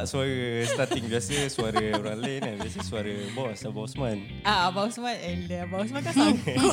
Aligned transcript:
pula 0.00 0.08
suara 0.08 0.64
starting 0.64 1.04
biasa 1.12 1.36
suara 1.52 1.84
orang 1.92 2.18
lain 2.24 2.40
kan 2.40 2.56
biasa 2.56 2.78
suara 2.80 3.12
bos 3.36 3.60
Abang 3.60 3.84
Osman 3.84 4.18
ah, 4.48 4.72
Abang 4.72 4.88
Osman. 4.88 5.16
Eh, 5.20 5.60
Abang 5.60 5.84
Osman 5.84 6.00
kan 6.00 6.12
sangkut. 6.16 6.56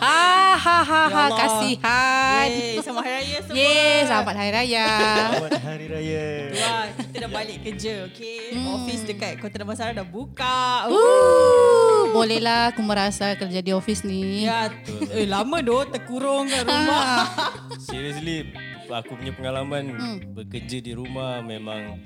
Ha 0.00 0.56
ha 0.56 0.78
ha 0.82 1.02
Ya 1.08 1.16
ha 1.16 1.24
kasihan. 1.36 2.48
Yeay, 2.50 2.82
selamat 2.82 3.04
Hari 3.04 3.14
Raya 3.14 3.38
semua. 3.40 3.56
Yeay, 3.56 3.98
selamat 4.04 4.34
Hari 4.34 4.50
Raya. 4.50 4.86
Selamat 4.90 5.52
Hari 5.62 5.86
Raya 5.86 6.26
Wah, 6.50 6.84
kita 6.90 7.16
dah 7.20 7.30
balik 7.30 7.58
kerja, 7.62 7.92
okay? 8.08 8.40
Hmm. 8.52 8.74
Office 8.74 9.02
dekat 9.06 9.32
Kota 9.38 9.56
Damansara 9.62 9.92
dah 9.94 10.04
buka. 10.08 10.90
Uh, 10.90 12.10
bolehlah 12.12 12.74
aku 12.74 12.82
merasa 12.82 13.38
kerja 13.38 13.60
di 13.62 13.70
office 13.72 14.02
ni. 14.02 14.44
Ya, 14.44 14.68
eh, 15.14 15.28
lama 15.28 15.62
doh 15.62 15.86
terkurung 15.86 16.50
kat 16.50 16.66
rumah. 16.66 17.30
Seriously 17.88 18.50
aku 18.90 19.14
punya 19.14 19.30
pengalaman 19.30 19.94
hmm. 19.94 20.18
bekerja 20.34 20.82
di 20.82 20.92
rumah 20.98 21.38
memang 21.46 22.02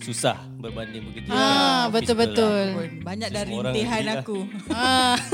susah 0.00 0.36
berbanding 0.60 1.02
bekerja 1.10 1.30
Ah, 1.32 1.36
kat 1.36 1.48
office 1.48 1.94
betul-betul. 1.94 2.64
Pun 2.76 2.90
banyak 3.02 3.28
dari 3.32 3.52
orang 3.52 3.74
rintihan 3.74 4.02
lah. 4.04 4.16
aku. 4.20 4.38
Ah, 4.72 5.16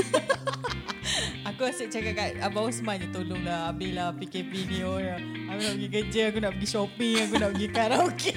Aku 1.43 1.67
asyik 1.67 1.91
cakap 1.91 2.13
kat 2.15 2.29
Abang 2.39 2.71
Osman 2.71 2.97
je 3.03 3.07
tolonglah 3.11 3.69
habislah 3.69 4.15
PKP 4.15 4.51
ni 4.71 4.79
orang. 4.81 5.21
Aku 5.51 5.59
nak 5.59 5.73
pergi 5.75 5.89
kerja, 5.91 6.21
aku 6.31 6.37
nak 6.39 6.51
pergi 6.55 6.67
shopping, 6.71 7.15
aku 7.19 7.35
nak 7.35 7.49
pergi 7.53 7.67
karaoke. 7.69 8.35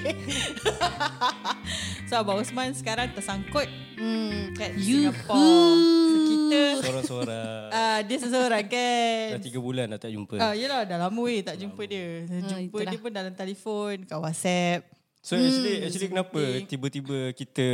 so 2.10 2.12
Abang 2.18 2.42
Osman 2.42 2.74
sekarang 2.74 3.14
tersangkut 3.14 3.70
hmm. 3.96 4.58
kat 4.58 4.74
Yuhu. 4.76 5.14
Singapore. 5.14 5.78
So 6.10 6.16
kita 6.26 6.62
Seorang-seorang 6.82 7.60
uh, 7.70 7.98
dia 8.04 8.16
seseorang 8.18 8.64
kan. 8.66 9.26
Dah 9.38 9.42
tiga 9.42 9.58
bulan 9.62 9.86
dah 9.94 10.00
tak 10.02 10.10
jumpa 10.10 10.34
Ah, 10.42 10.52
yelah 10.52 10.82
dah 10.82 10.98
lama 11.06 11.20
weh 11.22 11.40
tak 11.46 11.56
jumpa 11.62 11.82
dia. 11.86 12.26
Jumpa 12.26 12.66
itulah. 12.68 12.90
dia 12.90 13.00
pun 13.00 13.12
dalam 13.14 13.32
telefon, 13.32 14.02
kat 14.02 14.18
WhatsApp. 14.18 14.95
So 15.26 15.34
actually 15.34 15.82
actually 15.82 16.06
kenapa 16.14 16.38
tiba-tiba 16.70 17.34
kita 17.34 17.66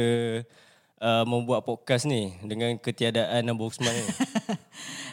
uh, 1.03 1.25
membuat 1.27 1.67
podcast 1.67 2.06
ni 2.06 2.33
dengan 2.47 2.78
ketiadaan 2.78 3.50
Abang 3.50 3.69
Osman 3.69 3.92
ni? 3.92 4.06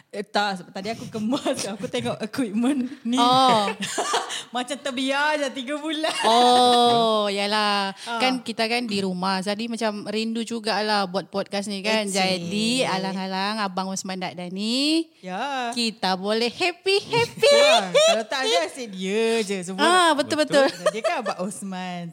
Eh, 0.09 0.25
tak, 0.25 0.57
sebab 0.57 0.73
tadi 0.73 0.89
aku 0.89 1.05
kemas. 1.05 1.69
Aku 1.69 1.85
tengok 1.85 2.17
equipment 2.17 2.89
ni. 3.05 3.21
Oh. 3.21 3.69
Macam 4.55 4.73
terbiar 4.73 5.37
je 5.37 5.45
tiga 5.53 5.77
bulan. 5.77 6.09
Oh, 6.25 7.29
yalah. 7.29 7.93
Kan 8.17 8.41
kita 8.41 8.65
kan 8.65 8.89
di 8.89 9.05
rumah. 9.05 9.37
Jadi 9.45 9.69
macam 9.69 10.09
rindu 10.09 10.41
jugalah 10.41 11.05
buat 11.05 11.29
podcast 11.29 11.69
ni 11.69 11.85
kan. 11.85 12.09
Encik. 12.09 12.17
Jadi 12.17 12.81
alang-alang 12.89 13.61
Abang 13.61 13.93
Osman 13.93 14.17
dak 14.17 14.33
dah 14.33 14.49
ni. 14.49 15.13
Ya. 15.21 15.69
Kita 15.77 16.17
boleh 16.17 16.49
happy-happy. 16.49 17.53
Ha, 17.53 17.93
kalau 17.93 18.25
tak 18.25 18.49
ada 18.49 18.65
asyik 18.65 18.89
dia 18.89 19.45
je 19.45 19.61
semua. 19.61 19.85
Ah, 19.85 20.11
betul-betul. 20.17 20.73
Dia 20.89 21.01
kan 21.05 21.21
Abang 21.21 21.45
Osman. 21.45 22.09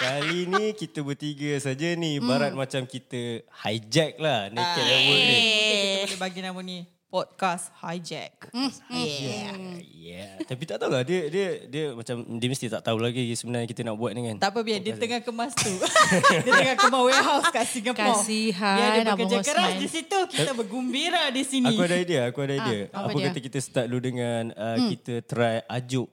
Kali 0.00 0.48
ni 0.48 0.72
kita 0.72 1.04
bertiga 1.04 1.60
saja 1.60 1.92
ni 1.92 2.16
Barat 2.24 2.56
macam 2.56 2.88
kita 2.88 3.44
hijack 3.68 4.16
lah 4.16 4.48
Naked 4.48 4.80
at 4.80 5.00
Work 5.04 5.20
ni 5.20 5.38
Kita 5.44 6.00
boleh 6.08 6.20
bagi 6.24 6.40
nama 6.40 6.60
ni 6.64 6.78
podcast 7.10 7.74
hijack. 7.82 8.54
Yeah, 8.86 9.82
yeah. 9.82 10.38
Tapi 10.46 10.62
tak 10.62 10.78
tahulah 10.78 11.02
dia 11.02 11.26
dia 11.26 11.66
dia 11.66 11.84
macam 11.90 12.22
dia 12.38 12.46
mesti 12.46 12.70
tak 12.70 12.86
tahu 12.86 13.02
lagi 13.02 13.34
sebenarnya 13.34 13.66
kita 13.66 13.82
nak 13.82 13.98
buat 13.98 14.14
ni 14.14 14.30
kan. 14.30 14.36
Tak 14.38 14.54
apa 14.54 14.62
biar 14.62 14.78
dia 14.78 14.94
tengah 14.94 15.18
kemas 15.18 15.50
tu. 15.58 15.74
dia 16.46 16.52
tengah 16.54 16.78
kemas 16.78 17.02
warehouse 17.10 17.50
kat 17.50 17.66
Singapore. 17.66 18.14
Kasihan 18.14 18.78
Biar 18.78 18.90
dia 18.94 19.02
Abang 19.02 19.26
bekerja 19.26 19.38
keras 19.42 19.70
Osman. 19.74 19.82
di 19.82 19.88
situ. 19.90 20.18
Kita 20.30 20.50
bergumbira 20.54 21.34
di 21.34 21.42
sini. 21.42 21.74
Aku 21.74 21.82
ada 21.82 21.98
idea, 21.98 22.30
aku 22.30 22.38
ada 22.46 22.54
idea. 22.62 22.80
Ah, 22.94 23.02
apa 23.02 23.10
apa 23.10 23.18
dia? 23.18 23.26
kata 23.34 23.38
kita 23.42 23.58
start 23.58 23.86
dulu 23.90 24.00
dengan 24.00 24.54
uh, 24.54 24.78
kita 24.94 25.14
try 25.26 25.66
ajuk 25.66 26.06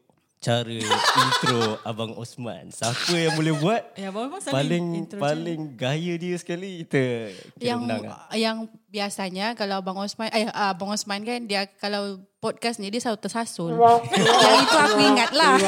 cara 0.48 0.80
intro 1.20 1.76
Abang 1.84 2.16
Osman. 2.16 2.72
Siapa 2.72 3.12
yang 3.20 3.36
boleh 3.36 3.52
buat? 3.60 3.84
Ya, 4.00 4.16
Abang 4.16 4.32
Osman 4.32 4.56
paling 4.56 4.86
intro 4.96 5.20
paling 5.20 5.62
gaya 5.76 6.14
dia 6.16 6.40
sekali 6.40 6.88
kita 6.88 7.36
kita 7.60 7.64
yang 7.68 7.84
undang. 7.84 8.08
lah. 8.08 8.32
yang 8.32 8.72
biasanya 8.88 9.60
kalau 9.60 9.84
Abang 9.84 10.00
Osman 10.00 10.32
eh 10.32 10.48
ah, 10.56 10.72
Abang 10.72 10.96
Osman 10.96 11.28
kan 11.28 11.44
dia 11.44 11.68
kalau 11.68 12.24
podcast 12.40 12.80
ni 12.80 12.88
dia 12.88 13.04
selalu 13.04 13.20
tersasul. 13.20 13.76
yang 13.76 14.56
itu 14.64 14.78
aku 14.80 15.00
ingat 15.04 15.32
lah. 15.36 15.60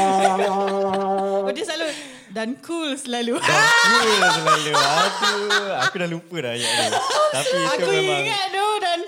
Oh, 0.47 1.51
dia 1.51 1.65
selalu 1.67 1.91
dan 2.31 2.55
cool 2.63 2.95
selalu. 2.95 3.35
Cool 3.41 4.21
selalu. 4.31 4.71
Aduh, 4.77 5.69
aku 5.81 5.95
dah 5.99 6.09
lupa 6.09 6.35
dah 6.39 6.51
ayat 6.55 6.69
ni. 6.71 6.87
Tapi 7.35 7.57
itu 7.57 7.67
Aku 7.67 7.85
memang 7.89 8.21
ingat 8.23 8.58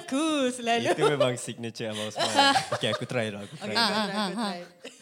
cool 0.10 0.50
selalu. 0.52 0.94
itu 0.94 1.04
memang 1.04 1.34
signature 1.38 1.90
Abang 1.92 2.08
Osman. 2.10 2.30
Okay, 2.76 2.90
aku 2.94 3.04
try 3.06 3.28
lah. 3.30 3.44
Aku 3.46 3.56
try. 3.58 3.74
Okay, 3.74 3.88
try, 3.88 4.08
kau 4.10 4.30
try. 4.36 4.60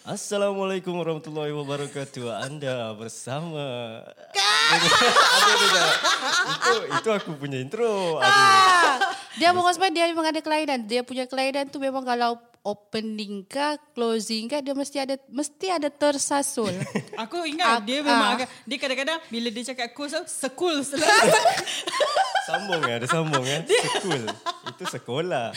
Assalamualaikum 0.09 0.93
warahmatullahi 0.97 1.53
wabarakatuh. 1.53 2.25
Anda 2.41 2.97
bersama. 2.97 4.01
Aduh. 4.73 4.91
Itu 6.49 6.73
itu 6.97 7.09
aku 7.13 7.29
punya 7.37 7.61
intro. 7.61 8.17
Aduh. 8.17 8.25
Ah, 8.25 8.97
dia 9.37 9.53
Abang 9.53 9.69
Osman 9.69 9.93
dia 9.93 10.09
memang 10.09 10.33
ada 10.33 10.41
kelainan. 10.41 10.85
Dia 10.89 11.05
punya 11.05 11.29
kelainan 11.29 11.69
tu 11.69 11.77
memang 11.77 12.01
kalau 12.01 12.41
opening 12.59 13.47
ke 13.47 13.79
closing 13.95 14.51
ke 14.51 14.59
dia 14.59 14.75
mesti 14.75 14.97
ada 14.99 15.15
mesti 15.31 15.67
ada 15.71 15.87
tersasul. 15.87 16.73
Aku 17.15 17.47
ingat 17.47 17.67
Ah, 17.69 17.79
dia 17.79 18.03
memang 18.03 18.29
ah. 18.29 18.35
agak 18.35 18.47
dia 18.67 18.77
kadang-kadang 18.77 19.19
bila 19.31 19.47
dia 19.53 19.63
cakap 19.71 19.95
cool 19.95 20.09
so 20.11 20.19
sekul 20.27 20.83
selalu. 20.83 21.07
Sambung 22.49 22.81
ya, 22.81 22.93
ada 22.95 23.07
sambung 23.07 23.45
ya. 23.45 23.57
Sekul. 23.61 24.23
Itu 24.67 24.83
sekolah. 24.87 25.47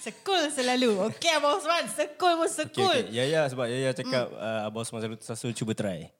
sekul 0.00 0.42
selalu. 0.48 0.90
Okey 1.06 1.30
Abang 1.32 1.56
Osman, 1.56 1.86
sekul 1.86 2.34
pun 2.34 2.44
Okay, 2.44 2.56
sekul. 2.56 2.98
okay. 3.00 3.12
Ya, 3.12 3.24
ya. 3.24 3.40
Sebab 3.46 3.66
Yaya 3.66 3.90
cakap 3.92 4.26
uh, 4.32 4.66
Abang 4.66 4.82
Osman 4.82 4.98
selalu 5.00 5.16
tersasul. 5.16 5.52
Cuba 5.52 5.72
try. 5.72 6.10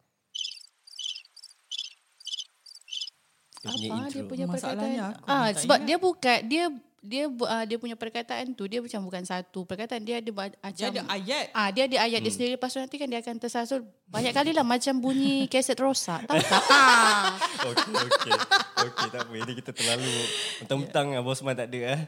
Dia 3.60 3.68
punya 3.68 3.88
Apa 3.90 3.96
intro. 4.00 4.14
dia 4.14 4.24
punya 4.24 4.46
Masalahnya 4.46 5.04
perkataan? 5.10 5.20
aku 5.20 5.28
Ah 5.28 5.48
sebab 5.52 5.76
ingat. 5.76 5.86
dia 5.86 5.96
bukan 5.98 6.38
dia 6.46 6.64
dia 7.00 7.24
ah, 7.42 7.64
dia 7.64 7.76
punya 7.76 7.96
perkataan 7.96 8.52
tu 8.52 8.64
dia 8.64 8.76
macam 8.76 9.00
bukan 9.02 9.24
satu 9.24 9.64
perkataan 9.64 10.04
dia 10.04 10.20
ada 10.20 10.30
ba- 10.30 10.52
Dia 10.52 10.60
macam 10.92 11.00
ada 11.00 11.00
ayat. 11.10 11.44
Ah 11.50 11.68
dia 11.70 11.84
ada 11.86 11.96
ayat 11.98 12.20
dia 12.20 12.28
sendiri 12.30 12.54
lepas 12.54 12.68
tu 12.68 12.76
nanti 12.76 12.96
kan 12.96 13.08
dia 13.08 13.18
akan 13.18 13.36
tersasul 13.36 13.80
banyak 14.06 14.30
kali 14.30 14.52
lah 14.52 14.60
macam 14.62 15.00
bunyi 15.00 15.46
kaset 15.46 15.74
rosak 15.74 16.20
tahu 16.24 16.36
tak? 16.38 16.60
Ah. 16.68 17.40
Okey, 17.70 17.94
okey. 17.94 18.34
Okey, 18.80 19.06
tak 19.08 19.20
apa. 19.22 19.32
Ini 19.34 19.52
kita 19.54 19.70
terlalu 19.70 20.12
mentang-mentang 20.58 21.06
Abang 21.14 21.30
Osman 21.30 21.52
tak 21.54 21.68
ada. 21.68 21.78
Eh. 21.90 22.00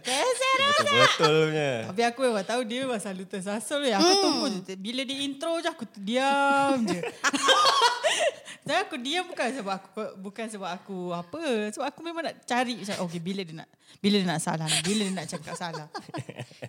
Keser. 0.53 0.85
Betul-betul 0.85 1.37
punya. 1.49 1.71
Tapi 1.89 2.03
aku 2.05 2.19
memang 2.29 2.45
tahu 2.45 2.61
dia 2.69 2.79
memang 2.85 3.01
selalu 3.01 3.25
tersasul. 3.29 3.83
Ya. 3.89 3.97
Aku 4.01 4.15
tunggu 4.21 4.47
je. 4.53 4.75
Bila 4.77 5.01
dia 5.05 5.17
intro 5.25 5.53
je 5.61 5.69
aku 5.69 5.85
diam 5.97 6.77
je. 6.85 7.01
Dan 8.67 8.87
aku 8.87 8.95
diam 8.95 9.27
bukan 9.27 9.49
sebab 9.59 9.75
aku 9.75 9.89
bukan 10.23 10.47
sebab 10.47 10.71
aku 10.71 11.11
apa. 11.11 11.73
Sebab 11.75 11.87
aku 11.89 12.01
memang 12.07 12.23
nak 12.31 12.37
cari 12.47 12.79
macam 12.79 12.97
okey 13.09 13.21
bila 13.21 13.43
dia 13.43 13.55
nak 13.59 13.69
bila 14.01 14.17
dia 14.19 14.29
nak 14.29 14.41
salah, 14.41 14.67
bila 14.87 15.03
dia 15.05 15.15
nak 15.15 15.27
cakap 15.29 15.55
salah. 15.59 15.87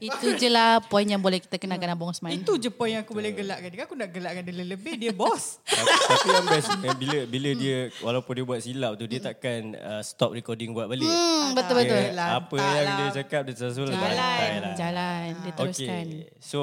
Itu 0.03 0.35
je 0.35 0.49
lah 0.51 0.83
poin 0.83 1.07
yang 1.07 1.22
boleh 1.22 1.39
kita 1.39 1.55
kenakan 1.55 1.95
Abang 1.95 2.11
Osman. 2.11 2.35
Itu 2.35 2.59
je 2.59 2.67
poin 2.73 2.91
yang 2.91 3.07
aku 3.07 3.16
boleh 3.16 3.31
gelakkan 3.31 3.69
dia. 3.72 3.85
Aku 3.88 3.95
nak 3.95 4.09
gelakkan 4.11 4.43
dia 4.43 4.53
lebih 4.53 4.99
dia 4.99 5.13
bos. 5.16 5.61
Tapi 6.11 6.27
yang 6.33 6.47
best 6.49 6.69
bila 6.99 7.19
bila 7.29 7.49
dia 7.55 7.77
walaupun 8.03 8.33
dia 8.35 8.43
buat 8.43 8.59
silap 8.59 8.99
tu 8.99 9.05
dia 9.07 9.22
takkan 9.23 9.78
uh, 9.79 10.02
stop 10.03 10.35
recording 10.35 10.75
buat 10.75 10.91
balik. 10.91 11.08
Hmm, 11.08 11.55
betul 11.55 11.75
betul. 11.79 12.02
Dia, 12.03 12.17
lah, 12.17 12.28
apa 12.41 12.58
tak 12.58 12.73
yang 12.73 12.85
lah. 12.85 12.97
dia 12.97 13.08
cakap 13.23 13.41
dia 13.47 13.53
tersasul 13.73 13.90
Jalan. 13.90 14.05
bantai 14.05 14.49
lah. 14.61 14.75
Jalan 14.78 15.28
dia 15.41 15.52
teruskan. 15.58 16.05
Okay. 16.05 16.29
So 16.37 16.61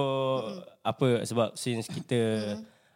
apa 0.80 1.08
sebab 1.26 1.48
since 1.58 1.90
kita 1.90 2.20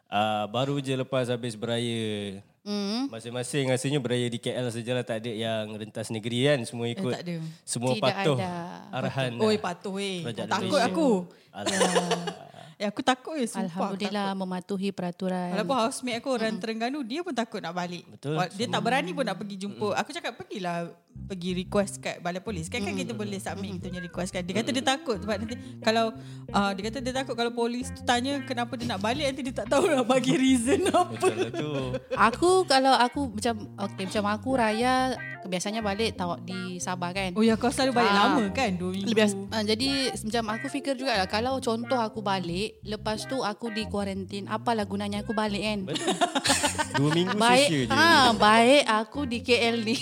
uh, 0.06 0.44
baru 0.48 0.78
je 0.78 0.94
lepas 0.94 1.26
habis 1.26 1.58
beraya 1.58 2.38
Hmm. 2.64 3.12
Masing-masing 3.12 3.68
rasanya 3.68 4.00
beraya 4.00 4.24
di 4.24 4.40
KL 4.40 4.72
sajalah 4.72 5.04
tak 5.04 5.20
ada 5.20 5.28
yang 5.28 5.68
rentas 5.76 6.08
negeri 6.08 6.48
kan 6.48 6.64
semua 6.64 6.88
ikut 6.88 7.12
tak 7.12 7.20
ada. 7.20 7.36
semua 7.60 7.92
Tidak 7.92 8.00
patuh 8.00 8.38
ada. 8.40 8.88
arahan 8.88 9.36
Oi 9.36 9.56
patuh 9.60 10.00
weh. 10.00 10.24
Kerajaan 10.24 10.48
Takut 10.48 10.80
Malaysia. 10.80 10.88
aku. 10.88 11.08
Alhamdulillah. 11.52 12.44
Eh 12.80 12.86
aku 12.88 13.00
takut 13.04 13.36
weh 13.36 13.44
sumpah. 13.44 13.68
aku 13.68 13.80
Alhamdulillah 13.84 14.28
mematuhi 14.32 14.88
peraturan. 14.96 15.52
Walaupun 15.52 15.76
housemate 15.76 16.16
aku 16.24 16.28
orang 16.32 16.56
Terengganu 16.56 17.04
dia 17.04 17.20
pun 17.20 17.36
takut 17.36 17.60
nak 17.60 17.76
balik. 17.76 18.08
Betul. 18.16 18.32
Dia 18.56 18.66
tak 18.72 18.80
berani 18.80 19.10
pun 19.12 19.24
nak 19.28 19.36
pergi 19.36 19.56
jumpa. 19.60 19.88
Aku 20.00 20.10
cakap 20.16 20.32
pergilah 20.32 20.88
pergi 21.16 21.56
request 21.56 21.98
kat 21.98 22.20
balai 22.20 22.38
polis. 22.38 22.66
Kan, 22.66 22.82
kan 22.82 22.92
kita 22.92 23.12
boleh 23.12 23.38
submit 23.38 23.78
kita 23.78 23.88
punya 23.88 24.00
request 24.00 24.30
kan. 24.30 24.42
Dia 24.42 24.54
kata 24.54 24.70
dia 24.70 24.84
takut 24.84 25.16
sebab 25.16 25.36
nanti 25.36 25.54
kalau 25.80 26.12
uh, 26.50 26.70
dia 26.70 26.82
kata 26.84 26.98
dia 27.00 27.14
takut 27.14 27.32
kalau 27.32 27.48
polis 27.50 27.88
tu 27.88 28.02
tanya 28.02 28.42
kenapa 28.42 28.74
dia 28.74 28.86
nak 28.86 29.00
balik 29.00 29.24
nanti 29.26 29.40
dia 29.40 29.54
tak 29.54 29.66
tahu 29.66 29.86
nak 29.86 30.04
bagi 30.04 30.34
reason 30.34 30.84
apa. 30.92 31.28
Lah 31.30 31.50
tu. 31.50 31.72
Aku 32.12 32.50
kalau 32.64 32.92
aku 32.92 33.32
macam 33.32 33.54
okay, 33.78 34.04
macam 34.04 34.24
aku 34.28 34.50
raya 34.54 34.94
biasanya 35.44 35.80
balik 35.80 36.12
tahu 36.14 36.40
di 36.40 36.76
Sabah 36.76 37.12
kan. 37.12 37.32
Oh 37.32 37.40
ya 37.40 37.54
kau 37.54 37.68
selalu 37.68 37.92
balik 37.94 38.10
Ah. 38.10 38.18
lama 38.32 38.44
kan 38.50 38.70
2 38.72 38.80
minggu. 38.80 39.08
Lebih, 39.08 39.28
uh, 39.48 39.60
jadi 39.62 39.88
macam 40.18 40.44
aku 40.50 40.66
fikir 40.68 40.94
juga 40.94 41.12
lah 41.14 41.28
kalau 41.28 41.56
contoh 41.58 41.96
aku 41.96 42.20
balik 42.20 42.80
lepas 42.82 43.24
tu 43.24 43.40
aku 43.40 43.68
di 43.68 43.84
kuarantin 43.84 44.44
apalah 44.46 44.84
gunanya 44.84 45.20
aku 45.20 45.32
balik 45.32 45.60
kan. 45.60 45.78
Betul. 45.84 46.16
Dua 46.94 47.10
minggu 47.10 47.34
Baik 47.34 47.66
sia-sia 47.66 47.84
je. 47.84 47.92
ha, 47.92 48.30
baik 48.32 48.82
aku 48.86 49.20
di 49.26 49.38
KL 49.40 49.82
ni. 49.82 49.98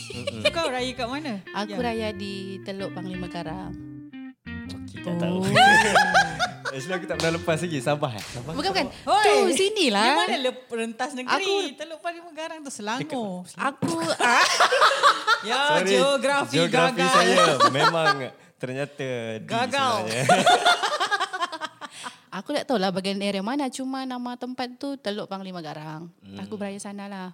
Kau 0.46 0.68
raya 0.68 0.92
kat 1.02 1.10
mana? 1.10 1.32
Aku 1.52 1.74
Ya. 1.74 1.82
raya 1.82 2.08
di 2.14 2.62
Teluk 2.62 2.94
Panglima 2.94 3.26
Karang. 3.26 3.74
Okay, 4.86 5.02
tak 5.02 5.14
tahu. 5.18 5.42
Actually 6.72 6.94
aku 6.94 7.04
tak 7.04 7.16
pernah 7.18 7.32
lepas 7.36 7.58
lagi. 7.58 7.78
Sabah 7.82 8.12
eh? 8.14 8.22
Sabah. 8.22 8.52
Bukan 8.54 8.70
bukan. 8.70 8.86
Hoi. 9.04 9.26
Tu 9.26 9.34
Di 9.44 9.54
sinilah. 9.58 10.14
mana 10.16 10.38
lep- 10.40 10.70
rentas 10.70 11.10
negeri? 11.12 11.34
Aku- 11.36 11.74
Teluk 11.74 12.00
Paling 12.00 12.22
Garang 12.32 12.58
tu 12.62 12.70
Selangor. 12.70 13.44
Aku 13.44 13.92
ah, 14.16 14.46
Ya, 15.42 15.74
Sorry, 15.74 15.90
geografi, 15.92 16.54
geografi 16.54 16.96
gagal. 16.96 17.12
saya 17.12 17.44
memang 17.68 18.16
ternyata 18.56 19.42
Gagal. 19.42 20.06
aku 22.32 22.48
tak 22.54 22.64
tahu 22.64 22.78
lah 22.78 22.88
bagian 22.88 23.18
area 23.18 23.42
mana. 23.42 23.66
Cuma 23.68 24.06
nama 24.06 24.38
tempat 24.38 24.78
tu 24.78 24.94
Teluk 24.96 25.26
Panglima 25.26 25.60
Garang. 25.60 26.08
Aku 26.38 26.54
beraya 26.54 26.78
sana 26.78 27.04
lah. 27.04 27.28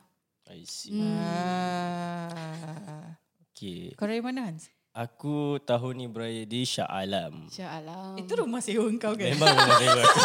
I 0.48 0.64
see. 0.64 0.96
Ah. 0.96 2.97
Okay. 3.58 3.90
Kau 3.98 4.06
dari 4.06 4.22
mana 4.22 4.46
Hans? 4.46 4.70
Aku 4.94 5.58
tahun 5.66 5.98
ni 5.98 6.06
beraya 6.06 6.46
di 6.46 6.62
Shah 6.62 6.86
Alam. 6.86 7.50
InsyaAllah. 7.50 8.14
Itu 8.22 8.38
rumah 8.38 8.62
sewa 8.62 8.86
kau 9.02 9.18
kan? 9.18 9.34
Memang 9.34 9.50
benar 9.50 9.78
sewa 9.82 10.02
aku. 10.06 10.20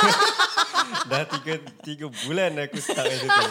Dah 1.10 1.24
tiga, 1.26 1.54
tiga 1.82 2.08
bulan 2.30 2.54
aku 2.62 2.78
start 2.78 3.10
kat 3.10 3.26
situ. 3.26 3.46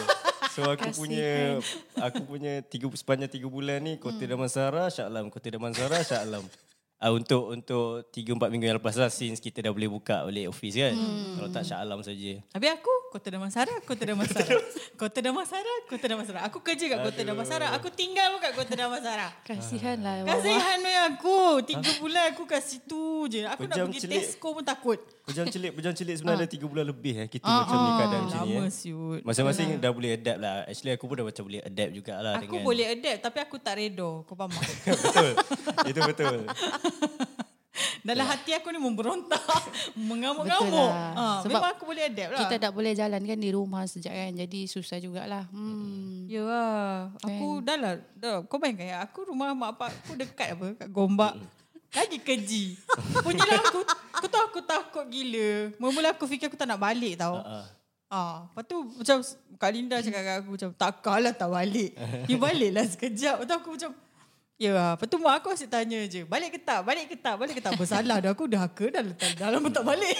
So 0.55 0.71
aku 0.71 0.87
punya 0.95 1.59
aku 1.99 2.23
punya 2.23 2.63
tiga, 2.63 2.87
sepanjang 2.95 3.27
tiga 3.27 3.51
bulan 3.51 3.83
ni 3.83 3.99
Kota 3.99 4.23
Damansara, 4.23 4.87
Shah 4.87 5.11
Alam, 5.11 5.27
Kota 5.27 5.51
Damansara, 5.51 5.99
Shah 5.99 6.23
Alam. 6.23 6.47
Uh, 7.03 7.19
untuk 7.19 7.51
untuk 7.51 8.07
tiga 8.15 8.31
empat 8.31 8.47
minggu 8.47 8.63
yang 8.63 8.79
lepas 8.79 8.95
lah 8.95 9.11
since 9.11 9.43
kita 9.43 9.59
dah 9.59 9.75
boleh 9.75 9.91
buka 9.91 10.23
balik 10.23 10.47
office 10.47 10.79
kan. 10.79 10.95
Kalau 11.35 11.49
tak 11.51 11.67
Shah 11.67 11.83
Alam 11.83 11.99
saja. 11.99 12.39
Habis 12.55 12.69
aku 12.79 12.93
Kota 13.11 13.27
Damansara, 13.27 13.75
Kota 13.83 14.03
Damansara. 14.07 14.55
Kota 15.03 15.19
Damansara, 15.19 15.73
Kota 15.91 16.05
Damansara. 16.07 16.39
Aku 16.47 16.63
kerja 16.63 16.95
kat 16.95 16.99
Kota 17.03 17.21
Damansara. 17.27 17.75
Aku 17.75 17.91
tinggal 17.91 18.31
pun 18.31 18.39
kat 18.39 18.55
Kota 18.55 18.73
Damansara. 18.79 19.35
Kasihan 19.43 19.99
lah. 19.99 20.23
Kasihan 20.23 20.79
weh 20.79 20.99
aku. 21.11 21.59
Tiga 21.67 21.91
bulan 21.99 22.31
aku 22.31 22.47
kat 22.47 22.63
situ 22.63 23.27
je. 23.27 23.43
Aku 23.51 23.67
nak 23.67 23.75
Pejam 23.75 23.91
pergi 23.91 23.99
celik. 24.07 24.23
Tesco 24.23 24.47
pun 24.55 24.63
takut. 24.63 24.99
Pejam 25.23 25.47
celik, 25.47 25.71
pejam 25.71 25.95
celik 25.95 26.15
sebenarnya 26.19 26.43
dah 26.43 26.51
tiga 26.51 26.65
bulan 26.67 26.83
lebih 26.83 27.13
eh. 27.15 27.27
Kita 27.31 27.47
macam 27.47 27.77
ni 27.79 27.91
keadaan 27.95 28.21
macam 28.27 28.39
ni 28.43 28.53
Lama 28.59 28.67
eh. 28.67 28.71
siut. 28.75 29.21
Masing-masing 29.23 29.67
dah 29.79 29.91
boleh 29.95 30.11
adapt 30.19 30.39
lah. 30.43 30.55
Actually 30.67 30.91
aku 30.99 31.05
pun 31.07 31.15
dah 31.15 31.25
macam 31.31 31.43
boleh 31.47 31.61
adapt 31.63 31.91
jugalah 31.95 32.33
Aku 32.35 32.43
dengan 32.43 32.63
boleh 32.67 32.85
adapt 32.91 33.19
tapi 33.23 33.37
aku 33.39 33.55
tak 33.55 33.75
redo. 33.79 34.27
Kau 34.27 34.35
faham 34.35 34.51
tak? 34.51 34.67
betul. 35.07 35.31
Itu 35.87 35.99
betul. 36.03 36.37
Dalam 38.03 38.27
hati 38.27 38.51
aku 38.51 38.67
ni 38.75 38.83
memberontak. 38.83 39.39
Mengamuk-ngamuk. 40.11 40.75
lah. 40.75 41.15
Ha, 41.15 41.25
Sebab 41.47 41.55
memang 41.55 41.71
aku 41.71 41.83
boleh 41.87 42.03
adapt 42.11 42.31
lah. 42.35 42.39
Kita 42.43 42.55
tak 42.59 42.71
boleh 42.75 42.91
jalan 42.91 43.21
kan 43.23 43.39
di 43.39 43.49
rumah 43.55 43.87
sejak 43.87 44.11
kan. 44.11 44.31
Jadi 44.35 44.67
susah 44.67 44.99
jugalah. 44.99 45.47
Hmm. 45.55 46.27
Ya 46.27 46.43
lah. 46.43 47.15
Aku 47.23 47.63
dah 47.63 47.79
lah. 47.79 47.93
Dah. 48.19 48.43
Kau 48.43 48.59
bayangkan 48.59 48.91
ya. 48.91 48.97
Aku 49.07 49.23
rumah 49.23 49.55
mak 49.55 49.79
bapak 49.79 49.95
aku 50.03 50.19
dekat 50.19 50.59
apa. 50.59 50.83
Kat 50.83 50.91
Gombak. 50.91 51.62
Lagi 51.93 52.17
keji. 52.19 52.63
Punyalah 53.21 53.61
aku. 53.69 53.81
Aku 54.17 54.27
tahu 54.29 54.43
aku 54.49 54.61
takut 54.65 55.05
gila. 55.09 55.73
Mula-mula 55.77 56.09
aku 56.13 56.25
fikir 56.25 56.49
aku 56.49 56.57
tak 56.57 56.65
nak 56.65 56.81
balik 56.81 57.21
tau. 57.21 57.37
Ah. 57.41 57.65
Ah, 58.13 58.45
lepas 58.45 58.63
tu 58.69 58.77
macam 58.93 59.17
Kak 59.57 59.71
Linda 59.73 59.97
cakap 59.97 60.21
kat 60.21 60.35
aku 60.45 60.49
macam 60.53 60.69
takkanlah 60.77 61.33
tak 61.33 61.49
balik. 61.49 61.97
You 62.29 62.37
baliklah 62.37 62.85
sekejap. 62.85 63.41
Lepas 63.41 63.49
tu 63.49 63.55
aku 63.57 63.69
macam 63.77 63.91
Ya, 64.61 64.93
lepas 64.93 65.09
tu 65.09 65.17
mak 65.17 65.41
aku 65.41 65.49
asyik 65.49 65.67
tanya 65.67 65.99
je. 66.05 66.23
Balik 66.29 66.55
ke 66.55 66.59
tak? 66.61 66.85
Balik 66.85 67.09
ke 67.09 67.17
tak? 67.17 67.35
Balik 67.41 67.57
ke 67.57 67.61
tak? 67.65 67.73
Bersalah 67.73 68.21
dah 68.21 68.31
aku 68.37 68.45
dah 68.45 68.63
ke 68.69 68.93
dah 68.93 69.01
letak 69.01 69.33
dalam 69.35 69.59
pun 69.59 69.73
tak 69.73 69.81
balik. 69.81 70.13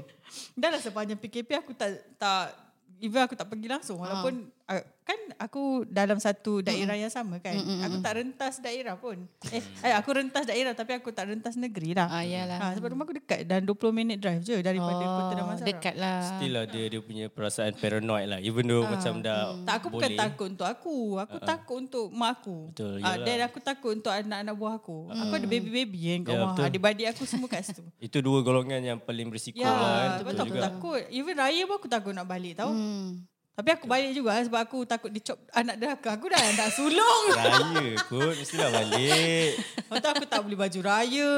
dah 0.60 0.68
lah 0.68 0.78
sepanjang 0.78 1.16
PKP 1.16 1.58
aku 1.58 1.72
tak 1.72 1.96
tak 2.20 2.54
even 3.00 3.24
aku 3.24 3.32
tak 3.32 3.48
pergi 3.48 3.66
langsung 3.72 3.98
walaupun 4.04 4.52
uh, 4.68 4.84
kan 5.10 5.18
aku 5.42 5.82
dalam 5.90 6.22
satu 6.22 6.62
daerah 6.62 6.94
yang 6.94 7.10
sama 7.10 7.42
kan. 7.42 7.58
Aku 7.58 7.98
tak 7.98 8.22
rentas 8.22 8.62
daerah 8.62 8.94
pun. 8.94 9.26
Eh, 9.50 9.58
eh 9.82 9.90
aku 9.90 10.14
rentas 10.14 10.46
daerah 10.46 10.70
tapi 10.70 10.94
aku 10.94 11.10
tak 11.10 11.26
rentas 11.26 11.58
negeri 11.58 11.98
lah. 11.98 12.06
Ah, 12.06 12.22
yalah. 12.22 12.58
Ha, 12.62 12.66
sebab 12.78 12.94
rumah 12.94 13.02
aku 13.02 13.18
dekat 13.18 13.42
dan 13.42 13.66
20 13.66 13.90
minit 13.90 14.22
drive 14.22 14.46
je 14.46 14.62
daripada 14.62 15.02
Kota 15.02 15.34
Damansara. 15.34 15.66
dekat 15.66 15.94
lah. 15.98 16.22
Still 16.38 16.54
ada 16.54 16.80
dia 16.80 17.00
punya 17.02 17.26
perasaan 17.26 17.74
paranoid 17.74 18.26
lah. 18.30 18.38
Even 18.38 18.70
though 18.70 18.86
macam 18.86 19.18
dah 19.18 19.58
Tak 19.66 19.74
aku 19.82 19.88
bukan 19.90 20.10
boleh. 20.10 20.20
takut 20.22 20.46
untuk 20.46 20.68
aku. 20.68 20.96
Aku 21.18 21.36
uh 21.36 21.42
takut 21.42 21.76
untuk 21.82 22.06
mak 22.14 22.30
aku. 22.38 22.70
Betul, 22.70 23.02
dan 23.02 23.38
aku 23.42 23.58
takut 23.58 23.90
untuk 23.90 24.12
anak-anak 24.14 24.54
buah 24.54 24.74
aku. 24.78 24.98
Aku 25.10 25.32
ada 25.34 25.46
baby-baby 25.48 25.98
kan 26.14 26.20
kat 26.22 26.30
Ya, 26.30 26.38
rumah. 26.38 26.54
betul. 26.54 26.64
Adik-adik 26.70 27.06
aku 27.10 27.22
semua 27.26 27.48
kat 27.50 27.66
situ. 27.66 27.82
Itu 28.06 28.22
dua 28.22 28.38
golongan 28.46 28.78
yang 28.78 28.98
paling 29.02 29.26
berisiko 29.26 29.58
ya, 29.58 29.66
lah 29.66 30.22
kan. 30.22 30.22
betul 30.22 30.44
aku 30.46 30.56
takut. 30.60 31.00
Even 31.10 31.34
raya 31.34 31.66
pun 31.66 31.74
aku 31.82 31.88
takut 31.90 32.12
nak 32.14 32.28
balik 32.30 32.54
tau. 32.54 32.70
Hmm. 32.70 33.26
Tapi 33.50 33.76
aku 33.76 33.84
balik 33.84 34.16
juga 34.16 34.40
sebab 34.40 34.60
aku 34.62 34.88
takut 34.88 35.12
dicop 35.12 35.36
anak 35.52 35.76
derhaka. 35.76 36.16
Aku 36.16 36.32
dah 36.32 36.40
nak 36.56 36.72
sulung. 36.72 37.24
Raya 37.36 37.92
kot, 38.08 38.32
mestilah 38.32 38.72
balik. 38.72 39.60
Lepas 39.60 40.04
aku 40.16 40.24
tak 40.24 40.40
beli 40.48 40.56
baju 40.56 40.80
raya. 40.80 41.32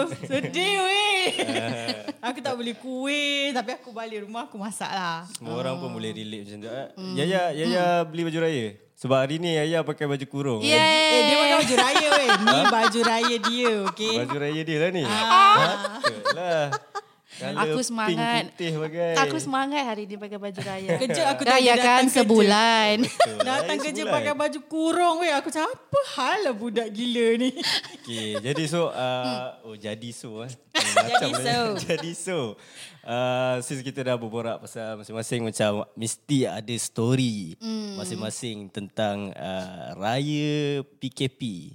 Sedih 0.30 0.74
weh. 0.80 1.26
aku 2.32 2.38
tak 2.40 2.56
beli 2.56 2.72
kuih. 2.80 3.52
Tapi 3.52 3.76
aku 3.76 3.92
balik 3.92 4.24
rumah 4.24 4.48
aku 4.48 4.56
masak 4.56 4.88
lah. 4.88 5.28
Semua 5.36 5.60
orang 5.60 5.76
pun 5.76 5.92
boleh 5.92 6.16
relate 6.16 6.48
macam 6.48 6.58
tu. 6.64 6.68
Ah, 6.72 6.88
Yaya, 7.12 7.52
Yaya 7.52 7.84
beli 8.08 8.24
baju 8.24 8.38
raya? 8.40 8.66
Sebab 8.96 9.18
hari 9.20 9.36
ni 9.36 9.52
Yaya 9.52 9.84
pakai 9.84 10.08
baju 10.08 10.24
kurung. 10.24 10.60
kan? 10.64 10.72
Eh 10.72 11.20
dia 11.28 11.36
pakai 11.36 11.56
baju 11.60 11.74
raya 11.76 12.08
weh. 12.08 12.28
Ni 12.40 12.58
baju 12.72 13.00
raya 13.04 13.36
dia 13.36 13.72
okay. 13.84 14.16
Baju 14.24 14.36
raya 14.40 14.60
dia 14.64 14.76
lah 14.80 14.90
ni. 14.96 15.04
Ah. 15.04 16.00
Betul 16.00 16.20
lah. 16.32 16.66
Aku 17.36 17.80
semangat. 17.80 18.48
Aku 19.20 19.36
semangat 19.36 19.82
hari 19.84 20.08
ni 20.08 20.16
pakai 20.16 20.40
baju 20.40 20.60
raya. 20.60 20.96
Kerja 21.02 21.22
aku 21.28 21.42
tak 21.44 21.60
Raya 21.60 21.72
datang 21.74 21.84
kan 21.84 22.04
kerja. 22.04 22.16
sebulan. 22.16 22.94
Betul. 23.04 23.38
Datang 23.50 23.78
kerja 23.78 24.02
sebulan. 24.02 24.16
pakai 24.16 24.32
baju 24.32 24.58
kurung 24.64 25.16
weh. 25.20 25.32
Aku 25.32 25.48
cakap 25.48 25.68
apa 25.68 26.00
hal 26.16 26.36
lah 26.48 26.54
budak 26.54 26.88
gila 26.90 27.28
ni. 27.36 27.50
Okay, 28.06 28.38
jadi 28.38 28.64
so, 28.70 28.86
uh, 28.86 29.58
oh 29.66 29.74
jadi 29.74 30.14
so 30.14 30.46
eh. 30.46 30.50
Jadi 30.70 31.10
Macam 31.10 31.30
so. 31.34 31.42
mana? 31.42 31.54
jadi 31.74 32.10
so. 32.14 32.38
Uh, 33.02 33.58
since 33.62 33.82
kita 33.82 34.02
dah 34.02 34.14
berborak 34.14 34.62
pasal 34.62 34.98
masing-masing 34.98 35.42
macam 35.42 35.82
mesti 35.94 36.46
ada 36.46 36.74
story 36.74 37.54
masing-masing 37.94 38.66
tentang 38.66 39.34
uh, 39.34 39.94
raya 39.94 40.86
PKP. 40.98 41.74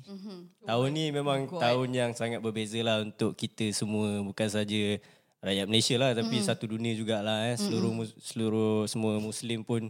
Tahun 0.61 0.87
ni 0.87 1.11
memang 1.11 1.51
tahun 1.51 1.89
yang 1.91 2.11
sangat 2.15 2.39
berbeza 2.39 2.79
lah 2.79 3.03
untuk 3.03 3.35
kita 3.35 3.67
semua 3.71 4.23
bukan 4.23 4.47
saja 4.47 4.99
rakyat 5.41 5.65
Malaysia 5.65 5.95
lah 5.97 6.13
tapi 6.13 6.37
satu 6.39 6.65
dunia 6.65 6.93
jugalah 6.93 7.49
eh 7.49 7.57
seluruh 7.57 7.91
mus- 7.91 8.13
seluruh 8.15 8.85
semua 8.85 9.17
muslim 9.17 9.61
pun 9.61 9.89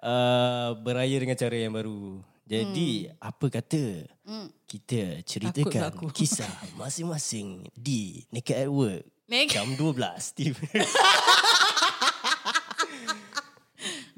uh, 0.00 0.70
beraya 0.78 1.16
dengan 1.16 1.36
cara 1.36 1.54
yang 1.54 1.72
baru. 1.72 2.18
Jadi 2.42 3.12
apa 3.20 3.46
kata 3.50 4.08
kita 4.64 5.20
ceritakan 5.22 5.92
Takut 5.92 6.08
aku. 6.08 6.16
kisah 6.16 6.48
masing-masing 6.74 7.68
di 7.72 8.24
Naked 8.28 8.56
at 8.58 8.68
Work 8.68 9.04
Naked- 9.28 9.52
jam 9.52 9.68
12 9.76 9.92
Steve. 10.18 10.56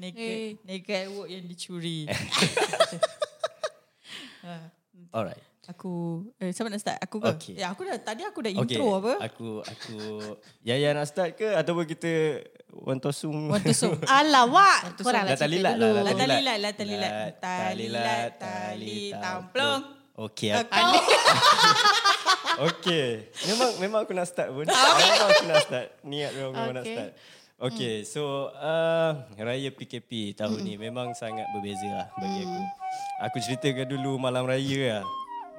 Naked, 0.01 0.57
naked 0.65 1.05
work 1.13 1.29
yang 1.29 1.45
dicuri. 1.45 2.07
Ha, 4.41 4.57
Alright. 5.13 5.37
Aku, 5.71 5.95
eh, 6.37 6.51
siapa 6.51 6.67
nak 6.67 6.77
start? 6.77 6.97
Aku 6.99 7.17
ke? 7.17 7.31
Okay. 7.33 7.55
Ya, 7.55 7.67
aku 7.67 7.81
dah, 7.81 7.95
tadi 7.97 8.21
aku 8.21 8.39
dah 8.39 8.51
Okay. 8.53 8.75
intro 8.75 8.87
apa? 8.93 9.13
Aku 9.23 9.49
aku 9.59 9.97
Yaya 10.61 10.91
nak 10.91 11.05
start 11.05 11.33
ke 11.33 11.47
ataupun 11.49 11.83
kita 11.85 12.43
one 12.69 12.97
tosung? 12.97 13.47
Want 13.47 13.61
to 13.61 13.71
show. 13.71 13.91
Alamak. 14.05 14.95
Korang 14.97 15.23
lah 15.23 15.33
Dah 15.33 15.39
cerita 15.39 15.71
talilat 15.71 15.73
dulu. 15.73 15.87
lah. 15.87 16.01
Lah 16.01 16.13
talilat, 16.13 16.57
lah 16.57 16.71
talilat. 16.73 17.11
Talilat, 17.37 18.29
tali 18.37 18.99
tamplong. 19.13 19.81
Okey. 20.13 20.51
Aku, 20.53 20.69
okey. 22.69 23.07
Memang 23.47 23.69
memang 23.79 23.99
aku 24.03 24.11
nak 24.11 24.27
start 24.27 24.51
pun. 24.51 24.65
memang 24.99 25.27
aku 25.27 25.45
nak 25.45 25.61
start. 25.63 25.87
Niat 26.03 26.31
memang 26.33 26.51
memang 26.53 26.73
nak 26.73 26.83
Okay. 26.83 26.95
start. 26.95 27.11
Okey, 27.61 27.95
so 28.03 28.49
uh, 28.51 29.13
raya 29.37 29.69
PKP 29.69 30.33
tahun 30.33 30.65
ni 30.65 30.81
memang 30.81 31.13
sangat 31.13 31.45
berbeza 31.53 31.85
lah 31.85 32.07
bagi 32.17 32.41
aku. 32.41 32.61
Aku 33.21 33.37
ceritakan 33.37 33.85
dulu 33.87 34.17
malam 34.17 34.49
raya 34.49 34.97
lah. 34.97 35.05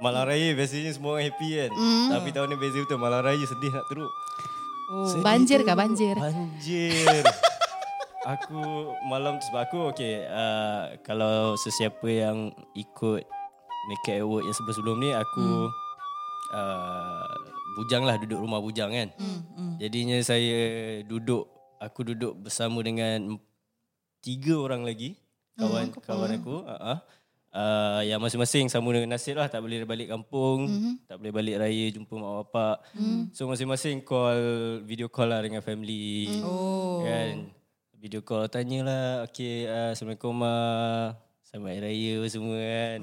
Malam 0.03 0.27
raya 0.27 0.51
biasanya 0.59 0.91
semua 0.91 1.17
orang 1.17 1.31
happy 1.31 1.49
kan. 1.63 1.71
Tapi 2.11 2.29
tahun 2.35 2.49
ni 2.51 2.57
beza 2.59 2.79
betul. 2.83 2.99
Malam 2.99 3.23
raya 3.23 3.45
sedih 3.47 3.71
nak 3.71 3.87
teruk. 3.87 4.13
Oh. 4.93 5.09
Banjir 5.23 5.63
kah 5.63 5.79
banjir? 5.79 6.19
Banjir. 6.19 7.23
aku 8.23 8.93
malam 9.11 9.39
tu 9.43 9.45
sebab 9.51 9.63
aku 9.67 9.79
okay, 9.91 10.27
uh, 10.31 10.95
kalau 11.03 11.59
sesiapa 11.59 12.07
yang 12.07 12.55
ikut 12.79 13.27
Naked 13.83 14.23
at 14.23 14.27
Work 14.27 14.47
yang 14.47 14.55
sebelum-sebelum 14.55 14.97
ni 15.03 15.11
aku 15.11 15.43
hmm. 15.43 15.71
uh, 16.55 17.35
bujang 17.83 18.07
lah 18.07 18.15
duduk 18.15 18.39
rumah 18.39 18.63
bujang 18.63 18.95
kan. 18.95 19.09
Hmm, 19.19 19.43
hmm. 19.59 19.73
Jadinya 19.83 20.19
saya 20.23 20.61
duduk 21.03 21.51
aku 21.83 22.15
duduk 22.15 22.47
bersama 22.47 22.79
dengan 22.87 23.43
tiga 24.23 24.55
orang 24.55 24.87
lagi 24.87 25.19
kawan 25.59 25.91
hmm. 25.91 25.99
kawan 25.99 26.31
aku. 26.39 26.57
Uh-huh. 26.63 26.99
Uh, 27.53 28.01
yang 28.03 28.17
masing-masing 28.17 28.65
sama 28.67 28.89
dengan 28.91 29.13
nasib 29.13 29.37
lah 29.37 29.45
tak 29.45 29.61
boleh 29.61 29.85
balik 29.85 30.09
kampung 30.09 30.65
mm-hmm. 30.65 30.95
tak 31.05 31.21
boleh 31.21 31.29
balik 31.31 31.61
raya 31.61 31.93
jumpa 31.93 32.15
mak 32.17 32.33
bapak 32.43 32.77
mm. 32.97 33.29
so 33.29 33.45
masing-masing 33.45 34.01
call 34.01 34.41
video 34.81 35.05
call 35.07 35.29
lah 35.29 35.45
dengan 35.45 35.61
family 35.61 36.33
Oh. 36.41 37.05
kan 37.05 37.53
video 37.95 38.25
call 38.25 38.49
tanyalah 38.49 39.29
okey 39.29 39.69
uh, 39.69 39.93
assalamualaikum 39.93 40.33
uh, 40.41 41.13
Selamat 41.45 41.77
Hari 41.77 41.85
Raya 41.85 42.15
semua 42.33 42.57
kan. 42.57 42.99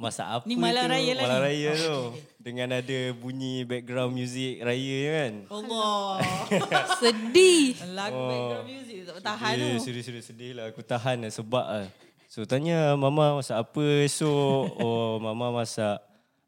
Masak 0.00 0.24
apa 0.24 0.44
Ni 0.48 0.56
malam 0.56 0.88
tu? 0.88 0.96
raya 0.96 1.12
lah 1.12 1.22
Malam 1.28 1.36
ni. 1.36 1.44
raya 1.44 1.70
tu. 1.76 1.98
Dengan 2.40 2.68
ada 2.72 2.98
bunyi 3.12 3.68
background 3.68 4.16
music 4.16 4.64
raya 4.64 4.98
kan. 5.12 5.32
Allah. 5.52 6.16
Sedih. 7.04 7.76
Lagu 7.92 8.16
Oh. 8.16 8.28
background 8.32 8.64
music 8.64 8.96
tak 9.04 9.14
bertahan 9.20 9.52
Sedih, 9.52 9.68
tu. 9.68 9.84
sedih, 9.84 10.02
sedih, 10.02 10.24
sedih 10.24 10.50
lah. 10.56 10.64
Aku 10.72 10.80
tahan 10.80 11.20
lah 11.20 11.28
sebab 11.28 11.64
lah. 11.68 11.84
So 12.32 12.48
tanya 12.48 12.96
mama 12.96 13.36
masak 13.36 13.60
apa 13.60 14.08
esok. 14.08 14.64
oh 14.88 15.20
mama 15.20 15.52
masak 15.52 16.00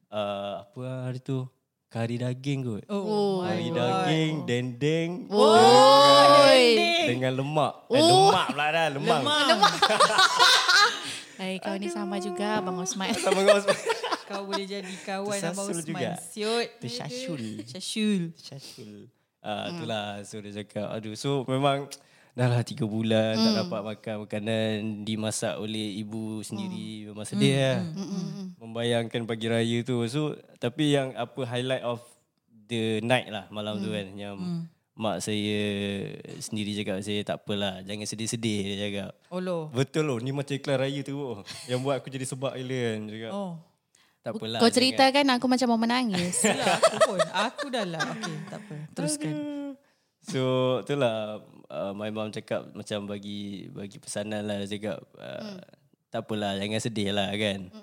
uh, 0.08 0.64
apa 0.64 0.80
lah 0.80 1.12
hari 1.12 1.20
tu. 1.20 1.44
Kari 1.92 2.16
daging 2.24 2.64
kot. 2.64 2.84
Oh, 2.88 3.44
Kari 3.44 3.68
daging, 3.68 4.48
dendeng. 4.48 5.28
Oi. 5.28 6.64
Dengan 7.04 7.36
lemak. 7.36 7.84
Eh, 7.92 8.00
lemak 8.00 8.46
pula 8.56 8.66
dah. 8.72 8.86
Lemak. 8.96 9.20
Lemak. 9.28 9.72
Hai, 11.44 11.60
kau 11.60 11.76
ni 11.76 11.92
sama 11.92 12.16
juga 12.16 12.64
Bang 12.64 12.80
Osman. 12.80 13.12
Sama 13.20 13.44
dengan 13.44 13.60
Osman. 13.60 13.76
Kau 14.24 14.48
boleh 14.48 14.64
jadi 14.64 14.94
kawan 15.04 15.36
Abang 15.36 15.68
Tersasul 15.68 15.84
Osman. 15.84 15.84
juga. 15.84 16.10
Siut. 16.32 16.68
Syashul. 16.80 17.44
Syashul. 17.68 18.22
Syashul. 18.40 19.12
Ah, 19.44 19.68
itulah. 19.68 20.24
So 20.24 20.40
dia 20.40 20.64
cakap, 20.64 20.96
aduh. 20.96 21.12
So 21.12 21.44
memang 21.44 21.92
dah 22.34 22.48
lah 22.48 22.60
tiga 22.60 22.82
bulan 22.84 23.34
tak 23.36 23.52
dapat 23.56 23.80
makan 23.84 24.14
makanan 24.22 24.70
dimasak 25.00 25.54
oleh 25.56 25.96
ibu 25.96 26.38
sendiri. 26.40 27.06
Memang 27.06 27.22
sedih 27.22 27.54
lah. 27.54 27.78
Membayangkan 28.58 29.22
pagi 29.22 29.46
raya 29.46 29.78
tu. 29.80 30.02
So 30.04 30.20
tapi 30.58 30.92
yang 30.92 31.14
apa 31.14 31.40
highlight 31.44 31.82
of 31.82 32.02
the 32.66 32.98
night 33.00 33.28
lah 33.28 33.46
malam 33.48 33.78
tu 33.78 33.88
kan. 33.88 34.10
Yang 34.10 34.34
mak 34.94 35.18
saya 35.20 35.62
sendiri 36.38 36.74
cakap 36.74 36.98
saya 37.00 37.22
tak 37.22 37.38
apalah. 37.38 37.82
Jangan 37.82 38.02
sedih-sedih 38.04 38.58
dia 38.64 38.76
cakap. 38.80 39.10
Oh 39.28 39.38
lo. 39.38 39.70
Betul 39.70 40.04
loh, 40.04 40.18
ni 40.18 40.30
macam 40.30 40.54
iklan 40.54 40.78
raya 40.80 41.00
tu. 41.02 41.14
oh. 41.14 41.38
Yang 41.64 41.80
buat 41.80 41.96
aku 41.98 42.10
jadi 42.10 42.26
sebab 42.26 42.52
gila 42.52 42.78
kan. 42.84 42.98
Dia 43.00 43.14
Cakap, 43.16 43.32
Oh. 43.32 43.52
tak 44.22 44.32
apalah. 44.32 44.58
Kau 44.58 44.64
jangan- 44.64 44.74
ceritakan 44.76 45.26
aku 45.32 45.46
macam 45.46 45.66
mau 45.68 45.78
menangis. 45.78 46.34
Itulah 46.40 46.66
aku 46.74 46.96
pun. 47.00 47.18
Aku 47.30 47.64
dah 47.70 47.84
lah. 47.84 48.02
Okey, 48.12 48.34
tak 48.48 48.58
apa. 48.58 48.74
Teruskan. 48.90 49.34
So 50.24 50.42
itulah 50.80 51.44
uh, 51.74 51.92
my 51.92 52.10
mom 52.14 52.30
cakap 52.30 52.70
macam 52.70 53.10
bagi 53.10 53.66
bagi 53.74 53.98
pesanan 53.98 54.46
lah 54.46 54.62
dia 54.62 54.78
cakap 54.78 54.98
uh, 55.18 55.58
tak 56.14 56.22
apalah 56.22 56.54
jangan 56.54 56.80
sedih 56.80 57.10
lah 57.10 57.34
kan. 57.34 57.74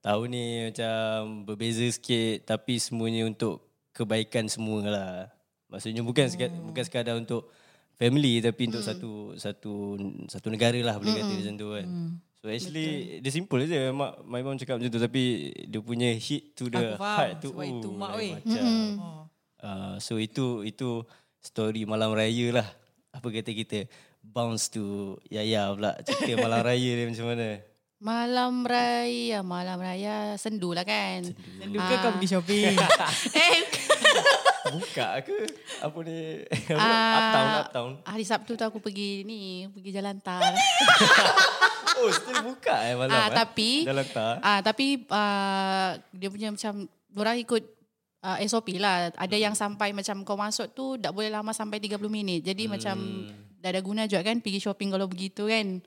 Tahun 0.00 0.26
ni 0.28 0.68
macam 0.68 1.44
berbeza 1.48 1.84
sikit 1.88 2.44
tapi 2.44 2.76
semuanya 2.76 3.24
untuk 3.24 3.64
kebaikan 3.96 4.48
semua 4.52 4.80
lah. 4.84 5.12
Maksudnya 5.72 6.04
bukan 6.04 6.28
sekadar, 6.28 6.60
bukan 6.60 6.84
sekadar 6.84 7.14
untuk 7.16 7.48
family 8.00 8.40
tapi 8.40 8.68
untuk 8.68 8.80
satu 8.80 9.36
satu 9.36 9.96
satu 10.28 10.48
negara 10.48 10.80
lah 10.80 10.96
boleh 10.96 11.20
kata 11.20 11.32
macam 11.36 11.54
tu 11.56 11.68
kan. 11.72 11.88
So 12.40 12.48
actually 12.48 13.20
dia 13.20 13.30
simple 13.32 13.68
je 13.68 13.92
mak 13.92 14.24
my 14.24 14.40
mom 14.40 14.56
cakap 14.56 14.80
macam 14.80 14.88
tu 14.88 15.00
tapi 15.00 15.52
dia 15.68 15.80
punya 15.84 16.08
hit 16.16 16.56
to 16.56 16.72
the 16.72 16.96
Aku 16.96 16.96
faham, 16.96 17.16
heart 17.20 17.32
tu. 17.44 17.48
sebab 17.52 17.66
itu 17.68 17.88
oh, 17.92 18.00
mak, 18.00 18.12
weh. 18.16 18.32
Macam. 18.40 18.64
Oh. 18.96 19.22
Uh, 19.60 19.94
so 20.00 20.16
itu 20.16 20.64
itu 20.64 21.04
story 21.44 21.84
malam 21.84 22.16
raya 22.16 22.56
lah. 22.56 22.68
Apa 23.10 23.26
kata 23.28 23.50
kita 23.50 23.78
bounce 24.22 24.70
to 24.70 24.82
Yaya 25.26 25.74
pula 25.74 25.98
cerita 26.00 26.38
malam 26.38 26.62
raya 26.62 26.90
dia 26.94 27.06
macam 27.06 27.26
mana. 27.26 27.48
Malam 28.00 28.64
raya, 28.64 29.38
malam 29.42 29.76
raya 29.76 30.32
sendu 30.34 30.72
lah 30.72 30.82
kan. 30.82 31.20
Dan 31.60 31.68
Luka 31.68 32.00
kau 32.00 32.16
pergi 32.16 32.28
shopping. 32.30 32.72
eh, 33.36 33.60
Buka 34.72 35.20
ke? 35.20 35.36
Apa 35.82 35.98
ni? 36.00 36.46
Apa? 36.70 36.78
Ah. 36.78 37.12
uptown, 37.18 37.48
uptown. 37.60 37.90
hari 38.06 38.22
Sabtu 38.22 38.54
tu 38.54 38.62
aku 38.62 38.78
pergi 38.78 39.20
ni, 39.20 39.66
pergi 39.68 39.90
jalan 39.92 40.16
tar. 40.18 40.40
Oh, 41.90 42.08
still 42.08 42.40
buka 42.40 42.72
eh 42.80 42.96
malam 42.96 43.12
Ah, 43.12 43.28
eh? 43.28 43.36
tapi- 43.36 43.84
Dalam 43.84 44.06
tak? 44.08 44.40
Ah 44.40 44.64
tapi 44.64 45.04
uh, 45.04 46.00
dia 46.08 46.32
punya 46.32 46.48
macam 46.48 46.88
orang 47.12 47.36
ikut 47.36 47.60
uh, 48.24 48.38
SOP 48.44 48.76
lah. 48.76 49.12
Ada 49.16 49.36
yang 49.36 49.54
sampai 49.56 49.92
macam 49.92 50.22
kau 50.24 50.36
masuk 50.38 50.72
tu 50.72 50.96
tak 51.00 51.12
boleh 51.12 51.32
lama 51.32 51.52
sampai 51.52 51.80
30 51.80 52.00
minit. 52.08 52.40
Jadi 52.44 52.68
hmm. 52.68 52.72
macam 52.72 52.96
dah 53.60 53.68
ada 53.68 53.80
guna 53.84 54.08
juga 54.08 54.24
kan 54.24 54.40
pergi 54.40 54.60
shopping 54.60 54.90
kalau 54.92 55.06
begitu 55.08 55.48
kan. 55.48 55.80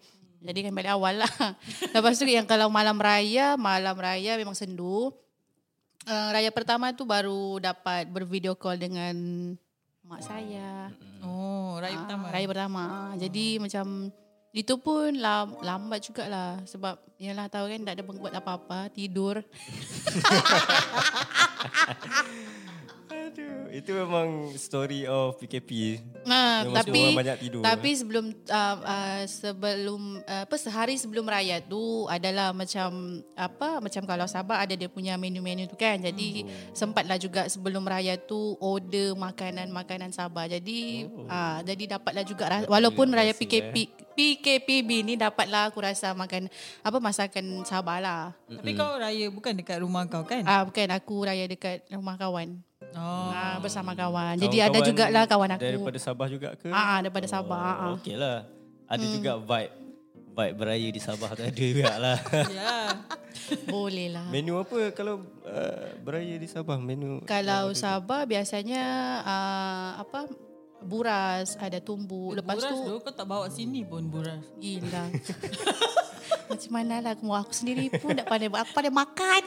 Jadi 0.44 0.60
kan 0.60 0.72
balik 0.75 0.92
awal 0.92 1.24
lah. 1.24 1.34
Lepas 1.96 2.20
tu 2.20 2.28
yang 2.28 2.44
kalau 2.44 2.68
malam 2.68 3.00
raya, 3.00 3.56
malam 3.56 3.96
raya 3.96 4.36
memang 4.36 4.58
sendu. 4.58 5.13
Uh, 6.04 6.30
raya 6.36 6.52
pertama 6.52 6.92
tu 6.92 7.08
baru 7.08 7.63
dapat 7.63 8.12
bervideo 8.12 8.60
call 8.60 8.75
dengan 8.75 9.16
mak 10.04 10.20
saya. 10.20 10.92
Oh, 11.24 11.80
raya 11.80 11.96
Ah, 11.96 12.00
pertama. 12.04 12.25
Raya 12.28 12.48
pertama. 12.52 12.82
Ah, 12.84 13.13
Jadi 13.16 13.56
macam 13.56 14.12
itu 14.53 14.77
pun 14.77 15.17
lam, 15.17 15.57
lambat 15.65 16.05
jugalah 16.05 16.62
sebab 16.69 17.01
yalah 17.17 17.50
tahu 17.50 17.74
kan 17.74 17.81
tak 17.89 17.98
ada 17.98 18.05
buat 18.05 18.29
apa-apa, 18.38 18.93
tidur. 18.93 19.41
Aduh, 23.13 23.70
itu 23.70 23.89
memang 23.89 24.27
story 24.55 25.05
of 25.05 25.38
PKP. 25.38 26.01
Nah, 26.24 26.63
Memang 26.63 26.77
tapi 26.79 27.01
banyak 27.13 27.38
tidur, 27.39 27.62
tapi 27.62 27.89
sebelum 27.91 28.25
uh, 28.46 28.77
uh, 28.79 29.22
sebelum 29.24 30.01
uh, 30.22 30.43
apa 30.43 30.55
sehari 30.55 30.96
sebelum 30.96 31.24
raya 31.24 31.60
tu 31.60 32.05
adalah 32.08 32.50
macam 32.51 32.89
apa 33.34 33.77
macam 33.77 34.01
kalau 34.03 34.25
Sabah 34.25 34.62
ada 34.62 34.74
dia 34.74 34.88
punya 34.88 35.13
menu-menu 35.15 35.65
tu 35.65 35.75
kan. 35.75 35.98
Jadi 35.98 36.25
Hmm. 36.43 36.50
sempatlah 36.74 37.15
juga 37.15 37.46
sebelum 37.46 37.84
raya 37.84 38.15
tu 38.15 38.58
order 38.58 39.13
makanan-makanan 39.13 40.10
Sabah. 40.10 40.46
Jadi 40.48 41.05
Oh. 41.05 41.25
uh, 41.25 41.60
jadi 41.62 41.98
dapatlah 41.98 42.24
juga 42.24 42.43
ra- 42.48 42.67
walaupun 42.67 43.10
raya 43.10 43.32
PKP 43.32 43.75
PKPB 44.13 44.89
ni 45.03 45.13
dapatlah 45.15 45.67
aku 45.67 45.82
rasa 45.82 46.13
makan 46.13 46.46
apa 46.79 46.98
masakan 47.00 47.62
Sabah 47.63 47.98
lah. 47.98 48.24
Tapi 48.46 48.72
kau 48.74 48.96
raya 48.96 49.25
bukan 49.27 49.53
dekat 49.53 49.82
rumah 49.82 50.05
kau 50.05 50.22
kan? 50.24 50.46
Ah 50.46 50.62
bukan 50.62 50.88
aku 50.89 51.15
raya 51.24 51.46
dekat 51.46 51.82
rumah 51.89 52.15
kawan. 52.15 52.62
Oh. 52.93 53.29
Ah 53.29 53.57
bersama 53.57 53.91
kawan. 53.91 54.35
Jadi 54.35 54.57
ada 54.57 54.69
Kawan-kawan 54.71 54.88
jugalah 54.88 55.23
kawan 55.25 55.50
aku. 55.51 55.63
Daripada 55.63 55.97
Sabah 55.97 56.27
juga 56.27 56.50
ke? 56.53 56.69
Ah, 56.69 56.77
ah, 56.77 56.97
daripada 57.00 57.25
Sabah. 57.25 57.59
Ah, 57.59 57.75
ah. 57.75 57.89
Okey 57.97 58.15
lah. 58.15 58.45
Ada 58.85 59.01
Hmm. 59.01 59.13
juga 59.13 59.31
vibe. 59.38 59.73
Vibe 60.33 60.55
beraya 60.55 60.88
di 60.89 60.97
Sabah 60.97 61.29
tu 61.31 61.41
ada 61.41 61.53
juga 61.53 61.93
lah. 61.95 62.17
Ya. 62.53 62.73
Boleh 63.69 64.07
lah. 64.09 64.29
Menu 64.29 64.55
apa 64.55 64.89
kalau 64.91 65.19
uh, 65.41 65.85
beraya 66.00 66.38
di 66.38 66.45
Sabah? 66.45 66.77
Menu 66.77 67.21
Kalau 67.23 67.73
Sabah 67.73 68.23
biasanya 68.23 68.83
uh, 69.21 69.89
apa 70.00 70.29
buras, 70.79 71.55
ada 71.57 71.79
tumbuk. 71.79 72.35
Lepas 72.35 72.57
buras 72.57 72.71
tu 72.71 72.81
tu 72.83 72.95
kau 73.00 73.12
tak 73.12 73.23
bawa 73.23 73.47
sini 73.47 73.81
pun 73.83 74.03
buras. 74.05 74.43
gila. 74.57 75.07
Macam 76.50 76.71
mana 76.71 77.00
lah 77.00 77.13
aku, 77.15 77.29
aku 77.29 77.53
sendiri 77.53 77.88
pun 77.93 78.13
tak 78.13 78.27
pandai 78.27 78.51
aku 78.51 78.71
pandai 78.71 78.91
makan. 78.91 79.41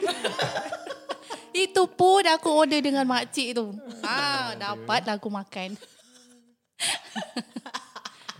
Itu 1.57 1.89
pun 1.89 2.21
aku 2.21 2.53
order 2.53 2.77
dengan 2.77 3.01
makcik 3.03 3.57
tu. 3.57 3.73
Ah, 4.01 4.53
dapatlah 4.53 5.17
aku 5.17 5.27
makan. 5.27 5.73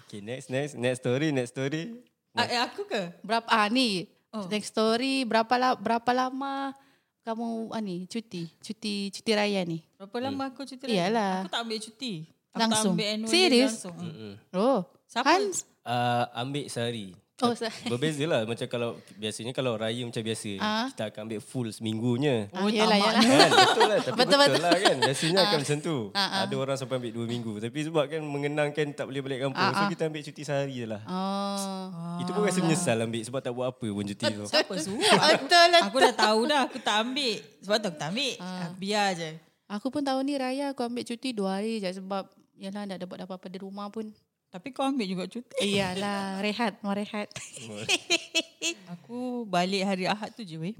Okay, 0.07 0.23
next, 0.23 0.47
next, 0.47 0.79
next 0.79 1.03
story, 1.03 1.35
next 1.35 1.51
story. 1.51 1.99
Ah, 2.31 2.47
eh, 2.47 2.55
aku 2.63 2.87
ke? 2.87 3.11
Berapa 3.19 3.49
ah 3.49 3.67
ni 3.67 4.07
Oh. 4.27 4.43
next 4.47 4.71
story 4.71 5.23
berapa 5.23 5.51
la, 5.55 5.69
berapa 5.75 6.11
lama 6.11 6.75
kamu 7.23 7.71
ah 7.71 7.79
ni 7.79 8.03
cuti 8.07 8.47
cuti 8.59 9.07
cuti 9.07 9.31
raya 9.31 9.63
ni? 9.63 9.79
Berapa 9.95 10.15
lama 10.21 10.47
aku 10.47 10.63
cuti? 10.63 10.83
Iyalah. 10.87 11.43
Aku 11.43 11.51
tak 11.51 11.61
ambil 11.63 11.79
cuti. 11.79 12.13
Aku 12.51 12.59
Langsung? 12.59 12.93
tak 12.93 13.03
ambil 13.03 13.07
annual 13.07 13.31
Serius? 13.31 13.71
langsung. 13.75 13.95
Mm-mm. 13.99 14.33
Oh, 14.51 14.79
Siapa? 15.07 15.27
Hans. 15.27 15.63
Uh, 15.81 16.23
ambil 16.35 16.65
sehari. 16.67 17.15
Oh, 17.37 17.53
Berbeza 17.87 18.25
lah 18.25 18.41
macam 18.43 18.65
kalau 18.65 18.89
biasanya 19.13 19.53
kalau 19.53 19.77
raya 19.77 20.01
macam 20.01 20.25
biasa 20.25 20.57
Ah. 20.57 20.89
kita 20.89 21.13
akan 21.13 21.21
ambil 21.23 21.37
full 21.39 21.69
seminggunya. 21.69 22.49
Ah, 22.49 22.65
Oh, 22.65 22.67
yalah, 22.67 22.97
yalah. 22.97 23.21
kan 23.21 23.49
betul 23.53 23.83
lah 23.85 23.97
tapi 23.99 24.17
Betul, 24.17 24.37
betul, 24.37 24.37
betul. 24.49 24.61
lah 24.65 24.73
kan 24.75 24.95
biasanya 24.97 25.37
akan 25.43 25.57
macam 25.61 25.77
tu 25.79 25.95
Ah, 26.11 26.19
ah. 26.19 26.41
ada 26.43 26.55
orang 26.57 26.75
sampai 26.75 26.97
ambil 26.97 27.13
dua 27.13 27.25
minggu 27.25 27.53
tapi 27.61 27.79
sebab 27.83 28.03
kan 28.07 28.21
mengenangkan 28.21 28.85
tak 28.91 29.05
boleh 29.05 29.21
balik 29.21 29.39
kampung 29.39 29.61
Ah, 29.61 29.69
so 29.71 29.83
ah. 29.85 29.89
kita 29.93 30.01
ambil 30.03 30.21
cuti 30.25 30.41
sehari 30.41 30.73
je 30.75 30.85
lah 30.85 31.01
Oh. 31.05 32.17
itu 32.17 32.29
pun 32.31 32.41
rasa 32.41 32.59
menyesal 32.59 32.97
ambil 32.99 33.21
sebab 33.21 33.39
tak 33.39 33.53
buat 33.53 33.67
apa 33.69 33.85
pun 33.87 34.03
cuti 34.03 34.25
tu 34.27 34.43
Siapa 34.43 34.73
suruh? 34.75 34.97
Betul 35.37 35.65
lah. 35.69 35.81
Aku 35.85 35.97
dah 35.99 36.13
tahu 36.15 36.39
dah 36.43 36.59
aku 36.63 36.77
tak 36.79 36.95
ambil. 36.99 37.37
Sebab 37.61 37.77
tu 37.77 37.87
aku 37.87 37.97
tak 37.97 38.09
ambil. 38.09 38.33
Ah. 38.39 38.49
Aku 38.63 38.75
biar 38.77 39.07
je. 39.13 39.29
Aku 39.67 39.87
pun 39.87 40.01
tahun 40.01 40.23
ni 40.23 40.33
raya 40.35 40.65
aku 40.71 40.81
ambil 40.81 41.03
cuti 41.03 41.29
dua 41.31 41.59
hari 41.59 41.77
je 41.77 41.91
sebab 41.93 42.25
yalah 42.55 42.87
tak 42.87 42.97
ada 42.97 43.05
buat 43.05 43.21
apa-apa 43.21 43.45
di 43.45 43.59
rumah 43.59 43.85
pun. 43.87 44.09
Tapi 44.47 44.71
kau 44.71 44.87
ambil 44.87 45.07
juga 45.07 45.23
cuti. 45.27 45.75
Iyalah, 45.75 46.39
rehat, 46.39 46.79
mau 46.79 46.95
rehat. 46.95 47.27
Aku 48.97 49.43
balik 49.43 49.83
hari 49.83 50.07
Ahad 50.07 50.31
tu 50.33 50.47
je 50.47 50.55
weh. 50.55 50.75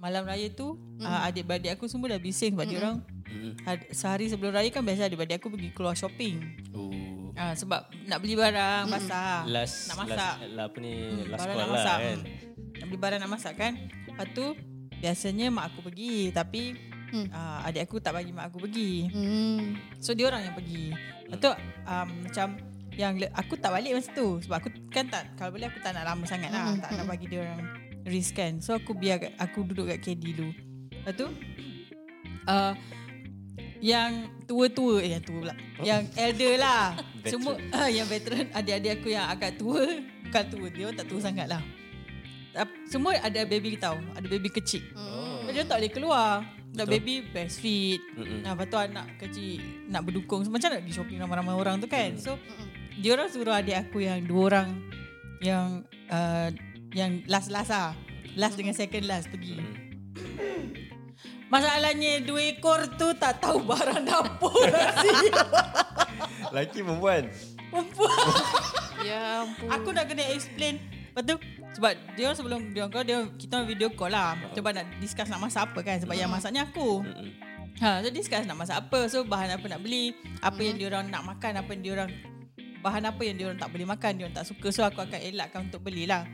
Malam 0.00 0.24
raya 0.24 0.48
tu 0.48 0.80
mm. 0.80 1.04
uh, 1.04 1.28
adik-beradik 1.28 1.76
aku 1.76 1.84
semua 1.84 2.08
dah 2.08 2.16
bising 2.16 2.56
sebab 2.56 2.64
mm. 2.64 2.72
diorang 2.72 2.96
had- 3.68 3.84
sehari 3.92 4.32
sebelum 4.32 4.56
raya 4.56 4.72
kan 4.72 4.80
biasa 4.80 5.12
adik-beradik 5.12 5.36
aku 5.44 5.52
pergi 5.52 5.68
keluar 5.76 5.92
shopping. 5.92 6.40
oh 6.72 7.20
Uh, 7.40 7.54
sebab 7.56 7.88
nak 8.04 8.20
beli 8.20 8.36
barang 8.36 8.90
basah. 8.90 9.48
last 9.48 9.88
nak 9.88 10.04
masak. 10.04 10.34
last, 10.44 10.52
lah 10.52 10.64
apa 10.68 10.76
ni 10.76 10.94
last 11.24 11.40
barang 11.40 11.56
call 11.56 11.56
nak 11.56 11.70
lah 11.70 11.76
masak. 11.80 11.98
kan 11.98 12.18
Nak 12.60 12.84
beli 12.84 12.98
barang 13.00 13.20
nak 13.20 13.30
masak 13.30 13.52
kan. 13.56 13.72
Lepas 13.80 14.26
tu 14.36 14.46
biasanya 15.00 15.46
mak 15.48 15.64
aku 15.72 15.80
pergi 15.88 16.34
tapi 16.36 16.76
Hmm. 17.10 17.26
uh, 17.30 17.66
adik 17.66 17.90
aku 17.90 17.98
tak 17.98 18.14
bagi 18.14 18.30
mak 18.30 18.54
aku 18.54 18.64
pergi. 18.64 19.10
Hmm. 19.10 19.74
So 19.98 20.14
dia 20.14 20.30
orang 20.30 20.46
yang 20.46 20.54
pergi. 20.54 20.94
Lepas 21.26 21.38
tu 21.38 21.50
um, 21.86 22.08
macam 22.26 22.48
yang 22.94 23.12
aku 23.34 23.54
tak 23.58 23.70
balik 23.74 23.98
masa 23.98 24.10
tu. 24.14 24.38
Sebab 24.42 24.56
aku 24.62 24.68
kan 24.90 25.10
tak 25.10 25.34
kalau 25.34 25.50
boleh 25.54 25.66
aku 25.66 25.78
tak 25.82 25.94
nak 25.94 26.04
lama 26.06 26.24
sangat 26.26 26.50
lah. 26.54 26.74
Tak 26.78 26.90
nak 26.94 27.06
bagi 27.06 27.26
dia 27.26 27.42
orang 27.42 27.62
risk 28.06 28.38
kan. 28.38 28.62
So 28.62 28.78
aku 28.78 28.94
biar 28.94 29.18
kat- 29.18 29.36
aku 29.38 29.66
duduk 29.66 29.90
kat 29.90 29.98
KD 30.02 30.22
dulu. 30.38 30.50
Lepas 30.90 31.12
tu 31.18 31.26
uh, 32.52 32.74
yang 33.80 34.28
tua-tua 34.44 35.00
eh 35.00 35.16
yang 35.16 35.24
tua 35.24 35.38
pula. 35.48 35.54
Yang 35.80 36.02
elder 36.22 36.54
lah. 36.60 36.84
Semua 37.26 37.52
uh, 37.56 37.90
yang 37.96 38.06
veteran. 38.06 38.46
Adik-adik 38.52 39.02
aku 39.02 39.08
yang 39.10 39.26
agak 39.26 39.58
tua. 39.58 39.82
Bukan 40.28 40.44
tua 40.46 40.66
dia 40.70 40.82
orang 40.86 40.98
tak 40.98 41.06
tua 41.10 41.20
sangat 41.20 41.46
lah. 41.50 41.62
Semua 42.90 43.14
ada 43.14 43.46
baby 43.46 43.78
tau 43.78 43.94
ada 44.14 44.26
baby 44.26 44.50
kecil. 44.50 44.82
Hmm. 44.92 45.46
dia 45.50 45.66
tak 45.66 45.82
boleh 45.82 45.90
keluar 45.90 46.42
nak 46.70 46.86
baby 46.86 47.26
breastfeed 47.34 47.98
Mm-mm. 48.14 48.46
Nah, 48.46 48.54
lepas 48.54 48.70
tu 48.70 48.78
anak 48.78 49.06
kecil 49.18 49.58
nak 49.90 50.06
berdukung. 50.06 50.46
So, 50.46 50.54
macam 50.54 50.70
nak 50.70 50.86
pergi 50.86 50.94
shopping 50.94 51.18
ramai-ramai 51.18 51.54
orang 51.54 51.76
tu 51.82 51.90
kan. 51.90 52.14
So, 52.14 52.38
dia 53.00 53.16
orang 53.16 53.28
suruh 53.32 53.54
adik 53.56 53.76
aku 53.88 54.04
yang 54.06 54.22
dua 54.26 54.42
orang 54.54 54.68
yang 55.42 55.82
uh, 56.12 56.48
yang 56.94 57.24
last-last 57.26 57.70
lah. 57.72 57.92
Last 58.38 58.54
dengan 58.54 58.78
second 58.78 59.04
last 59.10 59.26
pergi. 59.26 59.58
Masalahnya 61.50 62.22
dua 62.22 62.54
ekor 62.54 62.94
tu 62.94 63.10
tak 63.18 63.42
tahu 63.42 63.66
barang 63.66 64.06
dapur 64.06 64.70
nasi. 64.70 65.34
Laki 66.54 66.78
perempuan. 66.86 67.26
Perempuan. 67.74 68.14
Ya 69.02 69.42
ampun. 69.42 69.68
Aku 69.74 69.90
nak 69.90 70.06
kena 70.06 70.30
explain. 70.30 70.78
Lepas 71.10 71.26
tu 71.26 71.34
sebab 71.74 71.92
dia 72.18 72.28
orang 72.28 72.38
sebelum 72.38 72.60
dia 72.74 72.80
orang 72.84 72.92
call 72.92 73.06
dia 73.06 73.18
kita 73.38 73.62
video 73.62 73.88
call 73.94 74.10
lah. 74.10 74.34
Sebab 74.56 74.70
nak 74.74 74.86
discuss 74.98 75.30
nak 75.30 75.40
masak 75.42 75.70
apa 75.70 75.78
kan 75.86 75.96
sebab 76.02 76.14
yang 76.18 76.30
masaknya 76.30 76.66
aku. 76.66 77.04
Mm-mm. 77.06 77.30
Ha, 77.80 78.04
so 78.04 78.12
discuss 78.12 78.44
nak 78.44 78.58
masak 78.60 78.76
apa. 78.76 79.08
So 79.08 79.24
bahan 79.24 79.56
apa 79.56 79.66
nak 79.70 79.80
beli, 79.80 80.12
apa 80.44 80.60
yang 80.60 80.76
dia 80.76 80.90
orang 80.92 81.08
nak 81.08 81.22
makan, 81.24 81.62
apa 81.62 81.70
yang 81.72 81.82
dia 81.82 81.92
orang 81.96 82.10
bahan 82.80 83.04
apa 83.08 83.20
yang 83.24 83.36
dia 83.36 83.44
orang 83.48 83.60
tak 83.60 83.70
boleh 83.72 83.86
makan, 83.88 84.10
dia 84.16 84.24
orang 84.28 84.36
tak 84.36 84.46
suka. 84.48 84.68
So 84.68 84.84
aku 84.84 85.00
akan 85.00 85.20
elakkan 85.20 85.70
untuk 85.70 85.80
belilah. 85.84 86.28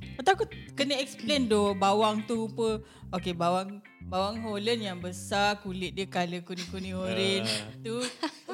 Lepas 0.00 0.22
tu 0.26 0.30
aku 0.34 0.44
kena 0.74 0.98
explain 0.98 1.46
doh 1.46 1.76
bawang 1.76 2.24
tu 2.26 2.50
apa. 2.50 2.82
Okay, 3.20 3.34
bawang 3.36 3.84
bawang 4.10 4.42
Holland 4.42 4.82
yang 4.82 4.98
besar, 4.98 5.62
kulit 5.62 5.94
dia 5.94 6.10
color 6.10 6.42
kuning-kuning 6.42 6.98
orange. 6.98 7.50
tu 7.86 8.02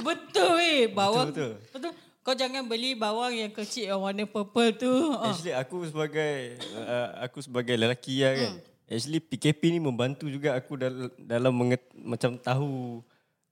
betul 0.04 0.61
weh, 0.61 0.92
bawang. 0.92 1.33
Betul, 1.33 1.56
Betul. 1.73 1.92
betul. 1.92 2.06
Kau 2.26 2.35
jangan 2.35 2.66
beli 2.66 2.99
bawang 2.99 3.30
yang 3.30 3.54
kecil 3.54 3.87
yang 3.87 4.02
warna 4.02 4.26
purple 4.26 4.75
tu. 4.75 4.90
Ha. 5.14 5.30
Actually 5.30 5.54
aku 5.54 5.87
sebagai 5.87 6.59
uh, 6.75 7.23
aku 7.23 7.38
sebagai 7.38 7.78
lelaki 7.78 8.18
lah 8.18 8.35
kan. 8.35 8.52
Actually 8.85 9.23
PKP 9.23 9.71
ni 9.71 9.78
membantu 9.78 10.26
juga 10.26 10.59
aku 10.59 10.75
dal- 10.75 11.14
dalam 11.16 11.54
menget- 11.54 11.87
macam 11.95 12.35
tahu 12.35 12.99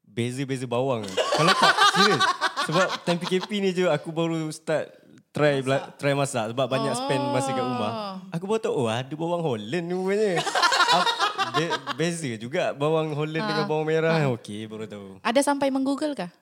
beza-beza 0.04 0.66
bawang. 0.66 1.06
Kalau 1.06 1.54
tak 1.54 1.74
serius. 1.94 2.22
Sebab 2.64 2.86
time 3.02 3.18
PKP 3.20 3.50
ni 3.60 3.70
je 3.70 3.86
aku 3.86 4.10
baru 4.10 4.50
start 4.50 4.90
try 5.30 5.58
masak. 5.58 5.94
try 5.94 6.12
masak 6.12 6.44
sebab 6.50 6.66
banyak 6.66 6.94
spend 6.96 7.22
masa 7.30 7.50
kat 7.50 7.62
rumah. 7.62 7.92
Aku 8.30 8.44
baru 8.44 8.58
tahu 8.60 8.74
oh 8.76 8.88
ada 8.88 9.14
bawang 9.14 9.38
Holland 9.40 9.84
ni 9.84 9.94
rupanya. 9.94 10.42
Ah, 10.90 11.04
Be- 11.52 11.78
beza 11.94 12.30
juga 12.34 12.70
bawang 12.70 13.14
Holland 13.14 13.42
dengan 13.44 13.70
bawang 13.70 13.86
merah. 13.86 14.18
Okey 14.34 14.66
baru 14.66 14.90
tahu. 14.90 15.22
Ada 15.22 15.46
sampai 15.46 15.70
menggoogle 15.70 16.18
kah? 16.18 16.34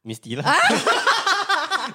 Mestilah. 0.00 0.44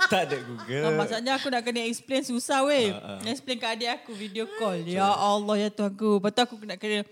tak 0.09 0.21
ada 0.29 0.37
Google. 0.41 0.83
Ha, 0.83 0.89
maksudnya 0.97 1.33
aku 1.37 1.47
nak 1.53 1.61
kena 1.61 1.85
explain 1.85 2.25
susah 2.25 2.65
weh. 2.65 2.91
Ah, 2.91 3.21
Uh, 3.21 3.29
explain 3.29 3.57
kat 3.61 3.77
adik 3.77 3.89
aku 4.01 4.11
video 4.17 4.49
call. 4.57 4.81
Ya 4.83 5.05
Allah 5.05 5.55
ya 5.55 5.69
Tuhan 5.69 5.93
aku. 5.93 6.17
Lepas 6.19 6.31
tu 6.33 6.41
aku 6.41 6.55
nak 6.65 6.77
kena 6.81 7.05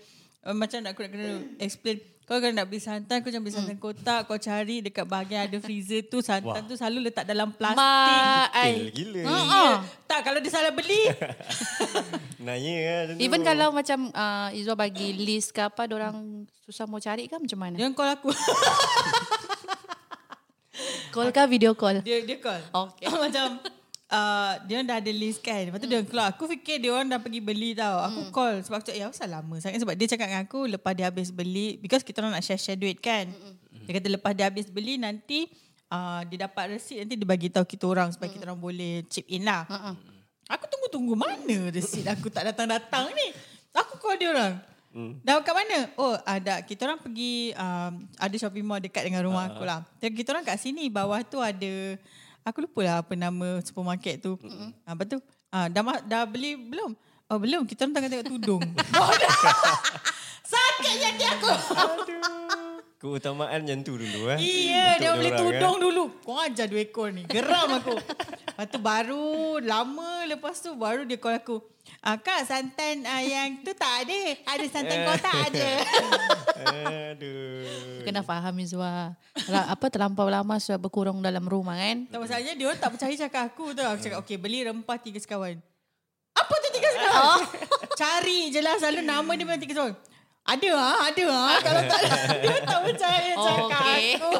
uh, 0.44 0.54
macam 0.54 0.78
nak 0.82 0.90
aku 0.92 1.00
nak 1.06 1.12
kena 1.14 1.28
explain 1.62 1.96
kau 2.28 2.36
kalau 2.44 2.52
nak 2.52 2.68
beli 2.68 2.76
santan 2.76 3.24
kau 3.24 3.32
jangan 3.32 3.40
beli 3.48 3.56
santan 3.56 3.80
kotak 3.80 4.28
kau 4.28 4.36
cari 4.36 4.84
dekat 4.84 5.08
bahagian 5.08 5.48
ada 5.48 5.56
freezer 5.64 6.04
tu 6.04 6.20
santan 6.20 6.60
Wah. 6.60 6.68
tu 6.68 6.76
selalu 6.76 7.08
letak 7.08 7.24
dalam 7.24 7.48
plastik. 7.56 7.80
Ma, 7.80 8.52
Detail 8.52 8.84
ai. 8.84 8.92
gila. 8.92 9.20
Ya. 9.24 9.64
Tak 10.04 10.20
kalau 10.28 10.38
dia 10.44 10.52
salah 10.52 10.68
beli. 10.76 11.08
Nanya 12.44 12.72
lah 12.84 13.02
dulu. 13.08 13.18
Even 13.24 13.40
kalau 13.40 13.72
macam 13.72 14.12
uh, 14.12 14.52
Izwa 14.52 14.76
bagi 14.76 15.16
list 15.16 15.56
ke 15.56 15.64
apa, 15.64 15.88
orang 15.88 16.44
susah 16.68 16.84
mau 16.84 17.00
cari 17.00 17.32
ke 17.32 17.40
macam 17.40 17.58
mana? 17.64 17.80
dia 17.80 17.88
call 17.96 18.12
aku. 18.12 18.28
Call 21.14 21.32
ke 21.32 21.42
video 21.48 21.72
call? 21.74 22.00
dia 22.04 22.22
dia 22.22 22.38
call. 22.38 22.60
Okay. 22.70 23.06
macam 23.24 23.58
uh, 24.12 24.52
dia 24.64 24.84
dah 24.84 24.98
ada 25.00 25.12
list 25.12 25.40
kan. 25.40 25.68
Lepas 25.68 25.78
tu 25.80 25.86
dia 25.88 25.98
orang 26.00 26.08
keluar. 26.08 26.26
Aku 26.32 26.44
fikir 26.48 26.76
dia 26.80 26.90
orang 26.92 27.08
dah 27.08 27.20
pergi 27.20 27.40
beli 27.40 27.72
tau. 27.76 28.02
Aku 28.08 28.20
call 28.32 28.60
sebab 28.64 28.80
aku 28.80 28.92
cakap, 28.92 28.98
ya 29.00 29.06
asal 29.08 29.28
lama 29.28 29.54
sangat. 29.60 29.80
Sebab 29.82 29.94
dia 29.96 30.06
cakap 30.08 30.26
dengan 30.30 30.44
aku 30.44 30.60
lepas 30.68 30.92
dia 30.96 31.06
habis 31.08 31.28
beli. 31.32 31.80
Because 31.80 32.04
kita 32.04 32.20
orang 32.22 32.36
nak 32.36 32.44
share-share 32.44 32.78
duit 32.78 32.98
kan. 33.00 33.28
Dia 33.88 33.92
kata 33.96 34.08
lepas 34.12 34.32
dia 34.36 34.44
habis 34.48 34.68
beli 34.68 35.00
nanti 35.00 35.48
uh, 35.92 36.20
dia 36.28 36.44
dapat 36.48 36.76
resit 36.76 37.04
nanti 37.04 37.16
dia 37.16 37.28
bagi 37.28 37.48
tahu 37.48 37.64
kita 37.64 37.84
orang 37.88 38.12
supaya 38.12 38.28
kita 38.28 38.44
orang 38.48 38.60
boleh 38.60 39.04
chip 39.08 39.24
in 39.28 39.48
lah. 39.48 39.64
Aku 40.48 40.64
tunggu-tunggu 40.64 41.12
mana 41.16 41.72
resit 41.72 42.04
aku 42.08 42.28
tak 42.32 42.48
datang-datang 42.52 43.12
ni. 43.12 43.32
Aku 43.76 44.00
call 44.00 44.16
dia 44.16 44.32
orang. 44.32 44.77
Hmm. 44.88 45.20
Dah 45.20 45.38
kat 45.44 45.52
mana? 45.52 45.78
Oh, 46.00 46.16
ada 46.24 46.64
kita 46.64 46.88
orang 46.88 46.98
pergi 46.98 47.52
um, 47.54 47.92
ada 48.16 48.34
shopping 48.40 48.64
mall 48.64 48.80
dekat 48.80 49.04
dengan 49.04 49.20
rumah 49.24 49.46
uh-huh. 49.46 49.60
aku 49.60 49.62
lah. 49.68 49.80
Dan 50.00 50.16
kita 50.16 50.32
orang 50.32 50.44
kat 50.48 50.56
sini 50.56 50.88
bawah 50.88 51.20
tu 51.22 51.38
ada 51.38 51.96
aku 52.42 52.64
lupa 52.64 52.80
lah 52.80 52.96
apa 53.04 53.12
nama 53.12 53.60
supermarket 53.60 54.24
tu. 54.24 54.40
Mm-hmm. 54.40 54.68
Ah, 54.88 54.92
lepas 54.96 55.06
tu 55.06 55.18
ah, 55.52 55.66
dah 55.68 55.82
dah 56.02 56.22
beli 56.24 56.56
belum? 56.56 56.96
Oh 57.28 57.36
belum, 57.36 57.68
kita 57.68 57.84
orang 57.84 57.94
tengah 58.00 58.08
tengok 58.08 58.28
tudung. 58.32 58.62
oh, 58.96 59.12
dah. 59.22 59.36
Sakit 60.50 60.94
hati 61.04 61.24
aku. 61.28 61.48
Keutamaan 62.98 63.62
yang 63.62 63.86
tu 63.86 63.94
dulu 63.94 64.26
eh. 64.34 64.42
Iya, 64.42 64.98
dia 64.98 65.14
diorang, 65.14 65.38
tudung 65.38 65.76
dulu. 65.78 66.04
Kau 66.26 66.34
ajar 66.34 66.66
dua 66.66 66.82
ekor 66.82 67.14
ni. 67.14 67.22
Geram 67.30 67.78
aku. 67.78 67.94
Lepas 67.94 68.66
tu 68.74 68.78
baru 68.82 69.62
lama 69.62 70.26
lepas 70.26 70.58
tu 70.58 70.74
baru 70.74 71.06
dia 71.06 71.14
call 71.14 71.38
aku. 71.38 71.62
Ah, 72.02 72.18
Kak 72.18 72.42
santan 72.42 73.06
ah, 73.06 73.22
yang 73.22 73.62
tu 73.62 73.70
tak 73.70 74.02
ada. 74.02 74.18
Ada 74.50 74.64
santan 74.66 74.98
kau 75.06 75.14
tak 75.14 75.38
ada. 75.46 75.68
Aduh. 77.14 78.02
Kena 78.02 78.26
faham 78.26 78.58
Izwa. 78.58 79.14
Apa 79.46 79.86
terlampau 79.94 80.26
lama 80.26 80.58
sudah 80.58 80.82
berkurung 80.82 81.22
dalam 81.22 81.46
rumah 81.46 81.78
kan? 81.78 82.02
Tak 82.10 82.18
masalahnya 82.18 82.58
dia 82.58 82.66
orang 82.66 82.82
tak 82.82 82.90
percaya 82.98 83.14
cakap 83.14 83.42
aku 83.54 83.78
tu. 83.78 83.82
Aku 83.86 84.02
cakap 84.02 84.18
okey 84.26 84.42
beli 84.42 84.66
rempah 84.66 84.98
tiga 84.98 85.22
sekawan. 85.22 85.54
Apa 86.34 86.54
tu 86.66 86.68
tiga 86.74 86.88
sekawan? 86.98 87.46
Cari 87.94 88.50
je 88.50 88.58
lah 88.58 88.74
selalu 88.82 89.06
nama 89.06 89.30
dia 89.38 89.46
memang 89.46 89.62
tiga 89.62 89.78
sekawan. 89.78 89.94
Ada 90.48 90.70
ah, 90.72 90.96
ada 91.12 91.24
ah. 91.28 91.58
Kalau 91.66 91.82
tak 91.84 91.98
ada, 92.00 92.16
dia 92.40 92.56
tak 92.72 92.80
percaya 92.80 93.32
cakap 93.36 93.68
Okey. 93.68 94.04
aku. 94.16 94.32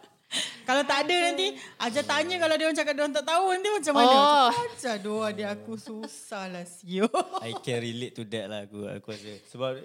Kalau 0.68 0.82
tak 0.86 0.98
ada 1.04 1.16
nanti 1.28 1.58
Ajar 1.76 2.06
tanya 2.06 2.38
kalau 2.38 2.54
dia 2.54 2.64
orang 2.70 2.78
cakap 2.78 2.94
dia 2.94 3.02
orang 3.02 3.16
tak 3.18 3.26
tahu 3.26 3.44
nanti 3.50 3.68
macam 3.68 3.92
mana. 3.98 4.14
Oh. 4.14 4.48
Ajar 4.48 4.96
doa 5.02 5.28
dia 5.34 5.46
aku 5.52 5.74
susah 5.74 6.48
lah 6.48 6.64
sio. 6.64 7.10
I 7.44 7.52
can 7.60 7.82
relate 7.82 8.14
to 8.16 8.24
that 8.30 8.46
lah 8.48 8.64
aku, 8.64 8.86
aku 8.86 9.12
rasa. 9.12 9.42
Sebab 9.52 9.82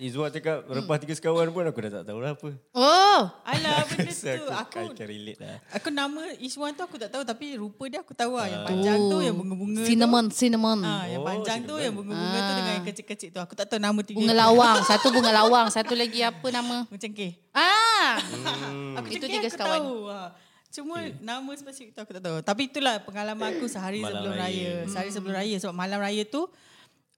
Izwa 0.00 0.26
cakap 0.28 0.62
rempah 0.64 0.96
tiga 0.96 1.10
sekawan 1.12 1.48
pun 1.48 1.62
aku 1.62 1.78
dah 1.80 1.92
tak 1.92 2.04
tahu 2.04 2.18
lah 2.18 2.32
apa. 2.32 2.54
Oh, 2.70 3.20
Alah 3.44 3.82
benda 3.84 4.14
tu 4.14 4.44
aku, 4.46 4.46
aku 4.48 4.78
I 4.80 4.94
can 4.94 5.06
relate 5.06 5.38
lah. 5.38 5.58
aku 5.68 5.88
nama 5.90 6.22
Iswan 6.38 6.70
tu 6.70 6.80
aku 6.80 6.96
tak 6.96 7.10
tahu 7.10 7.22
tapi 7.22 7.54
rupa 7.54 7.84
dia 7.84 7.98
aku 7.98 8.12
tahu 8.12 8.32
lah 8.32 8.46
yang 8.46 8.62
panjang 8.62 8.98
tu 9.04 9.18
yang 9.18 9.34
bunga-bunga 9.34 9.80
tu. 9.80 9.86
cinnamon, 9.86 10.24
cinnamon. 10.28 10.78
Ah, 10.80 11.04
yang 11.04 11.18
Oh, 11.18 11.26
panjang 11.26 11.58
tu 11.60 11.74
cinnamon. 11.74 11.82
yang 11.82 11.94
bunga-bunga 11.94 12.38
tu 12.38 12.52
dengan 12.54 12.72
yang 12.72 12.86
kecil-kecil 12.86 13.28
tu. 13.28 13.40
Aku 13.40 13.52
tak 13.52 13.66
tahu 13.66 13.78
nama 13.78 13.98
tiga. 14.00 14.16
Bunga 14.16 14.34
lawang. 14.36 14.78
Satu 14.90 15.10
bunga 15.10 15.32
lawang. 15.34 15.66
Satu 15.68 15.92
lagi 15.92 16.20
apa 16.20 16.46
nama? 16.48 16.86
Macam 16.86 17.10
ke. 17.10 17.28
Ah, 17.50 18.22
Hmm. 18.22 18.94
Aku 18.96 19.06
Itu 19.08 19.18
cakap 19.20 19.32
tiga 19.32 19.42
aku 19.42 19.52
sekawan. 19.52 19.78
tahu. 19.78 19.94
Ha. 20.06 20.20
Cuma 20.68 20.96
nama 21.18 21.50
spesifik 21.52 21.90
tu 21.90 22.00
aku 22.00 22.12
tak 22.12 22.22
tahu. 22.22 22.36
Tapi 22.40 22.62
itulah 22.66 23.00
pengalaman 23.00 23.50
aku 23.50 23.66
sehari 23.66 23.98
Malam 23.98 24.14
sebelum 24.14 24.32
raya. 24.32 24.44
raya. 24.44 24.72
Sehari 24.86 25.10
sebelum 25.10 25.34
raya. 25.34 25.56
Sebab 25.56 25.74
malam 25.74 25.98
raya 25.98 26.22
tu 26.22 26.44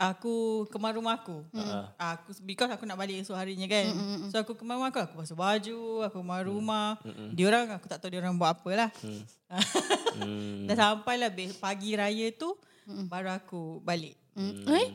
aku 0.00 0.34
kemar 0.66 0.92
rumah 0.92 1.14
aku. 1.14 1.44
Ah. 1.52 2.16
Aku 2.16 2.32
because 2.40 2.72
aku 2.72 2.82
nak 2.82 2.96
balik 2.96 3.20
esok 3.20 3.36
harinya 3.36 3.66
kan. 3.66 3.84
So 4.26 4.40
aku 4.40 4.56
kemar 4.56 4.74
rumah 4.74 4.88
aku, 4.88 4.98
aku 4.98 5.14
basuh 5.14 5.36
baju, 5.36 5.80
aku 6.02 6.16
kemar 6.18 6.42
rumah. 6.42 6.96
Dia 7.30 7.44
orang 7.46 7.68
aku 7.70 7.84
tak 7.84 8.00
tahu 8.00 8.10
dia 8.10 8.18
orang 8.18 8.34
buat 8.34 8.56
apa 8.56 8.70
lah. 8.72 8.90
Hmm. 8.98 9.22
Dah 10.66 10.74
sampai 10.74 11.14
lah 11.16 11.28
be- 11.28 11.52
pagi 11.54 11.92
raya 11.92 12.32
tu 12.32 12.56
baru 13.06 13.30
aku 13.30 13.78
balik. 13.80 14.16
Hmm. 14.32 14.64
eh? 14.66 14.88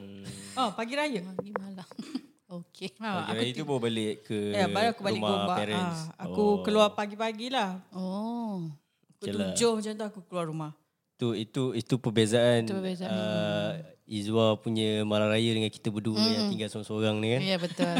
Oh, 0.56 0.74
pagi 0.74 0.96
raya. 0.96 1.22
Pagi 1.24 1.52
malam. 1.54 1.88
Okey. 2.56 2.94
Ha, 2.98 3.26
Pagi 3.26 3.38
raya 3.38 3.52
tu 3.54 3.64
baru 3.64 3.82
balik 3.82 4.16
ke 4.24 4.38
Ya, 4.52 4.66
baru 4.66 4.88
aku 4.90 5.02
balik 5.02 5.20
rumah 5.20 5.32
Gombak. 5.40 5.58
parents. 5.60 6.00
Ah, 6.10 6.26
aku 6.26 6.42
Oh. 6.42 6.54
keluar 6.62 6.90
pagi-pagi 6.92 7.48
lah. 7.50 7.78
Oh. 7.92 8.70
Pukul 9.16 9.28
Okay 9.28 9.32
tujuh 9.52 9.72
macam 9.76 9.92
tu 9.94 10.06
aku 10.06 10.20
keluar 10.24 10.46
rumah. 10.46 10.72
Tu 11.16 11.28
itu 11.38 11.72
itu 11.72 11.96
perbezaan, 11.96 12.64
Itu 12.64 12.76
perbezaan. 12.76 13.12
Uh, 13.12 13.72
Izwa 14.06 14.54
punya 14.56 15.02
malam 15.02 15.28
raya 15.28 15.50
dengan 15.50 15.68
kita 15.68 15.90
berdua 15.90 16.14
Hmm. 16.16 16.30
yang 16.30 16.46
tinggal 16.48 16.70
seorang-seorang 16.70 17.16
ni 17.18 17.28
kan. 17.28 17.42
Ya 17.42 17.58
betul. 17.58 17.96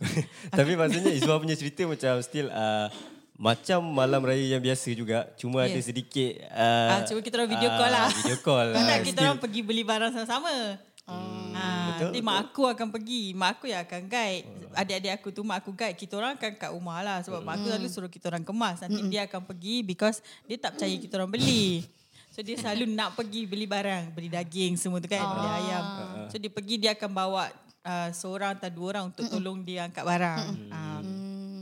Tapi 0.58 0.72
maksudnya 0.74 1.12
Izwa 1.12 1.36
punya 1.36 1.54
cerita 1.54 1.82
macam 1.84 2.20
still 2.20 2.48
uh, 2.48 2.92
macam 3.34 3.80
malam 3.80 4.20
raya 4.20 4.44
yang 4.46 4.60
biasa 4.60 4.92
juga. 4.92 5.32
Cuma 5.34 5.64
ada 5.64 5.72
Yes. 5.72 5.88
sedikit 5.88 6.44
uh, 6.50 6.88
Ah, 6.90 7.00
cuma 7.02 7.20
kita 7.20 7.36
orang 7.36 7.50
video 7.50 7.70
call 7.70 7.88
lah. 7.90 8.08
Video 8.10 8.38
call. 8.38 8.68
Ah, 8.76 8.84
tak 8.86 8.98
kita 9.02 9.18
orang 9.22 9.38
pergi 9.38 9.60
beli 9.60 9.80
barang 9.80 10.12
sama-sama. 10.12 10.76
Ah, 11.06 11.96
nanti 12.02 12.20
mak 12.20 12.52
aku 12.52 12.66
akan 12.66 12.92
pergi. 12.92 13.32
Mak 13.32 13.50
aku 13.56 13.64
yang 13.66 13.80
akan 13.80 14.02
guide. 14.06 14.44
Adik-adik 14.72 15.12
aku 15.14 15.32
tu 15.32 15.40
mak 15.40 15.64
aku 15.64 15.72
guide. 15.72 15.96
Kita 15.96 16.20
orang 16.20 16.36
akan 16.36 16.50
kat 16.52 16.68
rumah 16.68 17.00
lah. 17.00 17.18
Sebab 17.22 17.40
mak 17.40 17.56
aku 17.56 17.72
selalu 17.72 17.88
suruh 17.88 18.12
kita 18.12 18.28
orang 18.28 18.44
kemas. 18.44 18.84
Nanti 18.84 19.00
dia 19.08 19.24
akan 19.24 19.40
pergi 19.42 19.80
because 19.80 20.20
dia 20.44 20.58
tak 20.58 20.76
percaya 20.76 20.92
kita 20.92 21.16
orang 21.16 21.32
beli. 21.32 21.80
So 22.36 22.44
dia 22.44 22.60
selalu 22.60 22.84
nak 23.00 23.16
pergi 23.16 23.48
beli 23.48 23.64
barang. 23.64 24.12
Beli 24.12 24.28
daging 24.28 24.76
semua 24.76 25.00
tu 25.00 25.08
kan. 25.08 25.24
Beli 25.24 25.48
ayam. 25.48 25.84
So 26.28 26.36
dia 26.36 26.52
pergi 26.52 26.76
dia 26.76 26.92
akan 26.92 27.08
bawa 27.08 27.48
uh, 27.80 28.08
seorang 28.12 28.60
atau 28.60 28.68
dua 28.68 28.86
orang 28.92 29.04
untuk 29.08 29.24
tolong 29.32 29.64
dia 29.64 29.88
angkat 29.88 30.04
barang. 30.04 30.44
Ah, 30.68 31.00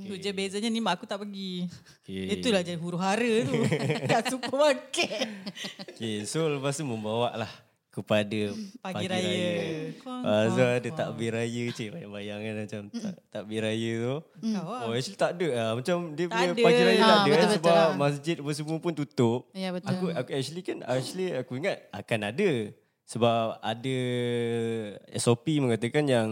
Tu 0.04 0.20
je 0.20 0.30
bezanya 0.36 0.68
ni 0.68 0.82
mak 0.82 1.00
aku 1.00 1.08
tak 1.08 1.22
pergi. 1.22 1.64
Okay. 2.04 2.36
Itulah 2.36 2.60
je 2.60 2.76
huru 2.76 2.98
hara 3.00 3.34
tu. 3.46 3.54
kat 4.10 4.28
supermarket. 4.28 5.30
Okay, 5.94 6.28
so 6.28 6.44
lepas 6.44 6.76
tu 6.76 6.84
membawa 6.84 7.32
lah 7.38 7.52
kepada 7.94 8.40
Pagi 8.82 9.06
raya. 9.06 9.46
Kuang, 9.96 10.20
Ah, 10.20 10.44
so 10.48 10.58
kuang, 10.58 10.74
ada 10.74 10.88
takbir 10.90 11.30
raya 11.30 11.62
cik 11.68 11.88
bayang-bayang 11.90 12.40
kan 12.40 12.54
macam 12.60 12.82
tak, 12.92 13.14
takbir 13.30 13.60
raya 13.62 13.92
tu. 13.94 14.16
Lah. 14.50 14.62
Oh 14.82 14.90
actually 14.90 15.14
tak 15.16 15.30
ada 15.32 15.48
lah. 15.48 15.70
Macam 15.72 15.96
dia 16.10 16.24
Tak 16.24 16.34
punya 16.34 16.50
ada. 16.50 16.60
pagi 16.60 16.82
raya 16.82 16.98
tak 16.98 17.06
Ah, 17.06 17.14
ada 17.14 17.22
kan 17.22 17.30
betul-betul 17.30 17.54
sebab 17.56 17.76
lah. 17.76 17.90
masjid 17.94 18.36
apa 18.36 18.50
semua 18.52 18.76
pun 18.78 18.92
tutup. 18.92 19.40
Ya, 19.52 19.68
betul. 19.70 19.88
Aku 19.88 20.04
aku 20.10 20.30
actually 20.32 20.60
kan 20.60 20.82
actually 20.82 21.30
aku 21.32 21.52
ingat 21.54 21.76
akan 21.88 22.20
ada 22.26 22.50
sebab 23.04 23.36
ada 23.60 23.96
SOP 25.14 25.46
mengatakan 25.56 26.04
yang 26.04 26.28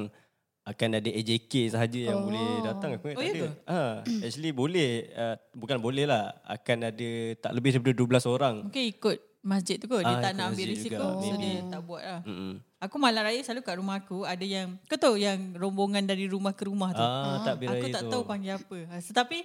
akan 0.62 0.94
ada 0.94 1.10
AJK 1.10 1.68
sahaja 1.68 2.00
yang 2.04 2.22
boleh 2.22 2.40
datang 2.62 2.94
aku 2.94 3.06
ingat 3.08 3.18
Oh, 3.18 3.20
tak 3.20 3.26
ya 3.26 3.34
ada. 3.34 3.42
ke? 3.42 3.48
Ha, 3.66 3.80
actually 4.22 4.50
boleh 4.52 4.90
uh, 5.12 5.34
bukan 5.52 5.78
boleh 5.78 6.06
lah 6.06 6.38
akan 6.44 6.78
ada 6.86 7.10
tak 7.36 7.50
lebih 7.52 7.70
daripada 7.72 7.94
12 8.22 8.30
orang. 8.30 8.54
Mungkin 8.64 8.84
ikut 8.88 9.16
masjid 9.42 9.76
tu 9.76 9.84
kot. 9.84 10.00
Dia 10.00 10.16
Ah, 10.16 10.22
tak 10.22 10.32
nak 10.32 10.44
ambil 10.48 10.66
risiko. 10.68 10.94
juga, 10.94 11.18
So 11.18 11.18
maybe. 11.28 11.42
dia 11.42 11.60
tak 11.68 11.80
buat 11.82 12.02
lah. 12.02 12.20
Mm-mm. 12.22 12.52
Aku 12.80 12.96
malam 12.96 13.22
raya 13.22 13.38
selalu 13.38 13.60
kat 13.60 13.76
rumah 13.76 13.96
aku 13.96 14.22
ada 14.22 14.42
yang 14.42 14.74
kau 14.84 14.96
tahu 14.96 15.14
yang 15.16 15.38
rombongan 15.54 16.02
dari 16.02 16.26
rumah 16.26 16.50
ke 16.50 16.64
rumah 16.64 16.90
tu. 16.90 16.98
Ah, 17.00 17.42
takbir 17.44 17.68
aku 17.68 17.86
tak 17.88 18.02
tu. 18.02 18.10
tahu 18.10 18.22
panggil 18.22 18.56
apa. 18.56 18.78
Tetapi 18.96 19.38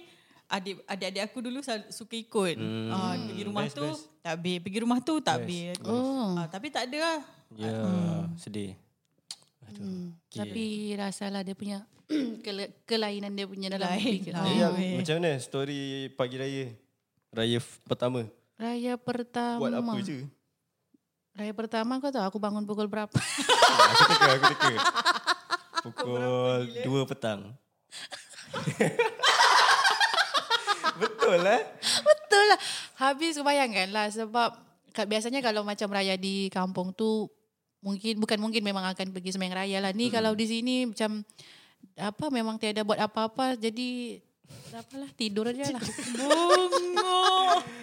adik 0.48 0.74
adik-adik 0.82 1.22
aku 1.24 1.38
dulu 1.40 1.58
suka 1.88 2.14
ikut. 2.14 2.56
Hmm. 2.56 2.88
Ah, 2.88 3.14
pergi 3.16 3.42
rumah 3.44 3.62
Best, 3.62 3.74
tu 3.74 3.84
best. 3.84 4.02
takbir, 4.20 4.56
pergi 4.58 4.78
rumah 4.80 4.98
tu 5.00 5.14
takbir. 5.20 5.74
Oh. 5.82 6.34
Ah, 6.34 6.46
tapi 6.46 6.66
tak 6.68 6.86
ada 6.86 6.98
lah. 6.98 7.18
Ya, 7.50 7.72
sedih. 8.34 8.74
Aduh. 9.66 9.82
Hmm. 9.82 10.08
Okay. 10.26 10.38
Tapi 10.40 10.64
rasalah 10.94 11.42
dia 11.42 11.52
punya 11.52 11.78
kelainan 12.84 13.32
dia 13.32 13.44
punya 13.44 13.68
dalam 13.68 13.86
Lain. 13.88 14.00
fikir. 14.00 14.32
Lain. 14.32 14.58
Ah, 14.58 14.70
weh. 14.72 14.96
macam 14.96 15.14
mana 15.16 15.36
story 15.36 15.80
pagi 16.12 16.36
raya? 16.36 16.64
Raya 17.28 17.58
f- 17.58 17.80
pertama. 17.84 18.24
Raya 18.58 18.98
pertama. 18.98 19.62
Buat 19.62 19.78
apa 19.78 20.02
je? 20.02 20.26
Raya 21.38 21.54
pertama 21.54 22.02
kau 22.02 22.10
tahu 22.10 22.26
aku 22.26 22.38
bangun 22.42 22.66
pukul 22.66 22.90
berapa? 22.90 23.14
aku 23.94 24.02
teka, 24.10 24.26
aku 24.34 24.44
teka. 24.50 24.70
Pukul 25.86 26.66
2 26.82 27.06
petang. 27.06 27.54
Betul 30.98 31.38
lah. 31.46 31.62
Betul 32.02 32.44
lah. 32.50 32.58
Habis 32.98 33.38
kau 33.38 33.46
bayangkan 33.46 33.86
lah 33.94 34.10
sebab 34.10 34.58
biasanya 35.06 35.38
kalau 35.38 35.62
macam 35.62 35.86
raya 35.94 36.18
di 36.18 36.50
kampung 36.50 36.90
tu 36.90 37.30
mungkin 37.78 38.18
bukan 38.18 38.42
mungkin 38.42 38.66
memang 38.66 38.82
akan 38.90 39.14
pergi 39.14 39.38
sembahyang 39.38 39.54
raya 39.54 39.78
lah. 39.78 39.94
Ni 39.94 40.10
kalau 40.10 40.34
di 40.34 40.50
sini 40.50 40.90
macam 40.90 41.22
apa 41.94 42.26
memang 42.34 42.58
tiada 42.58 42.82
buat 42.82 42.98
apa-apa 42.98 43.54
jadi 43.54 44.18
apalah 44.70 45.10
tidur 45.12 45.46
aja 45.46 45.68
lah. 45.68 45.82
Bungo. 46.12 47.18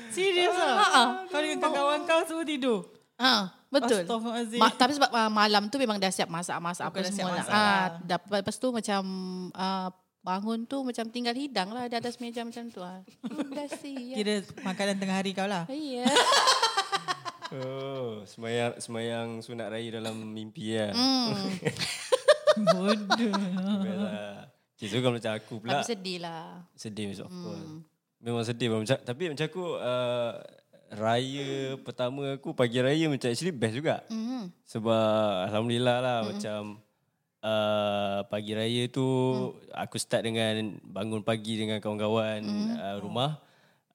Serius 0.08 0.54
ah? 0.54 1.26
Kau 1.26 1.40
dengan 1.40 1.60
kawan 1.64 2.02
kau 2.04 2.22
semua 2.24 2.44
tidur? 2.44 2.88
ha, 3.16 3.48
betul. 3.70 4.04
Ma- 4.56 4.72
tapi 4.72 4.92
sebab 4.94 5.08
uh, 5.08 5.28
malam 5.30 5.66
tu 5.66 5.76
memang 5.76 5.96
dah 5.96 6.10
siap 6.10 6.28
masak-masak 6.28 6.84
apa 6.84 6.98
semua 7.06 7.32
lah. 7.32 7.40
masak 7.40 7.50
Ah, 7.50 7.64
lah. 7.64 7.88
dapat 8.02 8.38
lepas 8.40 8.56
tu 8.56 8.68
macam 8.70 9.02
uh, 9.52 9.88
bangun 10.20 10.60
tu 10.64 10.82
macam 10.82 11.06
tinggal 11.08 11.32
hidang 11.32 11.70
lah 11.70 11.86
di 11.86 11.96
atas 11.96 12.18
meja 12.18 12.42
macam 12.42 12.68
tu 12.68 12.80
ah. 12.80 13.00
Hmm, 13.22 13.50
dah 13.50 13.68
siap. 13.72 14.16
Kira 14.16 14.34
makanan 14.62 14.96
tengah 14.98 15.16
hari 15.16 15.32
kau 15.32 15.46
lah. 15.46 15.64
Iya. 15.68 16.06
Oh, 17.56 18.26
semayang, 18.26 18.74
semayang 18.76 19.40
sunat 19.40 19.70
raya 19.70 19.88
dalam 19.94 20.18
mimpi 20.28 20.76
lah. 20.76 20.92
Hmm. 20.92 21.56
Bodoh. 22.68 23.32
Okay, 24.76 24.92
so 24.92 25.00
kalau 25.00 25.16
macam 25.16 25.32
aku 25.32 25.54
pula. 25.64 25.80
Tapi 25.80 25.88
sedih 25.88 26.18
lah. 26.20 26.68
Sedih 26.76 27.16
of 27.24 27.32
course. 27.32 27.72
Memang 28.20 28.44
sedih 28.44 28.68
macam 28.76 28.98
tapi 29.08 29.32
macam 29.32 29.46
aku 29.48 29.66
uh, 29.80 30.36
raya 30.92 31.80
pertama 31.80 32.36
aku 32.36 32.52
pagi 32.52 32.84
raya 32.84 33.08
macam 33.08 33.32
actually 33.32 33.56
best 33.56 33.80
juga. 33.80 34.04
Mm. 34.12 34.52
Sebab 34.68 35.48
alhamdulillah 35.48 35.98
lah 36.04 36.18
macam 36.28 36.84
uh, 37.40 38.20
pagi 38.28 38.52
raya 38.52 38.84
tu 38.92 39.06
aku 39.72 39.96
start 39.96 40.28
dengan 40.28 40.76
bangun 40.84 41.24
pagi 41.24 41.56
dengan 41.56 41.80
kawan-kawan 41.80 42.44
uh, 42.76 42.98
rumah. 43.00 43.40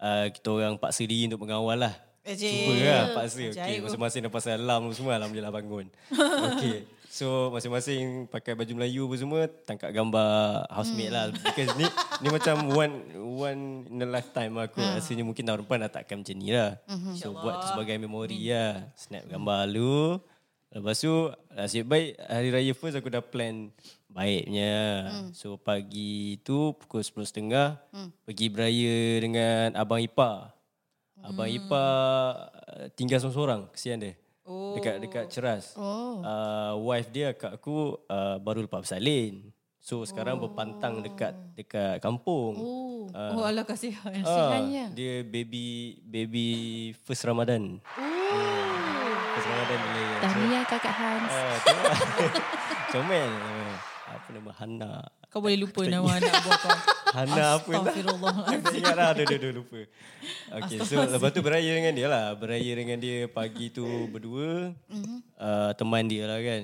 Uh, 0.01 0.33
kita 0.33 0.49
orang 0.49 0.81
paksa 0.81 1.05
diri 1.05 1.29
untuk 1.29 1.45
mengawal 1.45 1.77
lah. 1.77 1.93
Cuba 2.25 2.73
lah 2.81 3.05
paksa. 3.21 3.53
Okay, 3.53 3.85
masing-masing 3.85 4.25
dah 4.25 4.33
pasal 4.33 4.57
alarm 4.57 4.89
tu 4.89 4.97
semua 4.97 5.21
alhamdulillah 5.21 5.53
bangun. 5.53 5.93
okay. 6.57 6.89
So 7.11 7.51
masing-masing 7.51 8.31
pakai 8.31 8.55
baju 8.55 8.71
Melayu 8.79 9.11
apa 9.11 9.17
semua 9.19 9.41
tangkap 9.67 9.91
gambar 9.91 10.63
housemate 10.71 11.11
lah 11.11 11.35
because 11.43 11.75
ni 11.75 11.83
ni 12.23 12.29
macam 12.31 12.71
one 12.71 12.95
one 13.19 13.63
in 13.91 13.99
a 13.99 14.07
lifetime 14.07 14.55
aku 14.55 14.79
rasanya 14.79 15.27
mungkin 15.27 15.43
tahun 15.43 15.67
depan 15.67 15.83
dah 15.83 15.91
takkan 15.91 16.23
macam 16.23 16.37
ni 16.39 16.55
lah. 16.55 16.79
So 17.19 17.35
buat 17.35 17.67
tu 17.67 17.67
sebagai 17.75 17.99
memori 17.99 18.39
lah. 18.47 18.95
Snap 18.95 19.27
gambar 19.27 19.67
lu. 19.67 20.23
Lepas 20.71 21.03
tu 21.03 21.35
nasib 21.51 21.91
baik 21.91 22.15
hari 22.31 22.49
raya 22.55 22.73
first 22.79 22.95
aku 22.95 23.11
dah 23.11 23.27
plan 23.27 23.75
baiknya. 24.07 25.11
So 25.35 25.59
pagi 25.59 26.39
tu 26.47 26.79
pukul 26.79 27.03
10.30 27.03 28.23
pergi 28.23 28.47
beraya 28.55 28.99
dengan 29.19 29.75
abang 29.75 29.99
ipar. 29.99 30.55
Abang 31.27 31.51
ipar 31.51 31.91
uh, 32.71 32.87
tinggal 32.95 33.19
seorang-seorang 33.19 33.67
kesian 33.75 33.99
dia. 33.99 34.15
Oh. 34.49 34.75
Dekat 34.77 35.03
dekat 35.03 35.25
Ceras. 35.29 35.77
Oh. 35.77 36.25
Uh, 36.25 36.75
wife 36.87 37.13
dia 37.13 37.37
kat 37.37 37.55
aku 37.55 38.01
uh, 38.09 38.37
baru 38.41 38.65
lepas 38.65 38.83
bersalin. 38.83 39.53
So 39.81 40.05
sekarang 40.05 40.37
berpantang 40.37 41.01
dekat 41.01 41.33
dekat 41.57 42.05
kampung. 42.05 42.57
Oh. 42.61 43.09
Uh, 43.11 43.41
Oh 43.41 43.45
Allah 43.49 43.65
kasihan. 43.65 44.13
ah, 44.25 44.25
kasihannya. 44.25 44.93
dia 44.93 45.25
baby 45.25 45.99
baby 46.05 46.47
first 47.05 47.25
Ramadan. 47.25 47.81
Oh. 47.97 48.05
First 49.37 49.49
Ramadan 49.49 49.79
bila 49.81 50.01
ya. 50.01 50.09
So, 50.11 50.21
Tahniah 50.21 50.65
kakak 50.69 50.95
Hans. 50.95 51.33
ah, 51.33 51.55
lah. 51.57 51.99
Comel. 52.93 53.33
Apa 54.11 54.29
nama 54.35 54.51
Hana. 54.59 54.93
Kau 55.31 55.39
boleh 55.39 55.59
lupa 55.63 55.87
nama 55.87 56.11
anak 56.19 56.35
buah 56.43 56.59
kau. 56.59 56.79
Hana 57.11 57.59
apa 57.59 57.71
lah. 57.71 57.83
Astagfirullahaladzim. 57.91 58.63
Tak 58.63 58.75
ingat 58.79 58.95
lah, 58.95 59.09
aduh, 59.11 59.25
aduh, 59.27 59.39
aduh, 59.39 59.53
lupa. 59.63 59.81
Okay, 60.63 60.79
so 60.87 60.95
lepas 61.03 61.31
tu 61.35 61.43
beraya 61.43 61.71
dengan 61.75 61.93
dia 61.95 62.07
lah. 62.07 62.39
Beraya 62.39 62.73
dengan 62.79 62.99
dia 63.03 63.27
pagi 63.27 63.67
tu 63.75 63.85
berdua. 64.07 64.71
Uh, 65.35 65.71
teman 65.75 66.07
dia 66.07 66.31
lah 66.31 66.39
kan. 66.39 66.63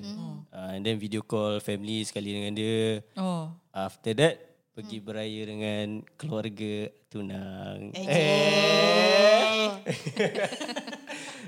Uh, 0.54 0.70
and 0.78 0.82
then 0.86 1.02
video 1.02 1.22
call 1.26 1.58
family 1.58 2.06
sekali 2.06 2.30
dengan 2.30 2.54
dia. 2.54 3.02
Oh. 3.18 3.50
After 3.74 4.14
that, 4.14 4.38
pergi 4.76 5.02
beraya 5.02 5.42
dengan 5.48 6.06
keluarga 6.14 6.94
tunang. 7.10 7.90
Eh. 7.96 9.66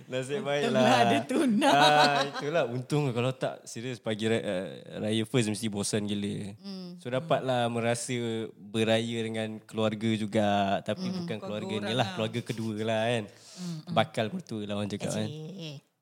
Nasib 0.09 0.40
baik 0.40 0.73
lah. 0.73 1.05
ada 1.05 1.18
tunang. 1.29 1.68
Ah, 1.68 2.25
itulah 2.25 2.64
untung 2.64 3.12
kalau 3.12 3.29
tak 3.37 3.61
serius 3.68 4.01
pagi 4.01 4.25
raya, 4.25 4.40
uh, 4.40 4.66
raya 5.05 5.23
first 5.29 5.53
mesti 5.53 5.68
bosan 5.68 6.09
gila. 6.09 6.57
Hmm. 6.64 6.97
So 6.97 7.12
dapatlah 7.12 7.68
merasa 7.68 8.16
beraya 8.57 9.18
dengan 9.21 9.61
keluarga 9.68 10.09
juga 10.16 10.81
tapi 10.81 11.12
bukan 11.12 11.37
keluarga 11.37 11.75
ni 11.85 11.92
lah, 11.92 12.09
keluarga 12.16 12.40
kedua 12.40 12.81
lah 12.88 13.01
kan. 13.05 13.25
Hmm, 13.61 13.79
Bakal 13.92 14.33
mertua 14.33 14.64
lah 14.64 14.81
orang 14.81 14.88
cakap 14.88 15.12
kan. 15.12 15.29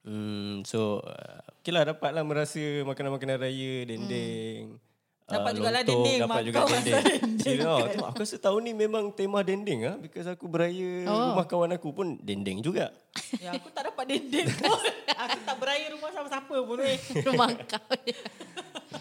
Hmm, 0.06 0.62
so 0.62 1.02
uh, 1.02 1.42
okay 1.58 1.74
lah 1.74 1.82
dapatlah 1.90 2.22
merasa 2.22 2.62
makanan-makanan 2.86 3.42
raya, 3.42 3.90
dendeng. 3.90 4.78
Dapat 5.26 5.50
ah, 5.50 5.54
jugalah 5.58 5.82
lontong, 5.82 5.90
dendeng, 5.98 6.20
Dapat 6.22 6.30
mak 6.30 6.42
juga 6.46 6.58
dendeng 6.62 7.04
Serius, 7.36 7.66
tu 7.66 7.98
aku 8.00 8.18
rasa 8.22 8.36
tahun 8.38 8.60
ni 8.62 8.72
memang 8.72 9.04
tema 9.10 9.42
dendeng 9.42 9.80
ah 9.82 9.96
because 9.98 10.22
aku 10.24 10.46
beraya 10.46 11.02
Oh. 11.02 11.34
rumah 11.34 11.42
kawan 11.44 11.74
aku 11.74 11.90
pun 11.90 12.14
dendeng 12.20 12.62
juga. 12.62 12.94
Ya, 13.42 13.50
aku 13.52 13.66
tak 13.70 13.90
dapat 13.90 14.06
dendeng 14.06 14.46
pun. 14.46 14.70
aku 15.26 15.38
tak 15.42 15.56
beraya 15.58 15.86
rumah 15.90 16.10
siapa-siapa 16.10 16.54
pun. 16.62 16.76
Rumah 17.26 17.48
kau. 17.66 17.90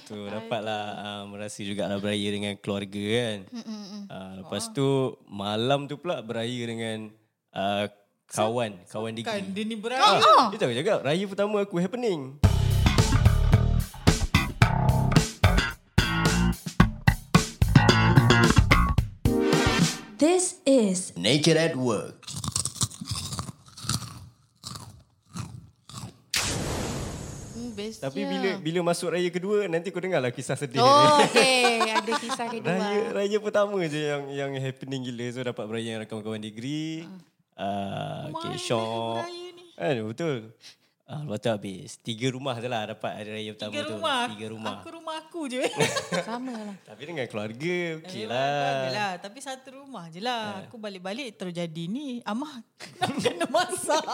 Tu 0.01 0.17
dapatlah 0.17 0.83
uh, 0.97 1.23
merasa 1.25 1.61
jugalah 1.61 1.97
beraya 1.97 2.27
dengan 2.27 2.53
keluarga 2.57 3.03
kan. 3.05 3.37
Uh, 4.07 4.31
lepas 4.41 4.63
tu 4.71 4.87
malam 5.25 5.85
tu 5.85 5.95
pula 5.95 6.19
beraya 6.19 6.61
dengan 6.65 7.13
uh, 7.51 7.85
kawan, 8.25 8.81
kawan 8.87 9.13
Kan 9.15 9.45
degree. 9.45 9.53
dia 9.53 9.63
ni 9.63 9.77
beraya. 9.77 10.17
Ah, 10.17 10.49
dia 10.49 10.57
tahu 10.57 10.73
cakap 10.73 11.05
raya 11.05 11.25
pertama 11.25 11.61
aku 11.61 11.77
happening. 11.77 12.41
This 20.15 20.63
is 20.63 21.11
Naked 21.19 21.59
at 21.59 21.75
work. 21.75 22.23
best. 27.75 27.99
Tapi 28.01 28.21
bila 28.23 28.49
bila 28.63 28.79
masuk 28.87 29.11
raya 29.11 29.29
kedua 29.29 29.67
nanti 29.67 29.91
kau 29.91 29.99
dengarlah 29.99 30.31
kisah 30.31 30.55
sedih. 30.55 30.79
Oh, 30.79 31.19
okay. 31.21 31.83
Ada 31.91 32.11
kisah 32.15 32.47
kedua. 32.47 32.71
Raya 32.71 33.01
raya 33.11 33.37
pertama 33.43 33.77
je 33.85 34.01
yang 34.01 34.23
yang 34.31 34.51
happening 34.55 35.03
gila 35.03 35.25
so 35.35 35.43
dapat 35.43 35.65
beraya 35.67 35.99
dengan 35.99 36.07
kawan-kawan 36.07 36.41
degree. 36.41 37.03
Ah, 37.55 38.31
uh, 38.31 39.19
raya 39.19 39.45
ni? 39.51 39.63
Kan 39.75 39.95
betul. 40.07 40.37
Ah, 41.05 41.21
lepas 41.21 41.37
tu 41.37 41.47
habis. 41.47 42.01
Tiga 42.01 42.33
rumah 42.33 42.57
je 42.57 42.65
lah 42.65 42.89
dapat 42.89 43.11
hari 43.13 43.29
raya 43.31 43.49
pertama 43.53 43.71
Tiga 43.71 43.81
tu. 43.83 43.93
rumah. 43.93 44.21
Tiga 44.27 44.47
rumah. 44.49 44.75
Aku 44.75 44.89
rumah 44.91 45.15
aku 45.19 45.41
je. 45.45 45.61
Sama 46.25 46.49
lah. 46.51 46.75
Tapi 46.81 47.01
dengan 47.05 47.25
keluarga 47.25 47.75
okey 48.01 48.21
Eh, 48.21 48.25
lah. 48.25 48.89
lah. 48.89 49.11
Tapi 49.19 49.37
satu 49.37 49.69
rumah 49.79 50.09
je 50.09 50.17
lah. 50.17 50.65
Aku 50.65 50.75
balik-balik 50.75 51.29
terus 51.31 51.53
jadi 51.53 51.83
ni. 51.85 52.25
Amah 52.25 52.57
kena 53.21 53.45
masak. 53.45 54.01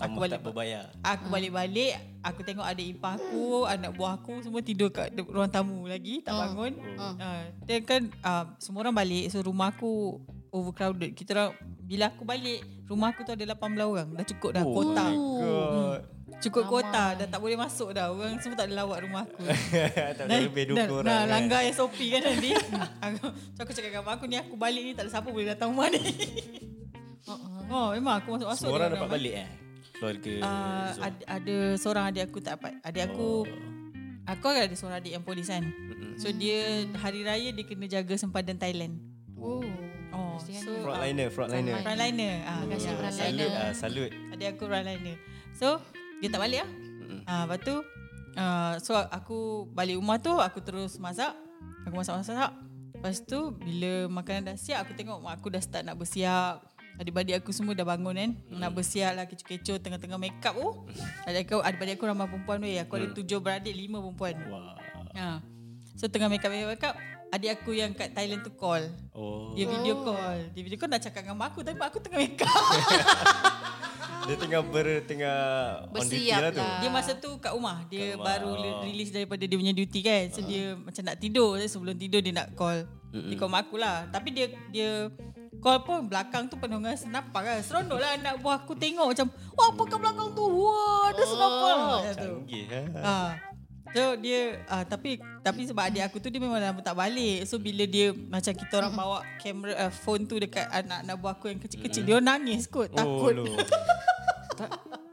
Aku 0.00 0.16
balik- 0.16 0.32
tak 0.32 0.42
berbayar. 0.42 0.88
Aku 1.04 1.28
balik-balik, 1.28 1.92
aku 2.22 2.40
tengok 2.40 2.64
adik 2.64 2.88
ipar 2.88 3.20
aku, 3.20 3.68
anak 3.68 3.92
buah 3.92 4.16
aku 4.16 4.40
semua 4.40 4.64
tidur 4.64 4.88
kat 4.88 5.12
ruang 5.20 5.44
tamu 5.46 5.84
lagi, 5.84 6.24
tak 6.24 6.32
bangun. 6.32 6.72
Uh. 6.96 7.44
Dia 7.68 7.84
kan 7.84 8.08
uh, 8.24 8.48
semua 8.56 8.80
orang 8.80 8.96
balik, 8.96 9.28
so 9.28 9.44
rumah 9.44 9.68
aku 9.68 10.16
overcrowded. 10.50 11.10
Kita 11.14 11.30
orang, 11.34 11.52
bila 11.86 12.10
aku 12.10 12.22
balik, 12.22 12.60
rumah 12.86 13.14
aku 13.14 13.22
tu 13.26 13.32
ada 13.34 13.44
18 13.54 13.86
orang. 13.86 14.08
Dah 14.14 14.26
cukup 14.26 14.50
dah, 14.54 14.62
Oh 14.66 14.74
kota. 14.74 15.06
my 15.06 15.16
god. 15.16 16.00
Cukup 16.40 16.64
kota, 16.70 17.04
dah 17.20 17.26
tak 17.28 17.40
boleh 17.42 17.58
masuk 17.58 17.92
dah. 17.92 18.08
Orang 18.14 18.40
semua 18.40 18.56
tak 18.56 18.72
ada 18.72 18.74
lawat 18.80 19.04
rumah 19.04 19.28
aku. 19.28 19.44
tak 20.16 20.24
boleh 20.24 20.46
lebih 20.48 20.64
dua 20.72 20.78
dah, 20.78 20.86
orang. 20.88 21.04
Nah, 21.04 21.20
kan. 21.20 21.28
langgar 21.28 21.60
SOP 21.68 21.98
kan 22.00 22.20
nanti. 22.24 22.50
aku, 23.04 23.26
so 23.28 23.58
aku 23.60 23.72
cakap 23.76 23.90
dengan 23.92 24.14
aku 24.14 24.24
ni 24.24 24.36
aku 24.40 24.54
balik 24.56 24.82
ni 24.86 24.92
tak 24.96 25.04
ada 25.04 25.10
siapa 25.12 25.28
boleh 25.28 25.48
datang 25.52 25.74
rumah 25.74 25.92
ni. 25.92 26.00
oh, 27.68 27.92
memang 27.92 28.24
aku 28.24 28.38
masuk-masuk. 28.38 28.66
Semua 28.66 28.78
orang 28.80 28.90
dapat 28.96 29.10
balik 29.10 29.34
eh? 29.36 29.48
Keluarga. 30.00 30.32
Uh, 30.40 30.88
Zul. 30.96 31.02
ada, 31.04 31.22
ada 31.28 31.56
seorang 31.76 32.04
adik 32.08 32.22
aku 32.32 32.38
tak 32.40 32.56
dapat. 32.56 32.72
Adik 32.80 33.02
aku 33.12 33.28
aku 34.24 34.44
kan 34.48 34.62
ada 34.64 34.74
seorang 34.78 34.96
adik 35.04 35.12
yang 35.12 35.24
polis 35.26 35.46
kan. 35.52 35.64
So 36.16 36.32
dia 36.32 36.88
hari 36.96 37.20
raya 37.20 37.52
dia 37.52 37.64
kena 37.68 37.84
jaga 37.84 38.16
sempadan 38.16 38.56
Thailand. 38.56 38.96
Oh. 39.36 39.60
Oh, 40.10 40.36
Kesian 40.42 40.62
so 40.66 40.70
dia. 40.74 40.82
Frontliner, 40.82 41.28
frontliner. 41.30 41.74
frontliner. 41.82 42.34
Ah, 42.42 42.60
Terima 42.62 42.74
kasih, 42.74 42.88
ah, 42.90 42.96
frontliner. 42.98 43.30
Salut, 43.30 43.50
ah, 43.54 43.72
salut. 43.74 44.10
Adik 44.34 44.46
aku 44.56 44.64
frontliner. 44.66 45.16
So 45.54 45.68
dia 46.18 46.28
tak 46.28 46.40
balik 46.42 46.60
ah. 46.66 46.70
Ah, 47.26 47.42
lepas 47.46 47.58
tu 47.62 47.74
uh, 48.34 48.74
so 48.82 48.92
aku 48.94 49.66
balik 49.70 49.98
rumah 49.98 50.18
tu 50.18 50.34
aku 50.34 50.58
terus 50.62 50.98
masak. 50.98 51.34
Aku 51.86 51.94
masak-masak. 51.94 52.52
Lepas 52.94 53.24
tu 53.24 53.54
bila 53.56 54.10
makanan 54.12 54.52
dah 54.52 54.56
siap 54.58 54.84
aku 54.84 54.92
tengok 54.92 55.24
mak 55.24 55.40
aku 55.40 55.48
dah 55.48 55.62
start 55.62 55.86
nak 55.86 55.96
bersiap. 55.96 56.66
Adik-adik 57.00 57.40
aku 57.40 57.54
semua 57.54 57.72
dah 57.72 57.86
bangun 57.86 58.12
kan. 58.12 58.30
Nak 58.52 58.76
bersiap 58.76 59.16
lah 59.16 59.24
kecoh-kecoh 59.24 59.80
tengah-tengah 59.80 60.20
make 60.20 60.36
up 60.44 60.52
tu. 60.52 60.84
Adik 61.24 61.48
aku 61.48 61.64
adik-adik 61.64 61.96
aku 61.96 62.04
ramai 62.10 62.28
perempuan 62.28 62.58
weh. 62.60 62.76
Aku 62.82 63.00
ada 63.00 63.08
tujuh 63.14 63.40
beradik, 63.40 63.72
lima 63.72 64.04
perempuan. 64.04 64.34
Wah. 64.52 64.76
Ha. 65.16 65.40
So 65.96 66.12
tengah 66.12 66.28
make 66.28 66.44
up 66.44 66.52
make 66.52 66.84
up 66.84 66.96
adik 67.30 67.50
aku 67.52 67.70
yang 67.72 67.90
kat 67.90 68.10
Thailand 68.10 68.42
tu 68.42 68.52
call. 68.52 68.90
Oh. 69.10 69.54
Dia 69.54 69.64
video 69.64 70.02
call. 70.02 70.50
Dia 70.50 70.62
video 70.62 70.76
call 70.76 70.90
nak 70.90 71.00
cakap 71.00 71.22
dengan 71.22 71.36
mak 71.36 71.50
aku 71.50 71.62
tapi 71.62 71.76
mak 71.76 71.88
aku 71.88 71.98
tengah 71.98 72.18
make 72.18 72.38
up. 72.38 72.50
Dia 74.20 74.36
tengah 74.36 74.60
ber 74.62 74.84
tengah 75.02 75.36
on 75.88 76.04
duty 76.04 76.28
Bersiap 76.28 76.38
lah 76.38 76.50
tu. 76.52 76.60
lah. 76.60 76.76
Dia 76.78 76.88
masa 76.88 77.12
tu 77.16 77.30
kat 77.40 77.50
rumah. 77.50 77.82
Dia 77.88 77.98
Kat 78.04 78.10
rumah. 78.12 78.26
baru 78.28 78.50
Oh. 78.50 78.56
li- 78.56 78.80
release 78.86 79.10
daripada 79.10 79.42
dia 79.42 79.56
punya 79.56 79.72
duty 79.72 80.00
kan. 80.00 80.22
So 80.28 80.44
dia 80.44 80.76
macam 80.76 81.02
nak 81.02 81.16
tidur. 81.16 81.56
So, 81.58 81.66
sebelum 81.72 81.96
tidur 81.96 82.20
dia 82.20 82.34
nak 82.34 82.52
call. 82.52 82.84
Dia 83.10 83.34
call 83.34 83.48
mak 83.48 83.66
aku 83.66 83.76
lah. 83.76 84.06
Tapi 84.06 84.28
dia 84.30 84.46
dia 84.68 85.08
call 85.58 85.80
pun 85.80 86.04
belakang 86.04 86.46
tu 86.46 86.56
penuh 86.56 86.78
dengan 86.78 86.94
senapan 86.94 87.40
kan. 87.42 87.58
Seronok 87.60 87.96
lah 87.96 88.10
anak 88.12 88.34
buah 88.38 88.60
aku 88.60 88.76
tengok 88.76 89.08
macam. 89.08 89.26
Wah 89.50 89.66
apa 89.68 89.82
kat 89.84 89.98
belakang 89.98 90.28
tu? 90.30 90.44
Wah 90.44 91.04
ada 91.08 91.22
senapan. 91.24 91.74
Macam 91.80 92.12
tu. 92.12 92.32
Canggih 92.36 92.64
ha. 92.68 92.80
Ha. 93.00 93.14
So 93.90 94.14
dia 94.22 94.62
uh, 94.70 94.84
tapi 94.86 95.18
tapi 95.42 95.66
sebab 95.66 95.90
adik 95.90 96.02
aku 96.06 96.22
tu 96.22 96.30
dia 96.30 96.38
memang 96.38 96.62
lama 96.62 96.78
tak 96.78 96.94
balik. 96.94 97.42
So 97.50 97.58
bila 97.58 97.82
dia 97.90 98.14
macam 98.14 98.54
kita 98.54 98.72
orang 98.78 98.94
bawa 98.94 99.18
kamera 99.42 99.74
uh, 99.88 99.92
phone 99.92 100.30
tu 100.30 100.38
dekat 100.38 100.70
anak-anak 100.70 101.16
buah 101.18 101.34
aku 101.34 101.50
yang 101.50 101.58
kecil-kecil 101.58 102.02
dia 102.06 102.22
nangis 102.22 102.70
kot 102.70 102.86
takut. 102.94 103.34
Oh, 103.34 103.50
lo. 103.50 103.54
tak, 104.58 104.70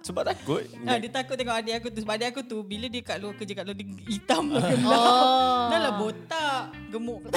sebab 0.07 0.23
takut. 0.23 0.63
Ha, 0.87 1.01
dia 1.03 1.09
takut 1.11 1.35
tengok 1.35 1.57
adik 1.59 1.83
aku 1.83 1.87
tu 1.91 1.99
Sebab 1.99 2.15
adik 2.15 2.27
aku 2.31 2.41
tu 2.47 2.63
Bila 2.63 2.87
dia 2.87 3.03
kat 3.03 3.19
luar 3.19 3.35
kerja 3.35 3.59
kat 3.59 3.67
luar 3.67 3.75
Dia 3.75 3.87
hitam 4.07 4.43
lah 4.55 4.63
oh. 4.87 5.67
Dah 5.67 5.79
lah 5.83 5.93
botak 5.99 6.63
Gemuk 6.87 7.27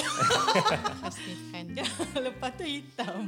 Pastikan. 1.03 1.65
Lepas 2.15 2.51
tu 2.55 2.63
hitam 2.63 3.27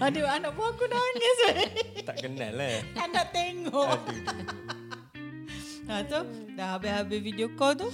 Aduh 0.00 0.24
anak 0.24 0.56
buah 0.56 0.72
aku 0.72 0.88
nangis 0.88 1.38
tak 2.08 2.16
kenal 2.24 2.56
lah. 2.56 2.80
Anak 2.96 3.24
tengok 3.36 4.00
Aduh. 4.00 4.85
Ha 5.86 6.02
tu 6.02 6.18
Dah 6.58 6.74
habis-habis 6.74 7.20
video 7.22 7.46
call 7.54 7.78
tu 7.78 7.88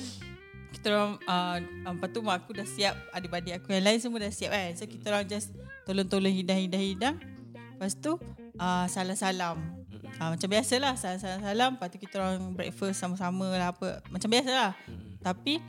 Kita 0.73 0.87
orang 0.97 1.13
uh, 1.29 1.57
Lepas 1.93 2.09
tu 2.09 2.21
mak 2.25 2.41
aku 2.45 2.57
dah 2.57 2.65
siap 2.65 2.97
Adik-adik 3.13 3.61
aku 3.61 3.77
yang 3.77 3.85
lain 3.85 4.01
semua 4.01 4.25
dah 4.25 4.33
siap 4.33 4.51
kan. 4.53 4.73
So 4.77 4.89
kita 4.89 5.13
orang 5.13 5.29
just 5.29 5.53
Tolong-tolong 5.83 6.31
hidang-hidang-hidang. 6.31 7.19
Lepas 7.77 7.99
tu 7.99 8.17
uh, 8.57 8.87
Salam-salam. 8.89 9.61
Uh, 10.17 10.29
Macam 10.33 10.49
biasalah 10.49 10.97
Salam-salam. 10.97 11.77
Lepas 11.77 11.89
tu 11.93 11.99
kita 12.01 12.15
orang 12.23 12.57
breakfast 12.57 12.97
sama-sama 12.97 13.53
lah 13.53 13.77
apa 13.77 14.01
Macam 14.09 14.29
biasalah. 14.33 14.73
Tapi 15.21 15.61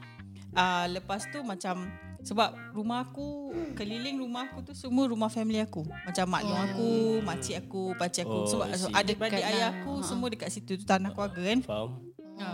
uh, 0.55 0.85
Lepas 0.87 1.27
tu 1.27 1.43
macam 1.43 1.91
sebab 2.23 2.55
rumah 2.71 3.03
aku 3.03 3.51
Keliling 3.75 4.15
rumah 4.15 4.47
aku 4.47 4.63
tu 4.63 4.71
Semua 4.71 5.11
rumah 5.11 5.27
family 5.27 5.59
aku. 5.59 5.83
Macam 5.83 6.23
mak 6.31 6.47
long 6.47 6.71
aku 6.71 7.19
Makcik 7.19 7.67
aku 7.67 7.91
Pakcik 7.99 8.23
aku. 8.23 8.39
Oh, 8.39 8.47
Sebab 8.47 8.95
adik-beradik 8.95 9.43
Dekat 9.43 9.51
ayah 9.51 9.75
lah. 9.75 9.83
aku 9.83 9.99
Semua 10.07 10.31
dekat 10.31 10.47
situ 10.47 10.79
tu 10.79 10.87
Tanah 10.87 11.11
keluarga 11.11 11.43
kan. 11.43 11.59
Faham? 11.67 12.12
Ha. 12.39 12.49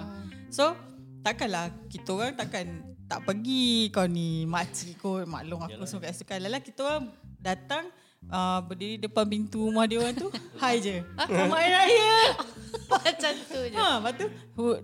So 0.49 0.75
takkanlah 1.21 1.71
kita 1.91 2.09
orang 2.15 2.33
takkan 2.35 2.65
tak 3.09 3.25
pergi 3.25 3.89
kau 3.89 4.05
ni 4.05 4.45
makcik 4.45 5.01
kot, 5.01 5.25
maklum 5.25 5.65
aku 5.65 5.81
semua 5.89 6.09
kat 6.09 6.13
situ 6.13 6.25
kan. 6.29 6.37
Lala 6.37 6.61
kita 6.61 6.85
orang 6.85 7.09
datang 7.41 7.89
uh, 8.29 8.59
berdiri 8.61 9.01
depan 9.01 9.25
pintu 9.25 9.65
rumah 9.65 9.89
dia 9.89 9.97
orang 9.97 10.13
tu. 10.13 10.29
Hai 10.61 10.77
je. 10.77 11.01
Selamat 11.01 11.57
Hari 11.57 11.69
Raya. 11.73 12.13
Macam 12.89 13.33
tu 13.49 13.59
je. 13.65 13.77
Ha, 13.77 13.85
lepas 13.97 14.13
tu 14.17 14.25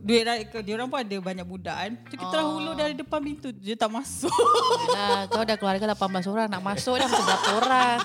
duit 0.01 0.21
raya 0.25 0.45
dia 0.45 0.73
orang 0.77 0.89
pun 0.89 0.99
ada 1.01 1.17
banyak 1.21 1.45
budak 1.45 1.77
kan. 1.77 1.91
Tu 2.09 2.15
kita 2.17 2.33
orang 2.37 2.49
hulur 2.53 2.73
dari 2.77 2.93
depan 2.93 3.19
pintu 3.21 3.49
dia 3.53 3.77
tak 3.77 3.89
masuk. 3.93 4.33
Lah, 4.93 5.25
kau 5.29 5.41
dah 5.41 5.57
keluarga 5.57 5.93
18 5.93 6.33
orang 6.33 6.47
nak 6.49 6.61
masuk 6.61 7.01
dah 7.01 7.05
macam 7.09 7.25
berapa 7.25 7.49
orang. 7.61 7.97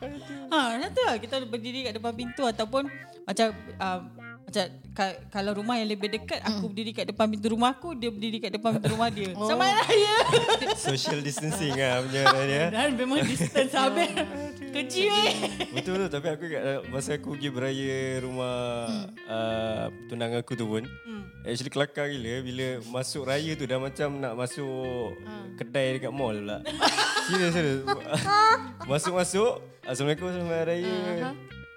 ha, 0.54 0.58
macam 0.74 0.90
tu 0.94 1.02
lah 1.02 1.16
kita 1.18 1.34
berdiri 1.46 1.90
kat 1.90 1.92
depan 1.98 2.12
pintu 2.14 2.42
ataupun 2.46 2.86
macam 3.26 3.46
uh, 3.78 4.00
macam 4.50 4.66
ka- 4.90 5.18
kalau 5.30 5.62
rumah 5.62 5.78
yang 5.78 5.86
lebih 5.86 6.10
dekat 6.10 6.42
aku 6.42 6.66
berdiri 6.66 6.90
kat 6.90 7.06
depan 7.06 7.30
pintu 7.30 7.54
rumah 7.54 7.70
aku 7.70 7.94
dia 7.94 8.10
berdiri 8.10 8.42
kat 8.42 8.50
depan 8.50 8.74
pintu 8.74 8.90
rumah 8.90 9.06
dia. 9.06 9.30
Selamat 9.30 9.68
Hari 9.70 9.86
Raya. 9.86 10.14
Social 10.90 11.18
distancing 11.22 11.70
lah 11.78 12.02
punya 12.02 12.22
dia. 12.42 12.64
Dan 12.74 12.98
memang 12.98 13.22
distance 13.22 13.70
habis. 13.70 14.10
Kecil 14.70 15.06
weh. 15.06 15.34
Betul 15.70 16.02
tu 16.02 16.06
tapi 16.10 16.26
aku 16.34 16.42
ingat 16.50 16.62
uh, 16.66 16.80
masa 16.90 17.14
aku 17.14 17.38
pergi 17.38 17.48
beraya 17.54 17.98
rumah 18.26 18.58
uh, 19.30 19.86
tunang 20.10 20.34
aku 20.34 20.58
tu 20.58 20.66
pun 20.66 20.82
actually 21.46 21.70
kelakar 21.70 22.10
gila 22.10 22.42
bila 22.42 22.66
masuk 22.90 23.22
raya 23.24 23.54
tu 23.54 23.70
dah 23.70 23.78
macam 23.78 24.18
nak 24.18 24.34
masuk 24.34 25.14
kedai 25.54 26.02
dekat 26.02 26.10
mall 26.10 26.34
pula. 26.34 26.58
serius 27.30 27.54
serius. 27.54 27.80
Masuk-masuk 28.90 29.62
Assalamualaikum 29.86 30.26
selamat 30.30 30.58
hari 30.66 30.82
raya. 30.86 31.30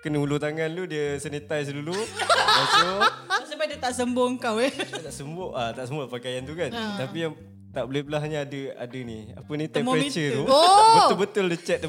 Kena 0.04 0.20
hulur 0.20 0.36
tangan 0.36 0.68
dulu 0.68 0.84
dia 0.86 1.16
sanitize 1.16 1.72
dulu. 1.72 1.96
Masuk 2.60 3.02
Sebab 3.48 3.66
dia 3.66 3.80
tak 3.80 3.96
sembung 3.96 4.36
kau 4.36 4.60
eh. 4.60 4.68
tak 4.76 5.10
sembuh 5.10 5.56
ah 5.56 5.72
tak 5.72 5.88
sembuh 5.88 6.12
pakaian 6.12 6.44
tu 6.44 6.54
kan. 6.54 6.68
Tapi 6.70 7.24
yang 7.24 7.34
tak 7.72 7.88
boleh 7.88 8.04
belah 8.04 8.20
hanya 8.20 8.44
ada 8.44 8.62
ada 8.78 9.00
ni. 9.00 9.32
Apa 9.32 9.52
ni 9.56 9.66
Thermometer. 9.66 10.12
temperature 10.12 10.30
tu. 10.36 10.44
Oh! 10.46 10.94
Betul-betul 11.00 11.46
dia 11.50 11.58
check 11.58 11.80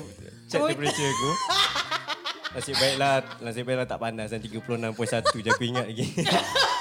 check 0.47 0.61
Oh. 0.63 0.71
temperature 0.71 1.05
aku. 1.05 1.31
Nasib 2.55 2.79
baiklah, 2.79 3.15
nasib 3.43 3.67
baiklah 3.67 3.83
tak 3.83 3.99
panas 3.99 4.31
dan 4.31 4.39
36.1 4.39 4.95
je 5.43 5.51
aku 5.51 5.65
ingat 5.67 5.91
lagi. 5.91 6.07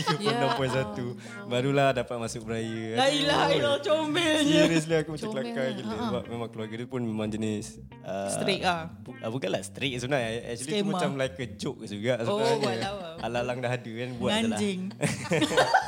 36.1 0.00 1.48
Barulah 1.48 1.90
dapat 1.90 2.16
masuk 2.18 2.44
beraya. 2.44 2.94
La 2.94 3.06
ilaha 3.08 3.48
illallah 3.50 3.80
comelnya. 3.80 4.62
Seriously 4.64 4.94
aku 4.96 5.10
macam 5.16 5.28
Comel. 5.28 5.42
kelakar 5.48 5.66
gila. 5.74 5.94
Sebab 5.98 6.22
memang 6.28 6.48
keluarga 6.48 6.74
dia 6.76 6.86
pun 6.86 7.00
memang 7.00 7.28
jenis 7.28 7.80
uh, 8.02 8.28
Strict 8.28 8.62
ah. 8.62 8.92
bu, 9.00 9.10
uh, 9.14 9.30
Bukanlah 9.30 9.62
strict 9.62 9.94
sebenarnya. 9.98 10.30
Actually 10.52 10.78
tu 10.78 10.86
macam 10.86 11.10
like 11.16 11.36
a 11.36 11.46
joke 11.50 11.80
juga 11.82 12.20
Oh, 12.22 12.38
sebenarnya. 12.38 12.66
walau. 12.84 12.94
Alang-alang 13.18 13.58
dah 13.58 13.72
ada 13.74 13.90
kan 13.90 14.08
Buat 14.16 14.30
je 14.32 14.46
lah 14.46 14.58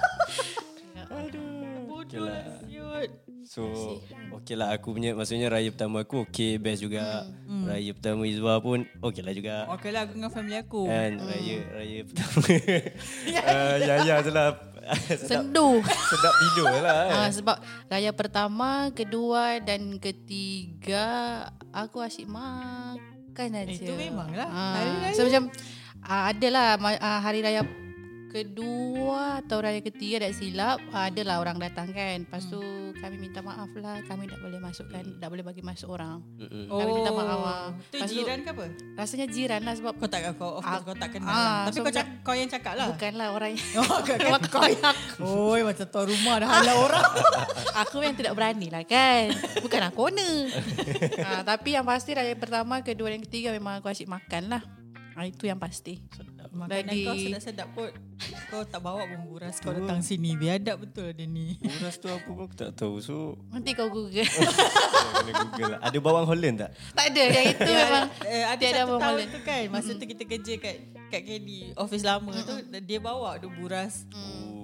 So 3.50 3.66
Okay 4.30 4.54
lah 4.54 4.70
aku 4.70 4.94
punya 4.94 5.10
Maksudnya 5.10 5.50
raya 5.50 5.74
pertama 5.74 6.06
aku 6.06 6.22
Okay 6.22 6.54
best 6.54 6.86
juga 6.86 7.26
Raya 7.66 7.90
pertama 7.90 8.22
Izwa 8.22 8.62
pun 8.62 8.86
Okay 9.02 9.26
lah 9.26 9.34
juga 9.34 9.66
Okey 9.74 9.90
lah 9.90 10.06
aku 10.06 10.12
dengan 10.14 10.30
family 10.30 10.54
aku. 10.54 10.86
Kan 10.86 11.18
raya 11.18 11.56
Raya 11.74 11.98
pertama 12.06 12.38
uh, 12.46 13.76
Ya 13.90 13.94
ya 14.06 14.16
je 14.22 14.30
lah 14.30 14.54
sedap, 15.06 15.46
Sendu. 15.46 15.78
sedap 15.82 16.34
tidur 16.34 16.66
lah 16.82 16.98
kan. 17.06 17.14
Ah, 17.14 17.30
sebab 17.30 17.56
raya 17.86 18.10
pertama, 18.10 18.90
kedua 18.90 19.62
dan 19.62 20.02
ketiga 20.02 21.06
aku 21.70 22.02
asyik 22.02 22.26
makan 22.26 23.48
aja. 23.54 23.70
Itu 23.70 23.94
memang 23.94 24.34
lah. 24.34 24.48
Ah, 24.50 24.74
Hari 24.74 24.90
raya. 24.98 25.14
So 25.14 25.22
macam 25.26 25.44
ah, 26.02 26.22
adalah 26.32 26.74
ma- 26.80 26.98
ah, 26.98 27.20
hari 27.22 27.38
raya 27.38 27.62
kedua 28.30 29.20
atau 29.38 29.58
raya 29.58 29.78
ketiga 29.80 30.22
tak 30.22 30.34
silap 30.34 30.78
adalah 30.90 31.38
orang 31.38 31.58
datang 31.58 31.90
kan. 31.90 32.22
Lepas 32.22 32.46
tu 32.46 32.62
kami 32.96 33.16
minta 33.18 33.40
maaf 33.40 33.68
lah 33.74 33.98
kami 34.04 34.24
tak 34.24 34.38
boleh 34.38 34.56
masukkan 34.56 35.02
tak 35.18 35.28
boleh 35.28 35.42
bagi 35.42 35.60
masuk 35.60 35.90
orang. 35.90 36.22
Mm-mm. 36.36 36.66
Kami 36.66 36.90
minta 36.92 37.10
maaf. 37.10 37.40
ah. 37.42 37.68
Tu 37.84 37.96
Lepas 37.96 38.06
tu- 38.06 38.16
jiran 38.16 38.38
ke 38.38 38.50
apa? 38.50 38.64
Rasanya 38.94 39.26
jiran 39.26 39.60
lah 39.60 39.74
sebab 39.74 39.92
Kau 39.92 40.06
tak 40.06 40.20
kau 40.32 40.52
of 40.54 40.62
course 40.62 40.84
kau 40.84 40.94
tak 40.94 41.10
kenal. 41.10 41.28
Ah, 41.28 41.34
lah. 41.34 41.60
Tapi 41.66 41.74
so 41.74 41.82
kau 41.82 41.92
cak, 41.92 42.06
kau 42.22 42.32
yang 42.32 42.48
cakap 42.48 42.74
lah. 42.74 42.86
bukanlah 42.88 43.28
orang 43.30 43.50
yang 43.52 43.66
Oh, 43.80 43.98
kau 43.98 44.16
kan 44.30 44.40
kau 44.46 44.64
yang 44.64 44.94
Oi, 45.20 45.60
macam 45.62 45.86
tuan 45.86 46.06
rumah 46.06 46.34
dah 46.38 46.48
halau 46.52 46.76
orang. 46.86 47.06
Aku 47.80 47.98
yang 48.00 48.14
tidak 48.14 48.32
berani 48.32 48.66
lah 48.66 48.82
kan 48.82 49.30
Bukan 49.58 49.80
aku 49.82 50.06
owner 50.06 50.50
ha, 51.18 51.40
Tapi 51.42 51.72
yang 51.72 51.82
pasti 51.82 52.12
raya 52.12 52.34
pertama, 52.34 52.80
kedua 52.80 53.08
dan 53.08 53.22
ketiga 53.22 53.50
Memang 53.50 53.78
aku 53.78 53.88
asyik 53.88 54.06
makan 54.06 54.50
lah 54.50 54.62
ha, 55.14 55.24
Itu 55.24 55.44
yang 55.44 55.56
pasti 55.56 55.96
Makanan 56.50 56.82
Lagi- 56.84 57.04
kau 57.04 57.14
sedap-sedap 57.16 57.68
pun. 57.70 57.90
Kau 58.46 58.62
tak 58.62 58.80
bawa 58.80 59.02
pun 59.04 59.20
buras 59.24 59.56
kau 59.56 59.70
datang 59.70 60.00
sini. 60.00 60.34
Biadab 60.34 60.82
betul 60.82 61.10
dia 61.10 61.24
ni. 61.24 61.54
Buras 61.56 61.94
tu 61.94 62.06
apa 62.06 62.26
pun 62.26 62.42
aku 62.42 62.54
tak 62.54 62.74
tahu. 62.74 62.98
So, 62.98 63.38
Nanti 63.48 63.70
kau 63.72 63.86
google 63.86 64.26
kena 65.16 65.32
google 65.42 65.68
lah. 65.70 65.80
Ada 65.80 65.98
bawang 65.98 66.24
Holland 66.24 66.56
tak? 66.58 66.70
Tak 66.92 67.06
ada 67.08 67.22
Yang 67.22 67.46
itu 67.52 67.70
memang 67.70 68.06
Eh, 68.24 68.44
ada 68.44 68.64
satu 68.64 68.76
tahun 68.76 69.00
Holland. 69.00 69.30
tu 69.30 69.40
kan 69.40 69.62
Masa 69.68 69.90
tu 69.92 70.04
kita 70.04 70.22
kerja 70.24 70.52
kat 70.56 70.76
Kat 71.06 71.22
KD 71.22 71.48
Office 71.74 72.02
lama 72.02 72.30
tu 72.36 72.54
Dia 72.80 72.98
bawa 72.98 73.36
tu 73.36 73.50
buras 73.50 74.06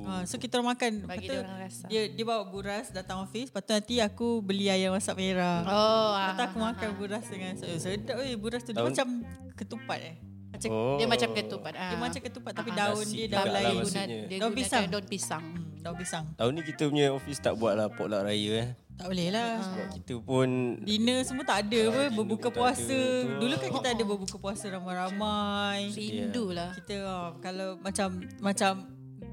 ha, 0.05 0.23
So 0.23 0.37
kita 0.37 0.57
orang 0.57 0.73
makan 0.73 0.93
Bagi 1.05 1.27
dia 1.27 1.41
orang 1.41 1.59
rasa. 1.61 1.85
dia, 1.87 2.03
dia 2.07 2.25
bawa 2.25 2.43
buras 2.45 2.89
Datang 2.89 3.21
office 3.21 3.49
Lepas 3.49 3.63
tu 3.63 3.73
nanti 3.73 3.95
aku 3.99 4.29
Beli 4.41 4.67
ayam 4.67 4.91
masak 4.91 5.15
merah 5.15 5.63
Oh 5.63 6.15
Lepas 6.15 6.31
tu 6.31 6.41
ah, 6.41 6.47
aku 6.47 6.59
makan 6.61 6.89
buras 6.95 7.25
dengan 7.27 7.53
eh, 7.55 7.79
Sedap 7.79 8.17
eh 8.21 8.35
buras 8.35 8.63
tu 8.63 8.71
Dia 8.71 8.83
macam 8.83 9.07
ketupat 9.55 9.99
eh 10.01 10.17
macam, 10.57 10.69
Oh. 10.69 10.97
Dia 10.97 11.07
macam 11.07 11.29
ketupat 11.31 11.73
ah. 11.73 11.87
Dia 11.87 11.99
macam 11.99 12.21
ketupat 12.23 12.53
Tapi 12.55 12.71
Ah. 12.71 12.77
daun 12.79 12.99
Nasi 12.99 13.17
dia 13.19 13.27
daun 13.31 13.47
lah 13.47 13.53
lain 13.55 13.75
maksudnya. 13.77 14.05
guna, 14.07 14.27
dia 14.27 14.39
Daun 14.39 14.53
pisang. 14.53 14.83
daun 14.89 15.07
pisang 15.07 15.45
hmm, 15.47 15.65
Daun 15.79 15.95
pisang 15.95 16.25
Tahun 16.35 16.51
ni 16.51 16.63
kita 16.63 16.83
punya 16.87 17.07
office 17.11 17.39
tak 17.39 17.55
buat 17.55 17.73
lah 17.73 17.87
potluck 17.89 18.23
raya 18.23 18.53
eh. 18.57 18.69
Tak 18.97 19.07
boleh 19.07 19.29
lah 19.29 19.61
Sebab 19.61 19.87
kita 19.95 20.15
pun 20.19 20.49
Dinner 20.81 21.19
semua 21.21 21.45
tak 21.45 21.59
ada 21.63 21.81
pun 21.87 22.07
Berbuka 22.17 22.49
puasa 22.51 22.97
ada. 22.97 23.37
Dulu 23.37 23.55
kan 23.55 23.71
kita 23.71 23.89
ada 23.91 24.03
berbuka 24.03 24.37
puasa 24.37 24.65
ramai-ramai 24.69 25.93
Rindu 25.93 26.51
lah 26.51 26.73
kita 26.75 26.95
uh, 26.99 27.31
kalau 27.39 27.77
macam 27.79 28.09
macam 28.41 28.73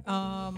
um, 0.04 0.56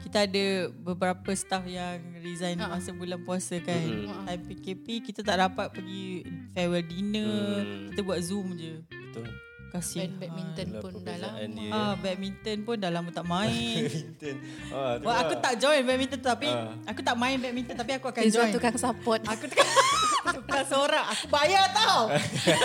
kita 0.00 0.24
ada 0.24 0.44
beberapa 0.72 1.30
staff 1.32 1.62
yang 1.62 2.00
resign 2.18 2.56
Ha. 2.56 2.72
masa 2.72 2.90
bulan 2.90 3.20
puasa 3.20 3.60
kan. 3.60 3.76
Mm-mm. 3.76 4.24
Time 4.24 4.42
PKP 4.42 4.86
kita 5.04 5.20
tak 5.20 5.36
dapat 5.36 5.68
pergi 5.68 6.24
farewell 6.50 6.80
dinner. 6.82 7.28
Hmm. 7.60 7.92
Kita 7.92 8.00
buat 8.00 8.18
Zoom 8.20 8.56
je. 8.56 8.80
betul. 8.88 9.28
Kasihan. 9.72 10.12
Bad- 10.12 10.20
Badminton 10.22 10.66
Itulah 10.68 10.82
pun 10.82 10.92
dah 10.92 11.16
lah 11.16 11.32
perbezaan 11.32 11.48
dia. 11.50 11.70
Ah, 11.72 11.94
badminton 11.96 12.58
pun 12.60 12.76
dah 12.76 12.90
lama 12.90 13.08
tak 13.10 13.24
main. 13.24 13.80
Badminton. 13.82 14.36
Ah, 14.68 14.92
Wah, 15.00 15.16
aku 15.18 15.32
lah. 15.32 15.40
tak 15.40 15.54
join 15.56 15.80
badminton 15.80 16.20
tapi 16.20 16.46
Ah. 16.46 16.76
aku 16.84 17.00
tak 17.00 17.16
main 17.16 17.36
badminton 17.36 17.72
tapi 17.74 17.92
aku 17.94 18.06
akan 18.06 18.22
join. 18.26 18.52
tukang 18.52 18.76
support 18.76 19.20
Aku 19.24 19.44
tukar 19.46 19.64
tukar 20.36 20.62
seorang. 20.62 21.04
Aku 21.08 21.24
bayar 21.26 21.64
tau. 21.72 22.12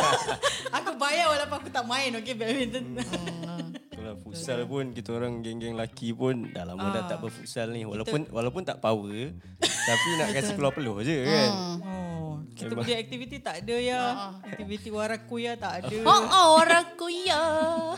aku 0.77 0.91
bayar 0.95 1.25
walaupun 1.29 1.55
aku 1.57 1.69
tak 1.69 1.85
main 1.85 2.11
okay 2.13 2.35
badminton. 2.35 2.83
Itulah 2.93 3.46
futsal 4.37 4.61
pun 4.63 4.85
kita 4.91 5.09
orang 5.11 5.41
geng-geng 5.41 5.73
lelaki 5.73 6.13
pun 6.13 6.47
dah 6.49 6.63
lama 6.63 6.85
dah 6.87 7.01
Ah. 7.01 7.07
tak 7.07 7.17
berfutsal 7.19 7.67
ni. 7.69 7.81
Walaupun 7.83 8.29
walaupun 8.29 8.61
tak 8.61 8.77
power 8.77 9.33
tapi 9.89 10.09
nak 10.15 10.29
kasi 10.31 10.53
keluar 10.53 10.71
peluh 10.71 11.01
je 11.01 11.17
kan. 11.23 11.49
Oh, 11.81 12.31
kita 12.53 12.73
punya 12.73 12.97
aktiviti 12.97 13.37
tak 13.37 13.61
ada 13.61 13.75
ya. 13.75 14.01
Aktiviti 14.43 14.89
warakuya 14.89 15.55
tak 15.55 15.73
ada. 15.83 15.97
Oh, 16.03 16.21
oh 16.23 16.47
orang 16.57 16.93
kuya 16.93 17.41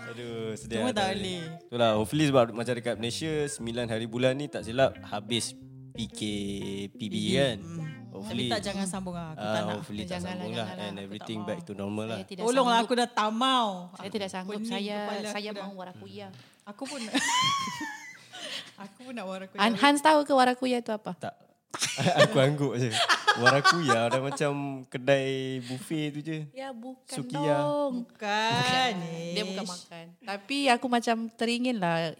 Aduh, 0.05 0.55
sedih. 0.55 0.79
Cuma 0.79 0.91
lah, 0.91 0.95
tak 0.95 1.07
boleh. 1.13 1.41
Itulah, 1.65 1.91
hopefully 1.95 2.25
sebab 2.25 2.45
macam 2.51 2.73
dekat 2.73 2.95
Malaysia 2.95 3.31
9 3.45 3.59
hari 3.87 4.07
bulan 4.07 4.33
ni 4.33 4.47
tak 4.47 4.63
silap 4.63 4.95
habis 5.03 5.53
PKPB 5.93 7.15
kan. 7.35 7.57
Tapi 7.59 7.98
Hopefully 8.19 8.51
tak 8.51 8.61
jangan 8.61 8.85
sambung 8.85 9.15
lah. 9.15 9.31
Aku 9.31 9.39
tak 9.39 9.47
ah, 9.47 9.55
nak. 9.55 9.75
hopefully 9.79 9.99
tak 9.99 10.09
Janganlah, 10.11 10.35
sambung 10.35 10.53
lah 10.53 10.67
and 10.69 10.95
Aku 10.95 11.03
everything 11.07 11.39
tak 11.39 11.47
back 11.47 11.59
to 11.63 11.71
normal 11.73 12.05
lah. 12.05 12.17
Tolonglah 12.27 12.77
aku 12.83 12.93
dah 12.93 13.07
tamau. 13.07 13.67
Saya 13.95 14.09
tidak 14.11 14.29
sanggup 14.29 14.59
Saya 14.61 14.97
saya 15.31 15.49
aku 15.49 15.63
mau 15.63 15.75
warakuya 15.79 16.27
Aku 16.67 16.83
pun 16.83 16.99
Aku 18.83 18.99
pun 19.03 19.13
nak 19.13 19.27
warakuya. 19.27 19.59
Han- 19.59 19.75
Hans 19.75 19.99
tahu 19.99 20.23
ke 20.23 20.31
warakuya 20.31 20.79
itu 20.79 20.91
apa? 20.91 21.11
Tak. 21.15 21.35
aku 22.25 22.41
angguk 22.41 22.73
je. 22.75 22.89
Warakuya 23.37 24.09
dah 24.09 24.19
macam 24.19 24.81
kedai 24.89 25.61
buffet 25.61 26.05
tu 26.11 26.19
je. 26.19 26.37
Ya 26.51 26.73
bukan 26.73 27.13
Sukiya. 27.13 27.55
dong 27.61 27.93
Bukan. 28.09 28.91
Dia 29.37 29.43
bukan 29.45 29.65
makan 29.67 30.05
Tapi 30.25 30.57
aku 30.65 30.85
macam 30.89 31.29
teringin 31.29 31.77
lah 31.77 32.17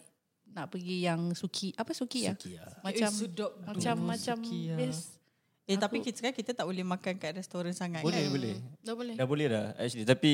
Nak 0.49 0.69
pergi 0.69 1.01
yang 1.01 1.33
suki 1.33 1.73
Apa 1.73 1.97
suki 1.97 2.29
ya? 2.29 2.37
Sukiya. 2.37 2.61
Macam 2.85 3.09
Eh, 3.09 3.17
sedap 3.25 3.51
Macam 3.65 3.95
macam 4.05 4.37
Sukiya. 4.37 4.75
Eh 5.69 5.77
tapi 5.77 6.01
kita 6.01 6.17
sekarang 6.17 6.33
kita 6.33 6.51
tak 6.57 6.65
boleh 6.65 6.81
makan 6.81 7.13
kat 7.21 7.37
restoran 7.37 7.77
sangat 7.77 8.01
Boleh, 8.01 8.25
kan? 8.25 8.33
boleh. 8.33 8.53
Dah 8.81 8.95
boleh 8.97 9.13
Dah 9.13 9.27
boleh 9.29 9.45
dah 9.45 9.65
actually 9.77 10.01
tapi 10.01 10.33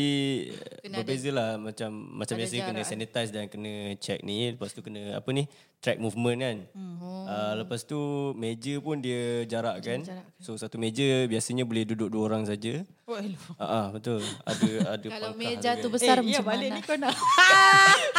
Kena 0.80 1.04
berbeza 1.04 1.30
lah 1.36 1.60
macam 1.60 1.92
macam 1.92 2.40
ada 2.40 2.40
biasa 2.40 2.56
kena 2.64 2.82
sanitize 2.88 3.32
dan 3.36 3.52
kena 3.52 4.00
check 4.00 4.24
ni 4.24 4.56
lepas 4.56 4.72
tu 4.72 4.80
kena 4.80 5.20
apa 5.20 5.28
ni 5.36 5.44
track 5.84 6.00
movement 6.00 6.40
kan. 6.40 6.58
Hmm. 6.72 6.98
Uh, 7.04 7.54
lepas 7.62 7.84
tu 7.84 8.00
meja 8.34 8.80
pun 8.80 8.98
dia 8.98 9.44
jarak 9.46 9.84
kan. 9.84 10.02
jarak. 10.02 10.26
So 10.40 10.56
satu 10.56 10.80
meja 10.80 11.28
biasanya 11.28 11.68
boleh 11.68 11.84
duduk 11.84 12.10
dua 12.10 12.32
orang 12.32 12.48
saja. 12.48 12.82
Oh, 13.06 13.20
hello. 13.20 13.38
Ah 13.60 13.68
uh, 13.68 13.88
betul. 13.94 14.24
Ada 14.48 14.98
ada 14.98 15.08
Kalau 15.14 15.32
meja 15.36 15.78
tu 15.78 15.92
kan. 15.92 16.00
besar 16.00 16.18
eh, 16.24 16.32
ya, 16.32 16.40
macam 16.42 16.46
balik 16.48 16.70
mana 16.72 16.78
ni 16.80 16.82
kau 16.82 16.96
nak. 16.98 17.12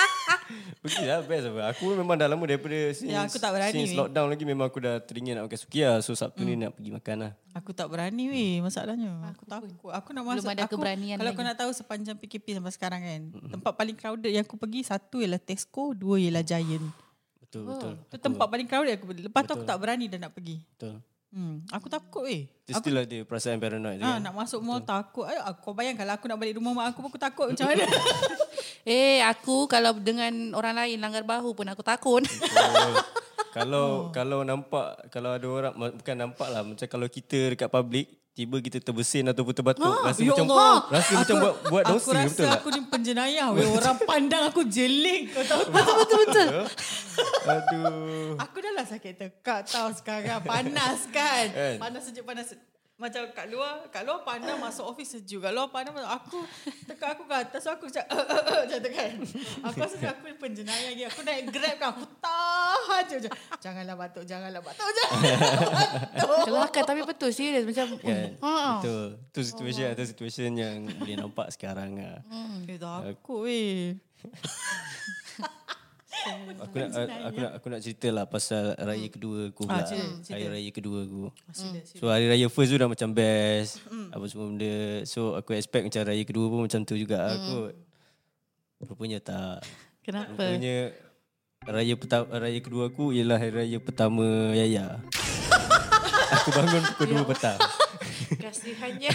Pergilah 0.78 1.20
best 1.20 1.46
apa. 1.46 1.60
Aku 1.70 1.92
memang 1.92 2.14
dah 2.14 2.26
lama 2.26 2.42
daripada 2.42 2.74
since, 2.90 3.08
Ya, 3.08 3.22
aku 3.22 3.36
tak 3.36 3.50
berani, 3.50 3.72
since 3.72 3.90
weh. 3.90 3.98
lockdown 3.98 4.28
lagi 4.28 4.44
memang 4.44 4.66
aku 4.66 4.78
dah 4.78 4.98
teringin 4.98 5.34
nak 5.34 5.44
makan 5.44 5.58
sukiya. 5.58 5.90
So 5.98 6.12
Sabtu 6.12 6.40
Hmm. 6.40 6.48
ni 6.48 6.54
nak 6.58 6.72
pergi 6.72 6.90
makan 6.90 7.16
lah. 7.18 7.32
Aku 7.52 7.70
tak 7.70 7.86
berani 7.86 8.24
weh 8.26 8.54
masalahnya. 8.58 9.10
Aku, 9.28 9.42
takut. 9.44 9.90
Aku 9.90 10.08
nak 10.10 10.22
Belum 10.22 10.38
masuk. 10.38 10.50
ada 10.50 10.62
aku, 10.62 10.74
keberanian 10.74 11.16
Kalau 11.16 11.28
lagi. 11.28 11.36
kau 11.36 11.46
nak 11.46 11.56
tahu 11.56 11.70
sepanjang 11.72 12.16
PKP 12.16 12.46
sampai 12.52 12.70
sekarang 12.70 13.00
kan. 13.00 13.20
Tempat 13.50 13.72
paling 13.72 13.94
crowded 13.94 14.30
yang 14.30 14.42
aku 14.42 14.56
pergi 14.56 14.80
satu 14.82 15.18
ialah 15.18 15.38
Tesco, 15.38 15.90
dua 15.90 16.16
ialah 16.16 16.42
Giant. 16.42 16.86
Betul 17.38 17.62
betul. 17.64 17.92
Itu 18.04 18.16
tempat 18.18 18.46
paling 18.46 18.66
crowded 18.66 18.92
aku 18.92 19.06
pergi. 19.06 19.22
Lepas 19.24 19.42
tu 19.42 19.52
aku 19.52 19.64
tak 19.64 19.78
berani 19.78 20.06
dah 20.06 20.18
nak 20.18 20.32
pergi. 20.32 20.60
Betul. 20.68 21.00
Hmm, 21.28 21.66
aku 21.68 21.86
takut 21.86 22.24
weh. 22.24 22.48
Itu 22.64 22.72
still 22.74 22.96
ada 22.96 23.18
perasaan 23.22 23.56
paranoid 23.56 23.98
tu 23.98 24.02
Ah, 24.02 24.16
kan. 24.16 24.24
nak 24.24 24.34
masuk 24.34 24.60
mall 24.60 24.80
takut. 24.80 25.22
Ay, 25.22 25.36
aku 25.36 25.70
bayang 25.70 25.94
kalau 25.94 26.12
aku 26.12 26.24
nak 26.24 26.36
balik 26.36 26.56
rumah 26.56 26.72
mak 26.72 26.86
aku 26.90 26.98
pun 26.98 27.08
aku 27.08 27.20
takut 27.20 27.46
macam 27.48 27.66
mana. 27.70 27.84
Eh 28.82 29.18
aku 29.20 29.66
kalau 29.66 29.92
dengan 29.94 30.32
orang 30.52 30.74
lain 30.76 30.96
langgar 30.96 31.22
bahu 31.22 31.52
pun 31.52 31.66
aku 31.66 31.82
takut 31.82 32.22
Betul. 32.22 32.92
kalau 33.56 33.86
Oh. 33.88 34.00
kalau 34.10 34.40
nampak 34.42 34.86
kalau 35.08 35.32
ada 35.32 35.46
orang 35.46 35.72
bukan 35.94 36.16
nampak 36.18 36.46
lah 36.46 36.62
macam 36.62 36.86
kalau 36.86 37.06
kita 37.06 37.50
dekat 37.50 37.68
public 37.68 38.06
tiba 38.32 38.60
kita 38.60 38.78
terbesin 38.78 39.24
ataupun 39.26 39.48
terbatuk 39.50 39.80
rasa 40.02 40.20
ya 40.20 40.28
macam 40.30 40.46
Allah. 40.50 40.76
rasa 40.90 41.12
macam 41.16 41.34
buat 41.38 41.54
buat 41.66 41.82
aku 41.82 41.92
dosa 41.96 42.10
rasa 42.12 42.24
betul 42.28 42.44
tak? 42.44 42.54
aku 42.54 42.68
ni 42.68 42.80
penjenayah 42.86 43.46
weh. 43.50 43.64
Orang 43.66 43.96
pandang 44.02 44.42
aku 44.44 44.60
jeling. 44.62 45.22
Kau 45.30 45.40
tahu 45.42 45.62
tak? 45.66 45.72
Betul-betul 45.72 46.48
Aduh. 47.46 48.34
Aku 48.42 48.56
dah 48.58 48.72
lah 48.74 48.86
sakit 48.86 49.14
tekak 49.14 49.60
tau 49.66 49.90
sekarang. 49.94 50.42
Panas 50.42 51.06
kan? 51.10 51.46
Kan? 51.50 51.76
Panas 51.78 52.02
sejuk 52.06 52.26
panas. 52.26 52.54
Macam 52.96 53.28
kat 53.36 53.52
luar, 53.52 53.92
kat 53.92 54.08
luar 54.08 54.24
panas 54.24 54.56
masuk 54.56 54.88
office 54.88 55.20
sejuk. 55.20 55.44
Kat 55.44 55.52
luar 55.52 55.68
panas 55.68 55.92
masuk 55.92 56.08
aku 56.08 56.40
tekak 56.88 57.12
aku 57.12 57.28
ke 57.28 57.34
atas 57.36 57.60
so 57.60 57.68
aku 57.68 57.92
macam 57.92 58.04
macam 58.08 58.78
tu 58.80 58.88
kan. 58.88 59.12
Aku 59.68 59.76
rasa 59.84 59.96
aku 60.16 60.32
penjenayah 60.40 60.96
lagi. 60.96 61.04
Aku 61.04 61.20
naik 61.20 61.52
grab 61.52 61.76
kan 61.76 61.88
aku 61.92 62.08
tahan 62.24 63.02
je 63.04 63.16
macam 63.20 63.32
janganlah 63.60 63.94
batuk, 64.00 64.24
janganlah 64.24 64.64
batuk. 64.64 64.80
Janganlah 64.80 65.38
batuk. 65.76 66.44
Kelakar 66.48 66.82
tapi 66.88 67.00
betul 67.04 67.30
serius 67.36 67.68
macam 67.68 68.00
Kan? 68.00 68.30
ha. 68.40 68.80
Betul. 68.80 69.06
Tu 69.28 69.40
situation 69.44 69.92
tu 69.92 70.04
situation 70.08 70.52
yang 70.56 70.88
boleh 70.88 71.16
nampak 71.20 71.52
sekarang 71.52 72.00
lah. 72.00 72.24
Eh 72.64 72.80
takut 72.80 73.44
weh. 73.44 73.92
Aku 76.26 76.74
nak 76.78 76.90
aku 77.30 77.38
nak 77.38 77.52
aku 77.60 77.66
nak 77.70 77.80
cerita 77.82 78.08
lah 78.10 78.24
pasal 78.26 78.74
raya 78.74 79.06
kedua 79.06 79.54
aku 79.54 79.62
pula. 79.62 79.78
Ah, 79.78 79.86
cerita, 79.86 80.06
cerita. 80.26 80.32
Hari 80.34 80.46
raya 80.50 80.70
kedua 80.74 80.98
aku. 81.06 81.22
Sila, 81.54 81.78
sila. 81.86 81.98
So 82.02 82.04
hari 82.10 82.26
raya 82.26 82.46
first 82.50 82.70
tu 82.74 82.78
dah 82.78 82.88
macam 82.90 83.08
best. 83.14 83.82
Apa 84.10 84.24
semua 84.26 84.46
benda. 84.50 84.76
So 85.06 85.38
aku 85.38 85.54
expect 85.54 85.86
macam 85.86 86.02
raya 86.02 86.24
kedua 86.26 86.46
pun 86.50 86.60
macam 86.66 86.80
tu 86.82 86.94
juga 86.98 87.18
lah 87.22 87.36
kot. 87.38 87.74
Rupanya 88.82 89.18
tak. 89.22 89.62
Kenapa? 90.02 90.34
Rupanya 90.34 90.76
raya 91.66 91.94
pertama 91.98 92.26
raya 92.38 92.58
kedua 92.62 92.82
aku 92.90 93.10
ialah 93.14 93.38
hari 93.38 93.52
raya 93.54 93.78
pertama 93.78 94.54
Yaya. 94.54 94.98
aku 96.36 96.48
bangun 96.50 96.82
pukul 96.94 97.22
2 97.22 97.30
petang. 97.30 97.60
Kasihannya 98.26 99.10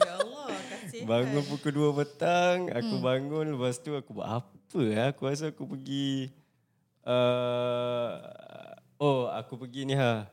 Ya 0.00 0.12
Allah, 0.20 0.48
kasih. 0.72 1.00
Bangun 1.10 1.44
pukul 1.44 1.72
2 1.92 1.98
petang, 2.00 2.56
aku 2.72 2.94
bangun 3.00 3.56
lepas 3.56 3.76
tu 3.80 3.92
aku 3.92 4.20
buat 4.20 4.28
apa 4.40 4.80
ya? 4.80 5.12
Aku 5.12 5.28
rasa 5.28 5.52
aku 5.52 5.64
pergi 5.68 6.32
uh, 7.04 8.08
oh, 9.00 9.30
aku 9.32 9.60
pergi 9.60 9.88
ni 9.88 9.94
ha. 9.96 10.28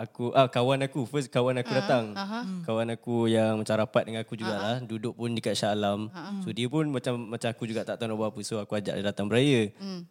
Aku 0.00 0.32
ah 0.32 0.48
kawan 0.48 0.80
aku 0.80 1.04
first 1.04 1.28
kawan 1.28 1.60
aku 1.60 1.76
datang. 1.76 2.16
Kawan 2.64 2.88
aku 2.96 3.28
yang 3.28 3.60
macam 3.60 3.76
rapat 3.76 4.08
dengan 4.08 4.24
aku 4.24 4.32
jugalah, 4.32 4.80
duduk 4.80 5.12
pun 5.12 5.36
dekat 5.36 5.52
Shah 5.52 5.76
Alam. 5.76 6.08
So 6.40 6.56
dia 6.56 6.72
pun 6.72 6.88
macam 6.88 7.20
macam 7.28 7.52
aku 7.52 7.68
juga 7.68 7.84
tak 7.84 8.00
tahu 8.00 8.08
nak 8.08 8.16
buat 8.16 8.30
apa. 8.32 8.40
So 8.40 8.56
aku 8.56 8.80
ajak 8.80 8.96
dia 8.96 9.04
datang 9.04 9.28
beraya. 9.28 9.68
Hmm. 9.76 10.08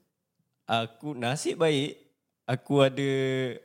aku 0.69 1.17
nasib 1.17 1.57
baik 1.57 1.97
aku 2.49 2.81
ada 2.81 3.11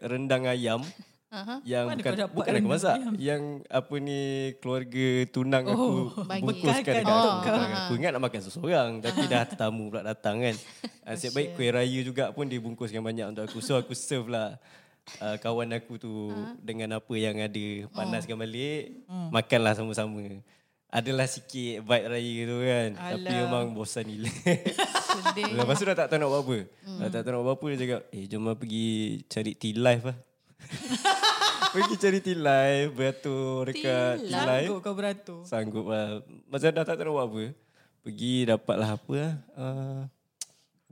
rendang 0.04 0.44
ayam 0.44 0.80
Aha. 1.34 1.54
yang 1.66 1.84
Mana 1.84 1.98
bukan 1.98 2.12
bukan 2.14 2.24
aku 2.24 2.38
rendang 2.46 2.70
masak 2.70 2.94
ayam? 2.94 3.12
yang 3.18 3.42
apa 3.66 3.94
ni 3.98 4.20
keluarga 4.56 5.06
tunang 5.28 5.64
aku 5.66 5.82
Oh, 5.82 6.22
bagi. 6.22 6.42
bungkuskan 6.42 6.94
dekat 6.94 7.02
kau. 7.02 7.10
aku. 7.10 7.48
Oh. 7.50 7.78
aku 7.80 7.92
ingat 7.98 8.10
nak 8.12 8.22
makan 8.22 8.40
seseorang 8.40 8.90
tapi 9.02 9.22
dah 9.26 9.42
tetamu 9.42 9.90
pula 9.90 10.02
datang 10.02 10.38
kan 10.38 10.54
nasib 11.04 11.30
baik 11.32 11.48
kuih 11.54 11.70
raya 11.70 12.00
juga 12.00 12.30
pun 12.30 12.46
dibungkuskan 12.46 13.00
banyak 13.00 13.26
untuk 13.28 13.44
aku 13.44 13.58
so 13.58 13.74
aku 13.74 13.92
serve 13.92 14.30
lah 14.30 14.54
uh, 15.18 15.36
kawan 15.36 15.74
aku 15.74 15.98
tu 15.98 16.12
dengan 16.58 16.96
apa 16.96 17.14
yang 17.14 17.34
ada 17.36 17.66
panaskan 17.90 18.38
balik 18.38 18.94
makanlah 19.28 19.74
sama-sama 19.74 20.38
adalah 20.88 21.26
sikit 21.26 21.82
vibe 21.82 22.06
raya 22.06 22.34
tu 22.44 22.56
kan 22.60 22.88
tapi 22.94 23.26
Alah. 23.26 23.42
memang 23.42 23.74
bosan 23.74 24.06
gila. 24.06 24.30
Lepas 25.58 25.74
tu 25.74 25.84
dah 25.84 25.96
tak 25.96 26.06
tahu 26.06 26.22
nak 26.22 26.30
buat 26.30 26.40
apa. 26.40 26.58
Hmm. 26.86 26.98
Dah 27.02 27.08
tak 27.10 27.20
tahu 27.20 27.32
nak 27.32 27.42
buat 27.42 27.54
apa 27.56 27.66
dia 27.66 27.78
cakap, 27.82 28.00
"Eh, 28.08 28.24
jom 28.24 28.42
lah 28.44 28.54
pergi 28.54 28.86
cari 29.26 29.52
tea 29.54 29.74
life 29.74 30.04
lah." 30.06 30.16
pergi 31.74 31.94
cari 31.98 32.20
life, 32.38 32.90
beratur 32.94 33.66
dekat 33.66 34.14
tea 34.22 34.30
life. 34.30 34.46
Sanggup 34.46 34.78
kau 34.78 34.94
beratur. 34.94 35.40
Sanggup 35.42 35.86
lah. 35.90 36.22
Macam 36.46 36.70
dah 36.70 36.84
tak 36.86 36.94
tahu 37.02 37.14
buat 37.18 37.26
apa. 37.26 37.44
Pergi 38.06 38.34
dapatlah 38.46 38.90
apa 38.94 39.12
lah. 39.18 39.34
Uh, 39.58 40.00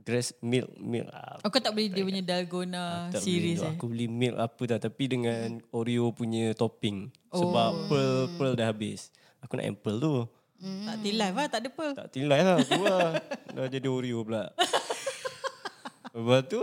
grass 0.03 0.35
milk 0.43 0.67
milk 0.75 1.07
ah, 1.15 1.39
Oh, 1.41 1.49
kau 1.49 1.63
tak 1.63 1.71
beli 1.71 1.87
dia 1.87 2.03
punya 2.03 2.19
dalgona 2.19 3.07
tak 3.07 3.23
series 3.23 3.63
beli 3.63 3.71
eh? 3.71 3.73
Aku 3.79 3.85
beli 3.87 4.05
milk 4.11 4.35
apa 4.35 4.61
dah 4.67 4.79
tapi 4.83 5.03
dengan 5.07 5.63
Oreo 5.71 6.11
punya 6.11 6.51
topping. 6.51 7.07
Sebab 7.31 7.87
pearl 7.87 8.27
pearl 8.35 8.53
dah 8.59 8.67
habis. 8.67 9.09
Aku 9.39 9.55
nak 9.55 9.65
ample 9.71 9.97
tu. 10.03 10.15
Tak 10.63 10.97
tilai 11.03 11.29
lah, 11.35 11.47
tak 11.51 11.59
ada 11.59 11.69
apa. 11.71 11.87
Tak 11.91 12.07
tilai 12.15 12.39
lah 12.39 12.55
aku 12.59 12.81
lah. 12.83 13.09
Dah 13.51 13.67
jadi 13.67 13.87
Oreo 13.87 14.23
pula. 14.23 14.51
lepas 16.13 16.41
tu, 16.45 16.61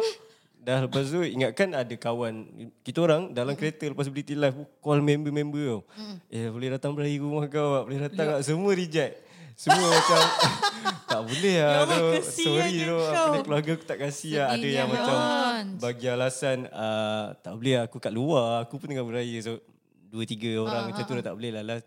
dah 0.61 0.85
lepas 0.85 1.09
tu 1.09 1.25
ingatkan 1.25 1.73
ada 1.73 1.95
kawan. 1.97 2.47
Kita 2.85 2.99
orang 3.05 3.33
dalam 3.33 3.57
kereta 3.57 3.89
lepas 3.89 4.07
beli 4.13 4.25
tilai 4.25 4.53
call 4.85 5.01
member-member 5.01 5.65
tau. 5.65 5.81
Eh 6.29 6.53
boleh 6.53 6.77
datang 6.77 6.93
beraya 6.93 7.17
rumah 7.17 7.49
kau 7.49 7.81
tak? 7.81 7.85
Boleh 7.89 8.01
datang 8.07 8.27
tak? 8.37 8.41
Semua 8.45 8.71
reject. 8.77 9.15
Semua 9.57 9.89
macam 9.97 10.21
tak 11.05 11.23
boleh 11.27 11.57
lah 11.61 11.73
Ya 11.73 11.81
Allah, 11.85 11.99
tu. 12.01 12.07
Sorry 12.25 12.77
tu. 12.81 12.99
ni 13.35 13.39
keluarga 13.45 13.71
aku 13.77 13.85
tak 13.85 13.99
kasih 14.01 14.33
lah. 14.41 14.47
Ada 14.57 14.69
yang 14.69 14.89
macam 14.89 15.17
bagi 15.77 16.07
alasan 16.09 16.59
uh, 16.73 17.37
tak 17.41 17.53
boleh 17.57 17.75
lah, 17.77 17.85
aku 17.89 17.97
kat 18.01 18.13
luar. 18.13 18.65
Aku 18.65 18.81
pun 18.81 18.89
tengah 18.89 19.05
beraya. 19.05 19.37
So 19.45 19.61
dua 20.11 20.25
tiga 20.25 20.61
orang 20.61 20.93
macam 20.93 21.03
tu 21.05 21.13
dah 21.17 21.25
tak 21.25 21.35
boleh 21.37 21.51
lah. 21.57 21.65
lah. 21.65 21.79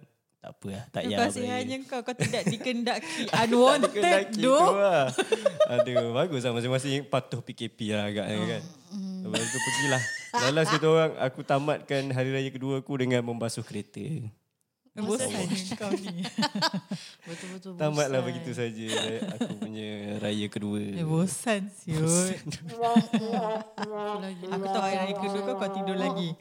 Tak 0.43 0.51
apa 0.51 0.67
lah. 0.67 0.83
Tak 0.91 1.01
payah 1.01 1.17
Kau 1.17 1.29
beraya. 1.31 1.53
hanya 1.55 1.75
kau, 1.87 1.99
kau 2.03 2.15
tidak 2.19 2.43
dikendaki 2.51 3.23
unwanted 3.31 4.27
doh. 4.35 4.75
lah. 4.75 5.07
Aduh, 5.71 6.11
bagus 6.11 6.43
lah. 6.43 6.51
Masing-masing 6.51 7.07
patuh 7.07 7.39
PKP 7.39 7.95
lah 7.95 8.11
agaknya 8.11 8.59
kan. 8.59 8.61
Lepas 9.23 9.39
tu 9.47 9.57
pergilah. 9.57 10.03
Last 10.51 10.69
kita 10.69 10.85
orang, 10.85 11.11
aku 11.15 11.39
tamatkan 11.41 12.11
hari 12.11 12.35
raya 12.35 12.51
kedua 12.51 12.83
aku 12.83 12.91
dengan 12.99 13.23
membasuh 13.23 13.63
kereta. 13.63 14.03
Bosan 14.93 15.31
kau 15.79 15.89
ni. 15.89 16.21
Betul-betul 17.25 17.79
Tamatlah 17.79 18.19
bosan. 18.19 18.27
begitu 18.29 18.51
saja 18.53 18.87
aku 19.33 19.57
punya 19.57 19.89
raya 20.19 20.45
kedua. 20.51 20.77
Eh, 20.77 21.01
bosan 21.01 21.65
siut. 21.71 22.35
Aku 24.45 24.65
tahu 24.67 24.83
hari 24.83 24.97
raya 24.99 25.15
kedua 25.15 25.41
kau, 25.47 25.55
kau 25.55 25.71
tidur 25.71 25.95
lagi. 25.95 26.35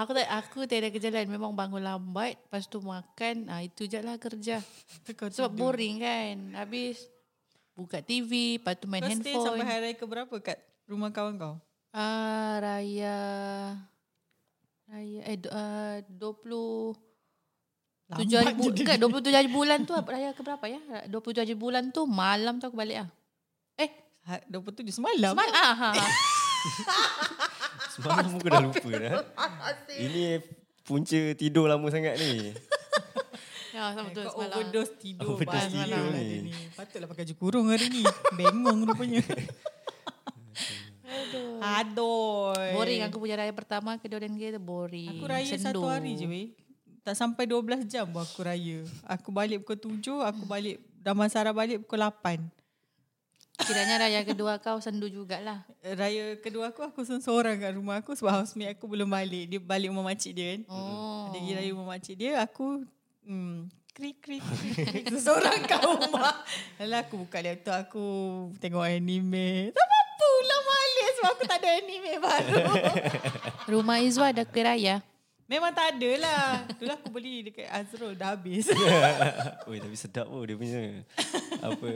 Aku 0.00 0.10
tak 0.10 0.24
aku 0.26 0.64
tiada 0.64 0.88
kerja 0.88 1.10
lain 1.10 1.28
memang 1.28 1.52
bangun 1.52 1.78
lambat 1.78 2.40
lepas 2.40 2.64
tu 2.64 2.80
makan 2.80 3.36
ah 3.46 3.60
itu 3.60 3.84
je 3.84 3.98
lah 3.98 4.16
kerja. 4.16 4.56
Kau 5.18 5.28
Sebab 5.28 5.52
boring 5.52 6.00
kan. 6.00 6.36
Habis 6.56 7.04
buka 7.72 8.00
TV, 8.00 8.56
lepas 8.56 8.74
tu 8.74 8.86
main 8.86 9.00
Kau 9.00 9.12
stay 9.12 9.34
sampai 9.34 9.60
handphone. 9.60 9.66
hari 9.66 9.82
raya 9.82 9.94
ke 9.94 10.04
berapa 10.04 10.34
kat 10.38 10.58
rumah 10.84 11.10
kawan 11.10 11.36
kau? 11.36 11.54
Ah 11.90 12.56
raya 12.58 13.16
raya 14.86 15.20
eh 15.22 15.36
ah, 15.48 16.00
20 16.02 16.96
tujuh 18.10 18.36
hari 18.36 18.52
bu- 18.52 18.72
ke 18.72 18.94
27 18.96 19.06
hari 19.30 19.48
bulan 19.48 19.78
tu 19.82 19.92
raya 19.94 20.30
ke 20.30 20.40
berapa 20.40 20.64
ya? 20.64 20.80
27 21.06 21.12
hari 21.36 21.54
bulan 21.54 21.88
tu 21.88 22.04
malam 22.04 22.56
tu 22.56 22.64
aku 22.64 22.74
balik 22.74 23.04
ah. 23.04 23.08
Eh, 23.76 23.90
Ha, 24.22 24.36
27 24.46 24.86
semalam. 24.92 25.32
semalam 25.32 25.54
ah 25.54 25.74
ha. 25.74 25.90
Semalam 28.00 28.32
aku 28.32 28.48
dah 28.48 28.60
lupa 28.60 28.90
dah. 28.90 29.12
Ini 29.94 30.24
punca 30.82 31.20
tidur 31.36 31.68
lama 31.68 31.86
sangat 31.88 32.16
ni. 32.16 32.50
Ya, 33.70 33.94
sama 33.94 34.10
tu 34.10 34.18
Kau 34.18 34.34
semalam. 34.34 34.56
overdose 34.58 34.92
tidur 34.98 35.28
Overdose 35.38 35.68
tidur 35.70 36.04
ni. 36.10 36.50
ni. 36.50 36.52
Patutlah 36.74 37.06
pakai 37.06 37.22
baju 37.22 37.34
kurung 37.38 37.66
hari 37.70 37.86
ni. 37.86 38.02
Bengong 38.34 38.82
rupanya. 38.82 39.22
Aduh. 41.06 41.58
Aduh. 41.62 42.54
Boring 42.74 43.02
aku 43.04 43.16
punya 43.18 43.38
raya 43.38 43.52
pertama, 43.54 43.98
kedua 43.98 44.18
dan 44.18 44.34
ketiga 44.34 44.58
boring. 44.58 45.14
Aku 45.14 45.24
raya 45.26 45.46
Sendu. 45.46 45.82
satu 45.82 45.86
hari 45.86 46.14
je 46.14 46.26
weh. 46.26 46.46
Tak 47.00 47.16
sampai 47.16 47.48
12 47.48 47.86
jam 47.86 48.04
pun 48.06 48.20
aku 48.20 48.42
raya. 48.42 48.84
Aku 49.08 49.30
balik 49.30 49.64
pukul 49.64 49.98
7, 49.98 50.20
aku 50.20 50.44
balik 50.44 50.76
Damansara 51.00 51.48
balik 51.50 51.80
pukul 51.86 52.04
8. 52.04 52.59
Kiranya 53.64 53.96
raya 54.06 54.20
kedua 54.24 54.60
kau 54.60 54.78
sendu 54.80 55.06
jugalah. 55.10 55.64
Raya 55.82 56.36
kedua 56.40 56.72
aku, 56.72 56.84
aku 56.86 57.00
seorang 57.04 57.60
kat 57.60 57.72
rumah 57.76 58.00
aku 58.00 58.16
sebab 58.16 58.42
housemate 58.42 58.76
aku 58.76 58.84
belum 58.88 59.08
balik. 59.08 59.44
Dia 59.50 59.60
balik 59.60 59.88
rumah 59.92 60.12
makcik 60.12 60.32
dia 60.36 60.46
kan. 60.56 60.60
Oh. 60.68 61.30
Dia 61.32 61.40
pergi 61.40 61.52
raya 61.56 61.68
rumah 61.72 61.88
makcik 61.96 62.16
dia, 62.16 62.32
aku 62.40 62.84
hmm, 63.28 63.70
krik 63.92 64.16
krik 64.22 64.42
krik 64.42 65.04
seorang 65.24 65.60
kat 65.68 65.80
rumah. 65.84 66.34
Lalu 66.80 66.96
aku 66.96 67.14
buka 67.26 67.38
laptop 67.44 67.76
aku 67.88 68.06
tengok 68.58 68.86
anime. 68.86 69.74
Tak 69.76 69.84
apa 69.84 70.24
ulang 70.40 70.62
balik 70.64 71.08
sebab 71.16 71.30
aku 71.30 71.42
tak 71.44 71.58
ada 71.60 71.68
anime 71.76 72.12
baru. 72.20 72.64
Rumah 73.76 73.96
Izwa 74.02 74.26
ada 74.34 74.42
kuih 74.42 74.64
raya. 74.66 74.96
Memang 75.50 75.74
tak 75.74 75.98
ada 75.98 76.10
lah. 76.22 76.46
Dulu 76.78 76.90
aku 76.94 77.08
beli 77.10 77.50
dekat 77.50 77.66
Azrul 77.74 78.14
dah 78.14 78.38
habis. 78.38 78.70
Oi, 79.68 79.82
tapi 79.82 79.96
sedap 79.98 80.30
pun 80.30 80.46
dia 80.46 80.54
punya. 80.54 81.02
Apa 81.58 81.90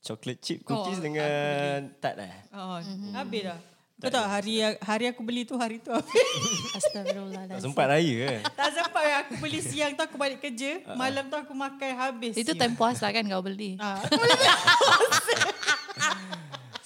chocolate 0.00 0.40
chip 0.40 0.58
cookies 0.62 0.96
Oh, 0.96 1.02
dengan 1.02 1.92
tart 2.00 2.16
lah. 2.16 2.34
Oh, 2.52 2.78
habis 3.14 3.42
dah. 3.44 3.60
Kau 4.00 4.08
tahu 4.08 4.24
hari 4.24 4.64
hari 4.80 5.12
aku 5.12 5.20
beli 5.20 5.44
tu 5.44 5.60
hari 5.60 5.76
tu 5.76 5.92
habis. 5.92 6.08
Tak 6.72 6.80
Astagfirullahaladzim. 6.80 7.60
sempat 7.60 7.84
raya 7.84 8.14
kan? 8.16 8.40
tak 8.56 8.68
sempat 8.72 9.04
aku 9.20 9.32
beli 9.36 9.60
siang 9.60 9.92
tu 9.92 10.00
aku 10.00 10.16
balik 10.16 10.40
kerja, 10.40 10.80
malam 10.96 11.28
tu 11.28 11.36
aku 11.36 11.52
makan 11.52 11.90
habis. 11.92 12.32
Itu 12.32 12.56
time 12.56 12.72
puasa 12.72 13.12
kan 13.12 13.20
kau 13.20 13.44
beli. 13.44 13.76
Ah, 13.76 14.00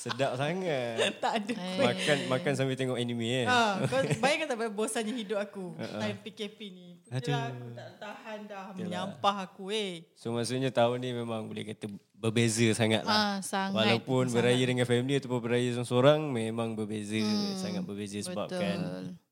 Sedap 0.05 0.37
sangat. 0.37 1.01
tak 1.25 1.33
ada. 1.41 1.55
Makan 1.81 2.17
makan 2.29 2.53
sambil 2.53 2.77
tengok 2.77 3.01
anime 3.01 3.25
eh. 3.25 3.47
Ha, 3.49 3.81
kau 3.89 4.05
bayangkan 4.21 4.53
tak 4.53 4.69
bosannya 4.77 5.17
hidup 5.17 5.41
aku 5.41 5.73
time 5.81 6.19
PKP 6.21 6.59
ni. 6.69 6.89
Itulah 7.09 7.49
aku 7.49 7.67
tak 7.73 7.91
tahan 7.97 8.39
dah 8.45 8.65
menyampah 8.77 9.37
aku 9.49 9.73
eh. 9.73 10.05
So 10.13 10.37
maksudnya 10.37 10.69
tahun 10.69 11.01
ni 11.01 11.17
memang 11.17 11.49
boleh 11.49 11.73
kata 11.73 11.89
berbeza 12.13 12.69
sangat 12.77 13.01
lah. 13.09 13.17
Ah, 13.17 13.37
sangat. 13.41 13.81
Walaupun 13.81 14.29
beraya 14.29 14.65
dengan 14.69 14.85
family 14.85 15.17
ataupun 15.17 15.41
beraya 15.41 15.73
seorang-seorang 15.73 16.21
memang 16.29 16.77
berbeza. 16.77 17.17
Hmm, 17.17 17.57
Sangat 17.57 17.83
berbeza 17.89 18.21
sebabkan 18.21 18.77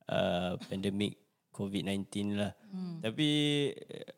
uh, 0.08 0.56
pandemik 0.72 1.20
COVID-19 1.52 2.36
lah. 2.40 2.56
Hmm. 2.72 3.00
Tapi 3.04 3.28
eh, 3.76 4.08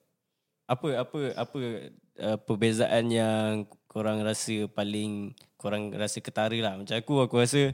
apa 0.70 1.02
apa 1.02 1.18
apa 1.34 1.58
uh, 2.22 2.38
perbezaan 2.46 3.10
yang 3.10 3.66
korang 3.94 4.18
rasa 4.20 4.66
paling 4.68 5.30
korang 5.54 5.94
rasa 5.94 6.18
ketara 6.18 6.58
lah. 6.58 6.74
Macam 6.74 6.98
aku 6.98 7.22
aku 7.22 7.38
rasa 7.38 7.70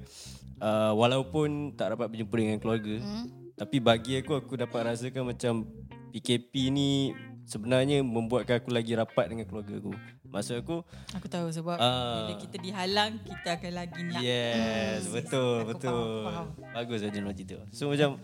uh, 0.61 0.93
walaupun 0.93 1.73
tak 1.73 1.97
dapat 1.97 2.13
berjumpa 2.13 2.37
dengan 2.37 2.59
keluarga 2.61 3.01
Hmm. 3.01 3.27
tapi 3.57 3.81
bagi 3.81 4.21
aku 4.21 4.37
aku 4.37 4.55
dapat 4.55 4.81
rasakan 4.87 5.25
macam 5.27 5.65
PKP 6.13 6.53
ni 6.69 7.17
sebenarnya 7.45 8.01
membuatkan 8.01 8.61
aku 8.61 8.69
lagi 8.69 8.93
rapat 8.93 9.27
dengan 9.27 9.49
keluarga 9.49 9.75
aku. 9.75 9.93
Maksud 10.31 10.63
aku 10.63 10.87
Aku 11.13 11.27
tahu 11.27 11.51
sebab 11.51 11.75
Ah. 11.75 12.23
bila 12.23 12.39
kita 12.39 12.57
dihalang 12.57 13.19
kita 13.19 13.59
akan 13.59 13.73
lagi 13.75 14.01
nak. 14.07 14.23
Yes, 14.23 15.11
betul, 15.11 15.67
Aku 15.67 15.75
betul. 15.75 16.23
faham, 16.23 16.47
Bagus 16.71 17.03
ada 17.03 17.19
macam 17.19 17.43
tu. 17.43 17.59
So 17.73 17.91
macam 17.91 18.21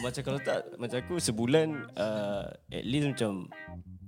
macam 0.00 0.20
kalau 0.20 0.40
tak 0.40 0.58
macam 0.76 0.98
aku 1.00 1.16
sebulan 1.16 1.66
uh, 1.94 2.44
at 2.68 2.84
least 2.84 3.08
macam 3.08 3.48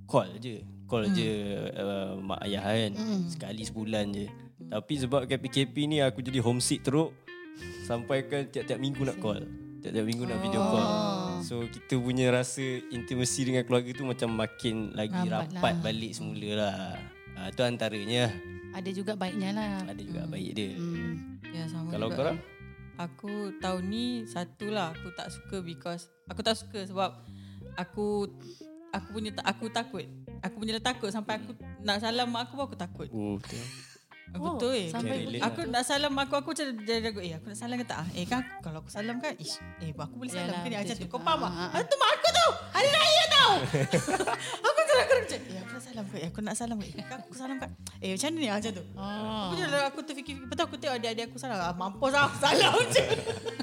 call 0.05 0.29
je. 0.37 0.61
Call 0.93 1.09
je 1.09 1.57
uh, 1.73 2.13
mak 2.21 2.45
ayah 2.45 2.61
kan. 2.69 2.93
Sekali 3.25 3.65
sebulan 3.65 4.13
je. 4.13 4.29
Tapi 4.69 4.93
sebab 5.01 5.25
PKP 5.25 5.89
ni 5.89 5.97
aku 6.05 6.21
jadi 6.21 6.37
homesick 6.37 6.85
teruk 6.85 7.17
sampai 7.89 8.29
kan 8.29 8.45
tiap-tiap 8.45 8.77
minggu 8.77 9.01
nak 9.01 9.17
call. 9.17 9.41
Tiap-tiap 9.81 10.05
minggu 10.05 10.29
nak 10.29 10.37
video 10.45 10.61
call. 10.61 10.87
So 11.41 11.65
kita 11.65 11.97
punya 11.97 12.29
rasa 12.29 12.61
intimacy 12.93 13.49
dengan 13.49 13.65
keluarga 13.65 13.89
tu 13.89 14.05
macam 14.05 14.37
makin 14.37 14.93
lagi 14.93 15.17
Rapat 15.17 15.57
rapat 15.57 15.75
balik 15.81 16.13
semula 16.13 16.49
lah. 16.61 16.77
Uh, 17.41 17.49
tu 17.49 17.65
antaranya. 17.65 18.29
Ada 18.77 18.89
juga 18.93 19.17
baiknya 19.17 19.49
lah. 19.49 19.73
Ada 19.89 20.01
juga 20.01 20.29
baik 20.29 20.51
dia. 20.53 20.77
Hmm. 20.77 21.41
Ya 21.49 21.65
sama 21.69 21.89
Kalau 21.89 22.13
juga. 22.13 22.17
korang? 22.21 22.37
Aku 23.01 23.33
tahun 23.57 23.83
ni 23.89 24.05
satulah 24.29 24.93
aku 24.93 25.09
tak 25.17 25.33
suka 25.33 25.65
because 25.65 26.13
aku 26.29 26.45
tak 26.45 26.53
suka 26.53 26.85
sebab 26.85 27.17
aku 27.73 28.29
aku 28.93 29.07
punya 29.09 29.33
aku 29.41 29.67
takut. 29.73 30.05
Aku 30.43 30.55
punya 30.59 30.75
takut 30.77 31.07
sampai 31.07 31.39
aku 31.39 31.55
nak 31.81 31.97
salam 31.97 32.27
mak 32.27 32.45
aku 32.45 32.53
pun 32.53 32.63
aku 32.67 32.75
takut. 32.75 33.07
Oh, 33.09 33.39
betul. 33.39 33.63
Oh, 34.33 34.57
Betul 34.57 34.73
eh. 34.73 34.87
sampai 34.89 35.29
Aku 35.45 35.61
nak 35.69 35.83
salam 35.85 36.09
aku 36.17 36.33
aku 36.33 36.49
macam 36.51 36.65
dia 36.81 36.97
ragu 36.97 37.21
eh 37.21 37.37
aku 37.37 37.53
nak 37.53 37.59
salam 37.59 37.75
ke 37.77 37.85
tak? 37.85 38.01
ah? 38.01 38.07
Eh 38.17 38.25
kan 38.25 38.41
kalau 38.65 38.81
aku 38.81 38.89
salam 38.89 39.21
kan 39.21 39.29
ish 39.37 39.61
eh 39.77 39.93
aku 39.93 40.15
boleh 40.15 40.31
salam 40.31 40.49
Yalah, 40.49 40.63
ke 40.63 40.67
ni 40.67 40.73
betul 40.73 40.81
macam 40.81 40.95
tu. 40.97 41.05
Kau 41.05 41.19
faham 41.21 41.39
tak? 41.39 41.51
Ah, 41.53 41.59
ah, 41.61 41.69
Ah, 41.69 41.81
tu 41.85 41.95
mak 41.95 42.09
aku 42.09 42.29
tu. 42.33 42.47
Hari 42.73 42.89
raya 42.89 43.23
tau. 43.29 43.51
aku 44.65 44.79
tu 44.81 44.93
aku 44.97 45.13
macam 45.13 45.37
eh 45.37 45.59
aku 45.61 45.69
nak 45.69 45.83
salam 45.85 46.05
ke? 46.09 46.15
Eh, 46.17 46.25
aku 46.25 46.39
nak 46.41 46.55
salam 46.57 46.75
ke? 46.75 46.85
Eh, 46.89 47.05
kan 47.05 47.17
aku 47.21 47.33
salam 47.37 47.57
kan? 47.61 47.69
Eh 48.01 48.09
macam 48.17 48.29
ni 48.33 48.47
ah, 48.49 48.55
macam 48.57 48.71
tu. 48.73 48.83
Oh. 48.97 49.43
Aku 49.45 49.53
je 49.53 49.65
lah 49.69 49.81
aku 49.85 49.99
terfikir 50.01 50.35
betul 50.41 50.63
aku 50.65 50.75
tengok 50.81 50.95
adik-adik 50.97 51.23
aku 51.29 51.37
salam. 51.37 51.57
Ah, 51.59 51.75
mampus 51.77 52.09
lah 52.09 52.21
aku 52.25 52.37
salam 52.41 52.73
je. 52.89 53.03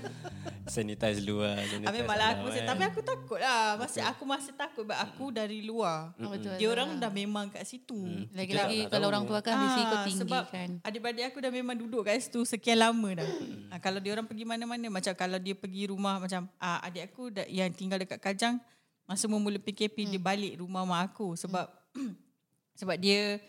Sanitize 0.70 1.18
dulu 1.26 1.42
lah. 1.42 1.58
Sanitize 1.58 1.88
Habis 1.90 2.02
malah 2.06 2.28
aku 2.30 2.42
masih 2.46 2.62
kan. 2.62 2.70
tapi 2.70 2.82
aku 2.86 3.00
takut 3.02 3.38
lah. 3.42 3.64
Masih 3.74 4.02
aku 4.06 4.22
masih 4.22 4.52
takut 4.54 4.82
sebab 4.86 4.98
aku 5.02 5.24
dari 5.34 5.58
luar. 5.66 6.14
Oh, 6.22 6.30
betul, 6.30 6.54
Dia 6.56 6.68
orang 6.70 7.02
dah 7.02 7.10
memang 7.10 7.50
kat 7.50 7.66
situ. 7.66 7.98
Lagi-lagi 8.30 8.86
Kita 8.86 8.88
tak 8.88 8.92
kalau 8.94 9.06
orang 9.10 9.24
tua 9.26 9.38
kan 9.42 9.54
mesti 9.58 9.80
ikut 9.82 10.00
tinggi 10.06 10.22
sebab 10.22 10.44
kan. 10.48 10.70
adik-adik 10.86 11.24
aku 11.34 11.38
dah 11.42 11.50
memang 11.50 11.74
duduk 11.74 12.06
kat 12.06 12.22
situ 12.22 12.46
sekian 12.46 12.78
lama 12.78 13.18
dah. 13.18 13.28
ha, 13.68 13.82
kalau 13.82 13.98
dia 13.98 14.14
orang 14.14 14.30
pergi 14.30 14.46
mana-mana 14.46 14.86
macam 14.86 15.12
kalau 15.18 15.42
dia 15.42 15.58
pergi 15.58 15.90
rumah 15.90 16.22
macam 16.22 16.46
ah, 16.62 16.78
adik 16.86 17.10
aku 17.10 17.34
dah, 17.34 17.46
yang 17.50 17.68
tinggal 17.74 17.98
dekat 17.98 18.22
Kajang 18.22 18.62
masa 19.10 19.26
mula 19.26 19.58
PKP 19.58 20.06
dia 20.06 20.22
balik 20.22 20.62
rumah 20.62 20.86
mak 20.86 21.10
aku 21.10 21.34
sebab 21.34 21.66
sebab 22.78 22.94
dia 22.94 23.42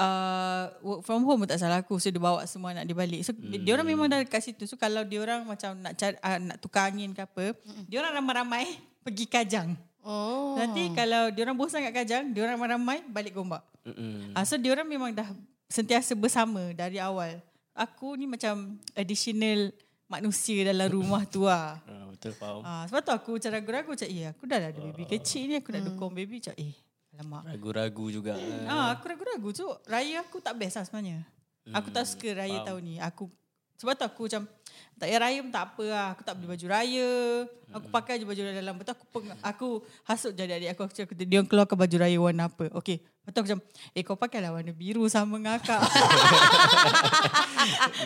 uh, 0.00 0.72
work 0.84 1.00
from 1.04 1.24
home 1.24 1.44
tak 1.48 1.60
salah 1.60 1.80
aku 1.80 1.96
so 1.96 2.12
dia 2.12 2.20
bawa 2.20 2.44
semua 2.44 2.72
anak 2.72 2.84
dia 2.88 2.96
balik. 2.96 3.20
So 3.24 3.32
hmm. 3.32 3.64
dia 3.64 3.72
orang 3.76 3.88
memang 3.88 4.06
dah 4.08 4.20
dekat 4.22 4.44
situ. 4.44 4.64
So 4.68 4.76
kalau 4.76 5.02
dia 5.04 5.20
orang 5.20 5.44
macam 5.44 5.76
nak 5.80 5.96
cari, 5.96 6.16
uh, 6.20 6.38
nak 6.40 6.56
tukar 6.60 6.88
angin 6.88 7.12
ke 7.16 7.24
apa, 7.24 7.56
dia 7.88 8.00
orang 8.00 8.20
ramai-ramai 8.20 8.64
pergi 9.04 9.26
Kajang. 9.28 9.68
Oh. 10.06 10.54
Nanti 10.54 10.94
kalau 10.94 11.34
dia 11.34 11.42
orang 11.42 11.58
bosan 11.58 11.82
kat 11.82 11.94
Kajang, 12.04 12.30
dia 12.30 12.46
orang 12.46 12.60
ramai-ramai 12.60 13.02
balik 13.10 13.34
Gombak. 13.34 13.64
Ah, 14.34 14.42
so 14.42 14.58
dia 14.58 14.74
orang 14.74 14.86
memang 14.86 15.14
dah 15.14 15.26
sentiasa 15.70 16.14
bersama 16.18 16.74
dari 16.74 16.98
awal. 16.98 17.38
Aku 17.76 18.18
ni 18.18 18.26
macam 18.26 18.78
additional 18.98 19.70
manusia 20.06 20.66
dalam 20.66 20.90
rumah 20.90 21.22
tu 21.26 21.46
lah. 21.46 21.78
Ah, 21.86 22.06
betul 22.10 22.32
faham. 22.34 22.62
Ah, 22.62 22.82
sebab 22.90 23.02
tu 23.02 23.12
aku 23.14 23.30
macam 23.38 23.50
ragu-ragu 23.54 23.90
macam 23.94 24.08
eh 24.10 24.26
aku 24.30 24.42
dah 24.46 24.58
ada 24.58 24.74
baby 24.74 25.04
kecil 25.06 25.42
ni 25.50 25.54
aku 25.58 25.70
nak 25.74 25.82
dukung 25.86 26.14
baby 26.14 26.38
macam 26.42 26.54
eh 26.58 26.74
alamak. 27.16 27.42
Ragu-ragu 27.48 28.04
juga. 28.12 28.36
Ah, 28.68 28.92
aku 28.92 29.08
ragu-ragu 29.08 29.48
tu 29.56 29.66
raya 29.88 30.20
aku 30.20 30.38
tak 30.44 30.54
best 30.60 30.76
lah 30.76 30.84
sebenarnya. 30.84 31.24
Aku 31.72 31.88
tak 31.90 32.04
suka 32.04 32.28
raya 32.36 32.60
tahun 32.62 32.82
ni. 32.84 32.94
Aku 33.00 33.32
sebab 33.76 33.92
tu 33.92 34.04
aku 34.08 34.22
macam 34.28 34.48
tak 34.96 35.06
payah 35.12 35.20
raya 35.20 35.38
pun 35.44 35.52
tak 35.52 35.64
apa 35.72 35.84
lah. 35.84 36.06
Aku 36.16 36.22
tak 36.24 36.34
beli 36.36 36.48
baju 36.48 36.66
raya. 36.68 37.12
Aku 37.72 37.86
pakai 37.92 38.20
je 38.20 38.24
baju 38.28 38.40
raya 38.44 38.54
dalam. 38.60 38.74
Betul 38.76 38.92
aku 38.96 39.04
peng, 39.12 39.26
aku 39.40 39.68
hasut 40.04 40.32
jadi 40.36 40.60
adik 40.60 40.70
aku. 40.76 40.80
Aku 40.88 40.94
cakap, 40.96 41.16
dia 41.16 41.36
orang 41.40 41.48
keluarkan 41.48 41.76
baju 41.76 41.96
raya 42.00 42.16
warna 42.20 42.44
apa. 42.48 42.68
Okay. 42.80 43.00
Betul 43.26 43.36
aku 43.36 43.46
macam, 43.48 43.60
eh 43.90 44.00
kau 44.00 44.14
pakailah 44.14 44.50
warna 44.54 44.70
biru 44.70 45.02
sama 45.10 45.34
dengan 45.34 45.58
akak. 45.58 45.82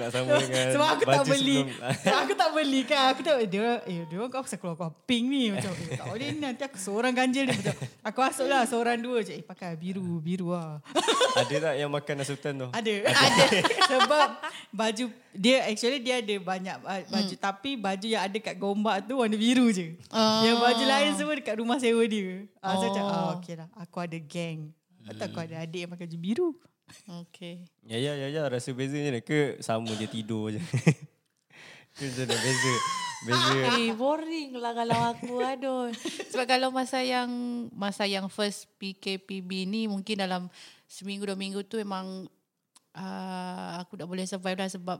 Nak 0.00 0.08
sama 0.08 0.40
dengan 0.40 0.66
Sebab 0.72 0.86
aku 0.88 1.04
tak 1.04 1.22
beli. 1.28 1.56
sebelum. 1.60 1.66
Sebab 2.04 2.18
aku 2.18 2.32
tak 2.32 2.50
beli 2.50 2.80
kan. 2.82 3.02
Aku 3.12 3.20
tak, 3.20 3.34
dia 3.44 3.58
orang, 3.60 3.80
eh 3.84 3.98
dia 4.02 4.16
orang 4.16 4.30
kau 4.30 4.40
pasal 4.40 4.56
keluar 4.56 4.74
kau 4.74 4.90
pink 5.04 5.24
ni. 5.28 5.52
Macam, 5.52 5.70
eh 5.76 5.88
tak 5.92 6.06
boleh 6.08 6.28
ni 6.32 6.38
nanti 6.40 6.62
aku 6.64 6.78
seorang 6.80 7.12
ganjil 7.12 7.44
ni. 7.44 7.52
Macam, 7.52 7.74
aku 8.00 8.18
masuk 8.18 8.46
lah 8.48 8.62
seorang 8.64 8.96
dua 8.96 9.20
je. 9.20 9.32
Eh 9.34 9.44
pakai 9.44 9.76
biru, 9.76 10.18
biru 10.18 10.50
lah. 10.50 10.80
Ada 11.40 11.54
tak 11.60 11.74
yang 11.76 11.90
makan 11.90 12.14
nasutan 12.16 12.52
tu? 12.56 12.68
Ada. 12.72 12.94
Ada. 13.06 13.44
Sebab 13.86 14.28
baju 14.72 15.04
dia 15.30 15.62
actually 15.62 16.00
dia 16.00 16.18
ada 16.18 16.34
banyak 16.36 16.76
baju 16.82 17.30
Hmm. 17.30 17.38
tapi 17.38 17.78
baju 17.78 18.02
yang 18.02 18.24
ada 18.24 18.34
kat 18.34 18.56
Gombak 18.56 19.04
tu 19.04 19.14
warna 19.14 19.36
biru 19.36 19.68
je. 19.70 19.94
Ah. 20.08 20.42
Yang 20.42 20.56
baju 20.58 20.84
lain 20.84 21.10
semua 21.14 21.34
dekat 21.36 21.54
rumah 21.54 21.78
sewa 21.78 22.02
dia. 22.02 22.48
Ah 22.58 22.72
oh. 22.72 22.74
so 22.74 22.84
macam 22.88 23.00
Oh. 23.00 23.12
ah 23.12 23.28
okey 23.38 23.54
lah. 23.54 23.68
Aku 23.78 23.96
ada 24.00 24.16
geng. 24.16 24.72
Atau 25.10 25.26
aku 25.30 25.38
ada 25.42 25.66
adik 25.66 25.80
yang 25.86 25.90
pakai 25.90 26.06
baju 26.06 26.18
biru. 26.18 26.48
Okay. 27.26 27.66
Ya 27.86 27.98
ya 27.98 28.18
ya 28.18 28.28
ya 28.30 28.42
rasa 28.50 28.74
beza 28.74 28.98
je 28.98 29.10
ni 29.10 29.22
ke 29.22 29.58
sama 29.62 29.90
je 29.94 30.06
tidur 30.10 30.54
je. 30.54 30.60
ke 31.98 32.04
mana 32.14 32.34
beza. 32.34 32.74
Beza. 33.26 33.50
Eh 33.78 33.92
boring 33.92 34.56
lah 34.56 34.72
kalau 34.72 34.98
aku 35.12 35.34
aduh. 35.44 35.90
Sebab 36.32 36.46
kalau 36.48 36.68
masa 36.72 37.02
yang 37.04 37.30
masa 37.74 38.08
yang 38.08 38.26
first 38.32 38.70
PKPB 38.80 39.68
ni 39.68 39.86
mungkin 39.86 40.18
dalam 40.18 40.48
seminggu 40.90 41.28
dua 41.28 41.38
minggu 41.38 41.62
tu 41.68 41.78
memang 41.78 42.26
uh, 42.96 43.70
aku 43.78 43.94
tak 43.94 44.08
boleh 44.08 44.26
survive 44.26 44.58
dah 44.58 44.70
sebab 44.70 44.98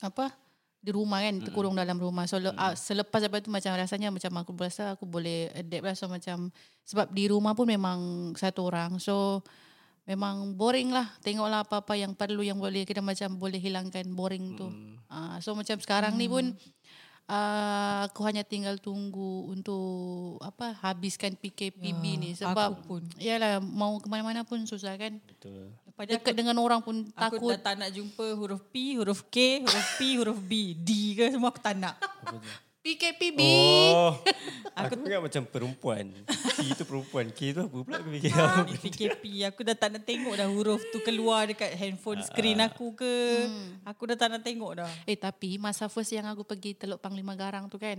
apa 0.00 0.43
di 0.84 0.92
rumah 0.92 1.24
kan 1.24 1.40
terkurung 1.40 1.72
dalam 1.72 1.96
rumah. 1.96 2.28
So 2.28 2.36
le, 2.36 2.52
uh, 2.52 2.76
selepas 2.76 3.24
daripada 3.24 3.40
tu 3.40 3.48
macam 3.48 3.72
rasanya 3.72 4.12
macam 4.12 4.32
aku 4.36 4.52
berasa 4.52 4.92
aku 4.92 5.08
boleh 5.08 5.48
adapt 5.56 5.84
lah. 5.88 5.96
So 5.96 6.12
macam 6.12 6.52
sebab 6.84 7.08
di 7.08 7.24
rumah 7.32 7.56
pun 7.56 7.64
memang 7.64 7.98
satu 8.36 8.68
orang. 8.68 9.00
So 9.00 9.40
memang 10.04 10.52
boring 10.52 10.92
lah. 10.92 11.08
Tengoklah 11.24 11.64
apa-apa 11.64 11.96
yang 11.96 12.12
perlu 12.12 12.44
yang 12.44 12.60
boleh 12.60 12.84
kita 12.84 13.00
macam 13.00 13.40
boleh 13.40 13.56
hilangkan 13.56 14.04
boring 14.12 14.60
tu. 14.60 14.68
Uh, 15.08 15.40
so 15.40 15.56
macam 15.56 15.80
sekarang 15.80 16.20
ni 16.20 16.28
pun 16.28 16.52
uh, 17.26 18.06
aku 18.06 18.20
hanya 18.24 18.42
tinggal 18.42 18.76
tunggu 18.76 19.48
untuk 19.48 20.38
apa 20.40 20.76
habiskan 20.80 21.34
PKPB 21.34 21.84
Ya, 21.84 22.20
ni 22.20 22.30
sebab 22.32 22.76
aku 22.76 22.82
pun. 22.84 23.02
yalah 23.16 23.60
mau 23.60 23.96
ke 23.96 24.06
mana-mana 24.08 24.44
pun 24.44 24.62
susah 24.64 24.96
kan 24.96 25.16
Betul. 25.24 25.72
Lepas 25.88 26.04
dekat 26.10 26.34
dengan 26.34 26.58
orang 26.58 26.82
pun 26.82 27.06
Aku 27.14 27.38
takut 27.38 27.54
dah 27.54 27.60
tak 27.62 27.74
nak 27.78 27.90
jumpa 27.90 28.34
huruf 28.34 28.66
P, 28.68 28.98
huruf 28.98 29.30
K, 29.30 29.62
huruf 29.62 29.88
P, 29.94 30.00
huruf 30.18 30.38
B. 30.42 30.74
D 30.74 30.90
ke 31.14 31.30
semua 31.30 31.54
aku 31.54 31.62
tak 31.62 31.78
nak. 31.78 31.94
PKPB 32.84 33.40
Oh, 33.88 34.12
aku 34.76 35.00
ingat 35.00 35.22
macam 35.22 35.42
perempuan. 35.48 36.04
P 36.28 36.76
tu 36.76 36.84
perempuan, 36.84 37.32
K 37.32 37.56
tu 37.56 37.64
apa 37.64 37.76
pula 37.80 37.96
aku 37.96 38.10
fikir. 38.12 38.30
Ni 38.68 38.74
PKP 38.78 39.22
aku 39.48 39.60
dah 39.62 39.72
tak 39.72 39.88
nak 39.90 40.04
tengok 40.04 40.34
dah 40.36 40.44
huruf 40.46 40.84
tu 40.92 41.00
keluar 41.00 41.48
dekat 41.48 41.72
handphone 41.72 42.20
screen 42.20 42.60
aku 42.60 42.92
ke. 42.92 43.14
Aku 43.82 44.04
dah 44.04 44.14
tak 44.14 44.28
nak 44.28 44.44
tengok 44.44 44.76
dah. 44.76 44.90
Eh 45.04 45.16
tapi 45.16 45.56
masa 45.56 45.88
first 45.88 46.12
yang 46.12 46.28
aku 46.28 46.44
pergi 46.44 46.76
Teluk 46.76 47.00
Panglima 47.00 47.32
Garang 47.32 47.66
tu 47.66 47.80
kan. 47.80 47.96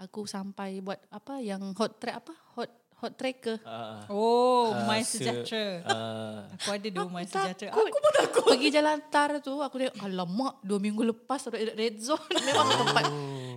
Aku 0.00 0.24
sampai 0.24 0.80
buat 0.80 1.04
apa 1.06 1.38
yang 1.38 1.60
hot 1.72 2.00
track 2.00 2.16
apa? 2.18 2.32
Hot 2.56 2.70
hot 2.96 3.12
tracker. 3.14 3.60
Ah, 3.62 4.08
Oh, 4.08 4.72
ah, 4.72 4.88
my 4.88 5.04
se- 5.04 5.20
sejahtera. 5.20 5.84
ah, 5.84 6.48
Aku 6.56 6.72
ada 6.72 6.88
dua 6.88 7.04
my 7.06 7.22
sejahtera. 7.22 7.68
Takut. 7.70 7.84
Aku 7.84 7.98
pun 8.00 8.12
takut. 8.14 8.48
Pergi 8.48 8.68
jalan 8.72 8.96
tar 9.06 9.36
tu 9.38 9.60
aku 9.60 9.76
tengok 9.76 10.00
alamak 10.00 10.54
dua 10.64 10.78
minggu 10.78 11.04
lepas 11.04 11.44
red, 11.46 11.76
red 11.76 12.00
zone 12.00 12.24
memang 12.40 12.68
tempat. 12.72 13.04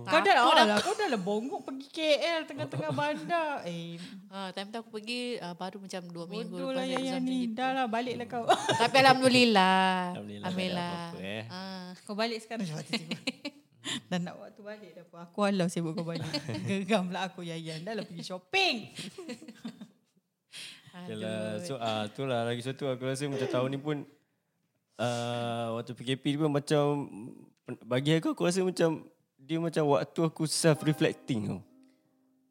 Kau 0.08 0.20
dah 0.20 0.34
lah, 0.34 0.78
kau 0.80 0.92
dah 0.92 1.06
lah 1.06 1.16
bongok 1.16 1.60
pergi 1.62 1.86
KL 1.88 2.40
tengah-tengah 2.44 2.90
bandar. 2.90 3.62
Eh, 3.62 4.00
Ah, 4.28 4.52
time 4.52 4.68
tu 4.68 4.76
aku 4.76 4.92
pergi 4.92 5.36
uh, 5.36 5.52
baru 5.52 5.78
macam 5.78 6.00
dua 6.04 6.24
minggu 6.24 6.52
bodoh 6.52 6.68
lepas 6.70 6.76
lah 6.76 6.84
yang 6.84 7.04
zone 7.06 7.24
ni. 7.24 7.36
gitu. 7.42 7.54
Dah 7.54 7.68
lah, 7.72 7.86
baliklah 7.86 8.26
kau. 8.26 8.44
Tapi 8.82 8.96
alhamdulillah. 8.98 9.88
Alhamdulillah, 10.12 10.46
Alhamdulillah. 10.46 11.00
eh. 11.16 11.42
Ah. 11.48 11.86
kau 12.02 12.12
balik 12.12 12.38
sekarang. 12.40 12.68
Dan 14.12 14.20
nak 14.20 14.36
waktu 14.36 14.60
balik 14.60 14.90
dah 14.92 15.04
pun. 15.06 15.18
Aku 15.22 15.38
halau 15.42 15.66
sibuk 15.66 15.92
kau 15.92 16.04
balik. 16.04 16.28
Geram 16.68 17.08
lah 17.08 17.28
aku 17.28 17.40
Yayan. 17.40 17.80
Dah 17.80 17.96
lah 17.96 18.04
pergi 18.04 18.20
shopping. 18.22 18.76
Yalah, 20.98 21.62
so 21.62 21.78
ah 21.78 22.10
tu 22.10 22.26
lah 22.26 22.42
lagi 22.42 22.58
satu 22.58 22.90
aku 22.90 23.06
rasa 23.06 23.24
macam 23.24 23.46
tahun 23.46 23.68
ni 23.70 23.78
pun 23.78 23.96
uh, 24.98 25.78
waktu 25.78 25.94
PKP 25.94 26.34
ni 26.34 26.38
pun 26.38 26.50
macam 26.50 26.84
bagi 27.86 28.18
aku 28.18 28.34
aku 28.34 28.42
rasa 28.42 28.60
macam 28.60 29.06
dia 29.48 29.56
macam 29.56 29.96
waktu 29.96 30.20
aku 30.28 30.44
self 30.44 30.84
reflecting 30.84 31.48
tau. 31.48 31.60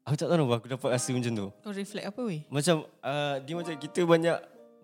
Aku 0.02 0.18
tak 0.18 0.26
tahu 0.26 0.50
aku 0.50 0.66
dapat 0.66 0.98
rasa 0.98 1.14
macam 1.14 1.30
tu. 1.30 1.48
Kau 1.62 1.70
reflect 1.70 2.10
apa 2.10 2.20
weh? 2.26 2.42
Macam 2.50 2.82
uh, 3.06 3.36
dia 3.38 3.54
macam 3.54 3.74
kita 3.78 4.02
banyak 4.02 4.38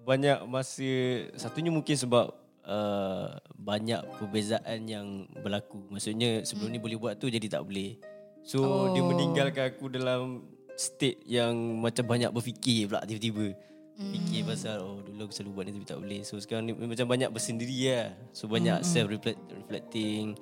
banyak 0.06 0.38
masa 0.46 0.90
satunya 1.34 1.74
mungkin 1.74 1.96
sebab 1.96 2.30
uh, 2.62 3.34
banyak 3.58 3.98
perbezaan 4.20 4.86
yang 4.86 5.26
berlaku. 5.42 5.82
Maksudnya 5.90 6.46
sebelum 6.46 6.70
ni 6.70 6.78
boleh 6.78 7.00
buat 7.00 7.18
tu 7.18 7.26
jadi 7.26 7.50
tak 7.50 7.66
boleh. 7.66 7.98
So 8.46 8.62
oh. 8.62 8.86
dia 8.94 9.02
meninggalkan 9.02 9.74
aku 9.74 9.90
dalam 9.90 10.44
state 10.78 11.24
yang 11.26 11.56
macam 11.82 12.04
banyak 12.04 12.30
berfikir 12.30 12.92
pula 12.92 13.02
tiba-tiba. 13.02 13.58
Fikir 13.94 14.44
pasal 14.46 14.82
oh 14.84 15.00
dulu 15.02 15.26
aku 15.26 15.34
selalu 15.34 15.50
buat 15.56 15.64
ni 15.66 15.72
tapi 15.72 15.88
tak 15.88 15.98
boleh. 15.98 16.20
So 16.22 16.38
sekarang 16.38 16.68
ni 16.68 16.76
macam 16.76 17.10
banyak 17.10 17.32
bersendiri 17.32 17.74
lah. 17.90 18.14
So 18.36 18.46
banyak 18.46 18.86
self 18.86 19.08
reflecting 19.08 20.38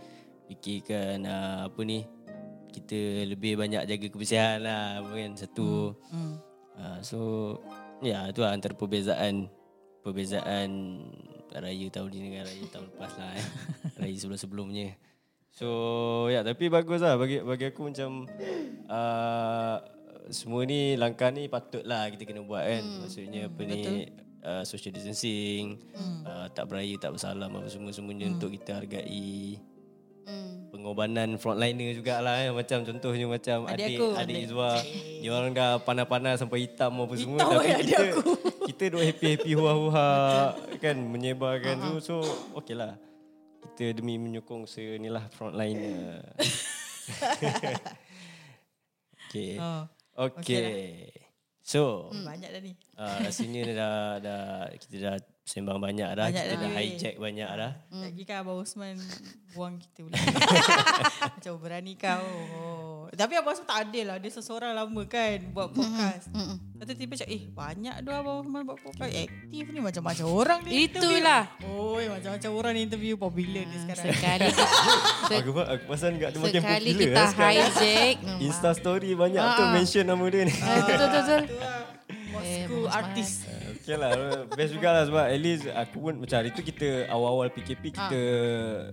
fikirkan 0.53 1.25
uh, 1.25 1.73
apa 1.73 1.81
ni 1.83 2.05
kita 2.73 3.29
lebih 3.29 3.61
banyak 3.61 3.85
jaga 3.85 4.07
kebersihan 4.09 4.65
lah 4.65 5.05
kan 5.05 5.33
satu. 5.37 5.97
Hmm. 6.09 6.41
Uh, 6.73 6.99
so 7.05 7.19
ya 8.01 8.29
itu 8.33 8.41
lah 8.41 8.57
antara 8.57 8.73
perbezaan 8.73 9.53
perbezaan 10.01 10.99
raya 11.53 11.87
tahun 11.93 12.09
ni 12.11 12.19
dengan 12.33 12.49
raya 12.49 12.65
tahun 12.73 12.87
lepas 12.97 13.13
lah 13.21 13.31
eh. 13.37 13.49
raya 14.01 14.17
sebelum-sebelumnya. 14.17 14.97
So 15.53 15.69
ya 16.33 16.41
tapi 16.41 16.73
bagus 16.73 17.05
lah 17.05 17.21
bagi 17.21 17.45
bagi 17.45 17.69
aku 17.69 17.93
macam 17.93 18.25
uh, 18.89 19.77
semua 20.33 20.65
ni 20.65 20.97
langkah 20.97 21.29
ni 21.29 21.53
patut 21.53 21.85
lah 21.85 22.09
kita 22.09 22.25
kena 22.25 22.41
buat 22.41 22.65
kan. 22.65 22.83
Hmm, 22.83 22.99
Maksudnya 23.05 23.53
apa 23.53 23.61
ni 23.69 24.09
uh, 24.43 24.65
social 24.65 24.97
distancing, 24.97 25.77
hmm. 25.93 26.21
uh, 26.25 26.47
tak 26.57 26.73
beraya, 26.73 26.97
tak 26.97 27.13
bersalam 27.15 27.53
apa 27.53 27.69
semua 27.69 27.93
semuanya 27.93 28.33
hmm. 28.33 28.35
untuk 28.41 28.51
kita 28.57 28.81
hargai 28.81 29.61
Hmm. 30.23 30.71
pengorbanan 30.71 31.35
frontliner 31.37 31.93
jugalah 31.93 32.41
eh. 32.41 32.49
Macam 32.49 32.83
contohnya 32.83 33.27
macam 33.27 33.67
Adik 33.67 33.75
adik 33.75 33.99
aku. 33.99 34.07
adik, 34.15 34.37
Izwa. 34.47 34.71
Dia 35.19 35.31
orang 35.31 35.53
dah 35.53 35.83
panas-panas 35.83 36.39
sampai 36.39 36.65
hitam 36.65 36.95
apa 36.97 37.15
semua 37.15 37.39
Hitam 37.39 37.51
tapi 37.53 37.67
eh 37.67 37.75
adik 37.75 37.87
kita 37.87 38.05
aku. 38.07 38.21
kita 38.71 38.83
duk 38.89 39.03
happy-happy 39.03 39.51
hua-hua 39.53 40.09
kan 40.79 40.97
menyebarkan 40.97 41.77
tu 41.81 41.93
so 41.99 42.17
okeylah. 42.55 42.95
Kita 43.63 43.95
demi 43.95 44.17
menyokong 44.17 44.67
senilah 44.67 45.27
frontliner. 45.31 46.23
okay. 49.29 49.57
Oh, 49.59 49.83
Okay. 50.13 51.09
So, 51.63 52.11
banyak 52.13 52.53
dah 52.53 52.61
ni. 52.61 52.75
uh, 52.99 53.17
rasanya 53.23 53.61
dah, 53.73 53.97
dah 54.19 54.43
kita 54.77 54.97
dah 54.99 55.17
sembang 55.43 55.79
banyak 55.79 56.07
dah. 56.09 56.27
Banyak 56.27 56.39
kita 56.41 56.55
dah 56.55 56.61
dah 56.65 56.81
hijack 56.81 57.15
banyak 57.17 57.51
dah. 57.51 57.73
Hmm. 57.89 58.03
Lagi 58.05 58.23
kan 58.23 58.37
Abang 58.41 58.59
Osman 58.59 58.95
buang 59.51 59.75
kita 59.77 60.01
pula. 60.01 60.17
Macam 61.35 61.53
berani 61.59 61.93
kau. 61.95 62.25
Oh. 62.55 63.01
Tapi 63.11 63.33
Abang 63.35 63.53
Osman 63.53 63.67
tak 63.67 63.79
adil 63.85 64.07
lah. 64.07 64.17
Dia 64.17 64.31
seseorang 64.31 64.73
lama 64.73 65.03
kan 65.05 65.39
buat 65.51 65.69
podcast. 65.69 66.31
Mm-mm. 66.31 66.57
Lepas 66.73 66.85
tu 66.85 66.95
tiba 66.97 67.15
cakap, 67.15 67.29
eh 67.29 67.43
banyak 67.49 67.95
tu 68.01 68.11
Abang 68.11 68.37
Osman 68.41 68.63
buat 68.65 68.79
podcast. 68.79 69.13
Aktif 69.13 69.65
ni 69.69 69.79
macam-macam 69.79 70.27
orang 70.27 70.59
ni. 70.63 70.71
Itulah. 70.87 71.43
Oh, 71.67 71.99
macam-macam 71.99 72.51
orang 72.55 72.73
ni 72.73 72.81
interview 72.85 73.15
popular 73.17 73.63
ni 73.63 73.77
sekarang. 73.79 74.05
Sekali 74.09 74.47
se- 75.29 75.39
Aku, 75.39 75.51
aku 75.55 75.83
perasan 75.85 76.17
kat 76.17 76.31
dia 76.31 76.41
makin 76.41 76.55
sekali 76.57 76.89
popular 76.89 77.03
kita 77.03 77.19
lah 77.19 77.29
sekarang. 77.29 77.71
hijack. 77.75 78.15
Insta 78.47 78.71
story 78.73 79.11
banyak 79.13 79.43
tu 79.45 79.61
Ah, 79.61 79.67
ah. 79.67 79.73
mention 79.75 80.05
nama 80.05 80.25
dia 80.25 80.43
ni. 80.45 80.55
Ah, 80.57 80.75
betul 80.79 80.97
betul 81.03 81.21
betul. 81.21 81.41
Tu 81.43 81.57
lah. 81.59 81.81
Eh, 82.33 82.65
Bosku 82.65 82.79
artis. 82.89 83.31
Okay 83.83 83.99
lah 83.99 84.15
Best 84.49 84.71
jugalah 84.71 85.03
sebab 85.03 85.27
At 85.27 85.37
least 85.37 85.67
aku 85.67 85.97
pun 86.01 86.15
Macam 86.17 86.39
hari 86.39 86.55
tu 86.55 86.63
kita 86.63 87.11
Awal-awal 87.11 87.51
PKP 87.51 87.91
Kita 87.91 88.21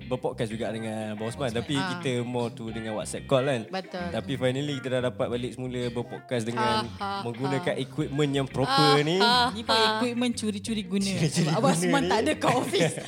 Berpodcast 0.04 0.50
juga 0.50 0.74
dengan 0.74 1.14
Abang 1.14 1.30
Osman 1.30 1.54
Tapi 1.54 1.78
Ah. 1.78 1.94
kita 1.96 2.26
more 2.26 2.50
tu 2.50 2.68
Dengan 2.68 2.98
WhatsApp 2.98 3.24
call 3.24 3.46
kan 3.46 3.62
Betul. 3.70 4.10
Tapi 4.10 4.32
finally 4.34 4.76
Kita 4.76 4.98
dah 4.98 5.14
dapat 5.14 5.30
balik 5.30 5.52
semula 5.54 5.82
Berpodcast 5.88 6.44
dengan 6.44 6.90
Ah, 6.90 7.22
ah, 7.22 7.22
Menggunakan 7.22 7.78
equipment 7.78 8.32
yang 8.34 8.48
proper 8.50 8.98
ni 9.00 9.22
Ni 9.54 9.62
pun 9.62 9.78
equipment 9.78 10.34
curi-curi 10.34 10.82
guna. 10.84 11.06
Curi-curi 11.08 11.46
Sebab 11.46 11.54
Abang 11.54 11.70
guna 11.72 11.86
Osman 11.86 12.02
ni. 12.02 12.10
tak 12.10 12.20
ada 12.20 12.32
kat 12.34 12.52
office. 12.52 12.94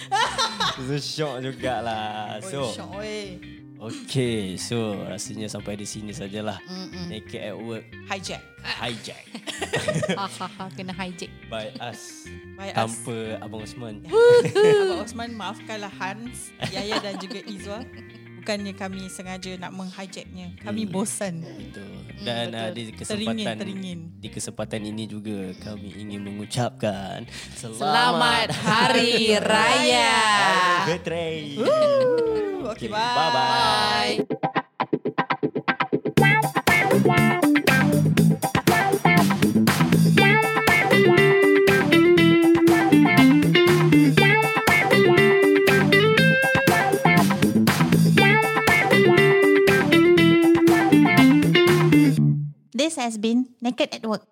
So 0.82 0.96
shock 0.98 1.36
jugalah 1.42 2.38
Oh, 2.38 2.46
So 2.46 2.60
syok 2.72 2.90
oi. 2.96 3.61
Okay 3.82 4.62
So 4.62 4.94
rasanya 5.10 5.50
sampai 5.50 5.74
di 5.74 5.90
sini 5.90 6.14
sajalah 6.14 6.62
Naked 7.10 7.42
at 7.42 7.58
work 7.58 7.82
Hijack. 8.06 8.46
Hijack 8.62 9.26
Ha 10.14 10.30
ha 10.30 10.48
ha 10.48 10.66
kena 10.78 10.94
hijack. 10.94 11.34
By 11.50 11.74
us 11.82 12.30
By 12.54 12.70
us. 12.70 12.78
Tanpa 12.78 13.42
Abang 13.42 13.66
Osman 13.66 14.06
Abang 14.06 15.02
Osman 15.02 15.34
maafkanlah 15.34 15.90
Hans, 15.98 16.54
Yaya 16.70 17.02
dan 17.02 17.18
juga 17.18 17.42
Izwa. 17.42 17.82
Bukannya 18.42 18.74
kami 18.74 19.06
sengaja 19.06 19.54
nak 19.62 19.70
menghijacknya. 19.78 20.58
Kami 20.66 20.90
bosan. 20.90 21.46
Betul. 21.46 21.94
Dan 22.26 22.50
betul. 22.50 22.58
uh, 22.58 22.70
di 22.74 22.84
kesempatan 22.90 23.38
Teringin, 23.38 23.58
teringin. 23.62 24.00
di 24.18 24.30
kesempatan 24.34 24.82
ini 24.82 25.04
juga 25.06 25.54
kami 25.62 25.90
ingin 25.94 26.22
mengucapkan 26.26 27.26
Selamat 27.54 28.50
Hari 28.50 29.38
Raya. 29.42 30.14
Betray. 30.90 31.58
Okay, 32.62 32.70
Okay, 32.70 32.88
bye. 32.88 33.16
bye-bye. 33.16 34.26
Bye. 34.32 35.51
This 52.74 52.95
has 52.95 53.18
been 53.18 53.53
Naked 53.62 53.93
at 53.93 54.05
Work. 54.05 54.26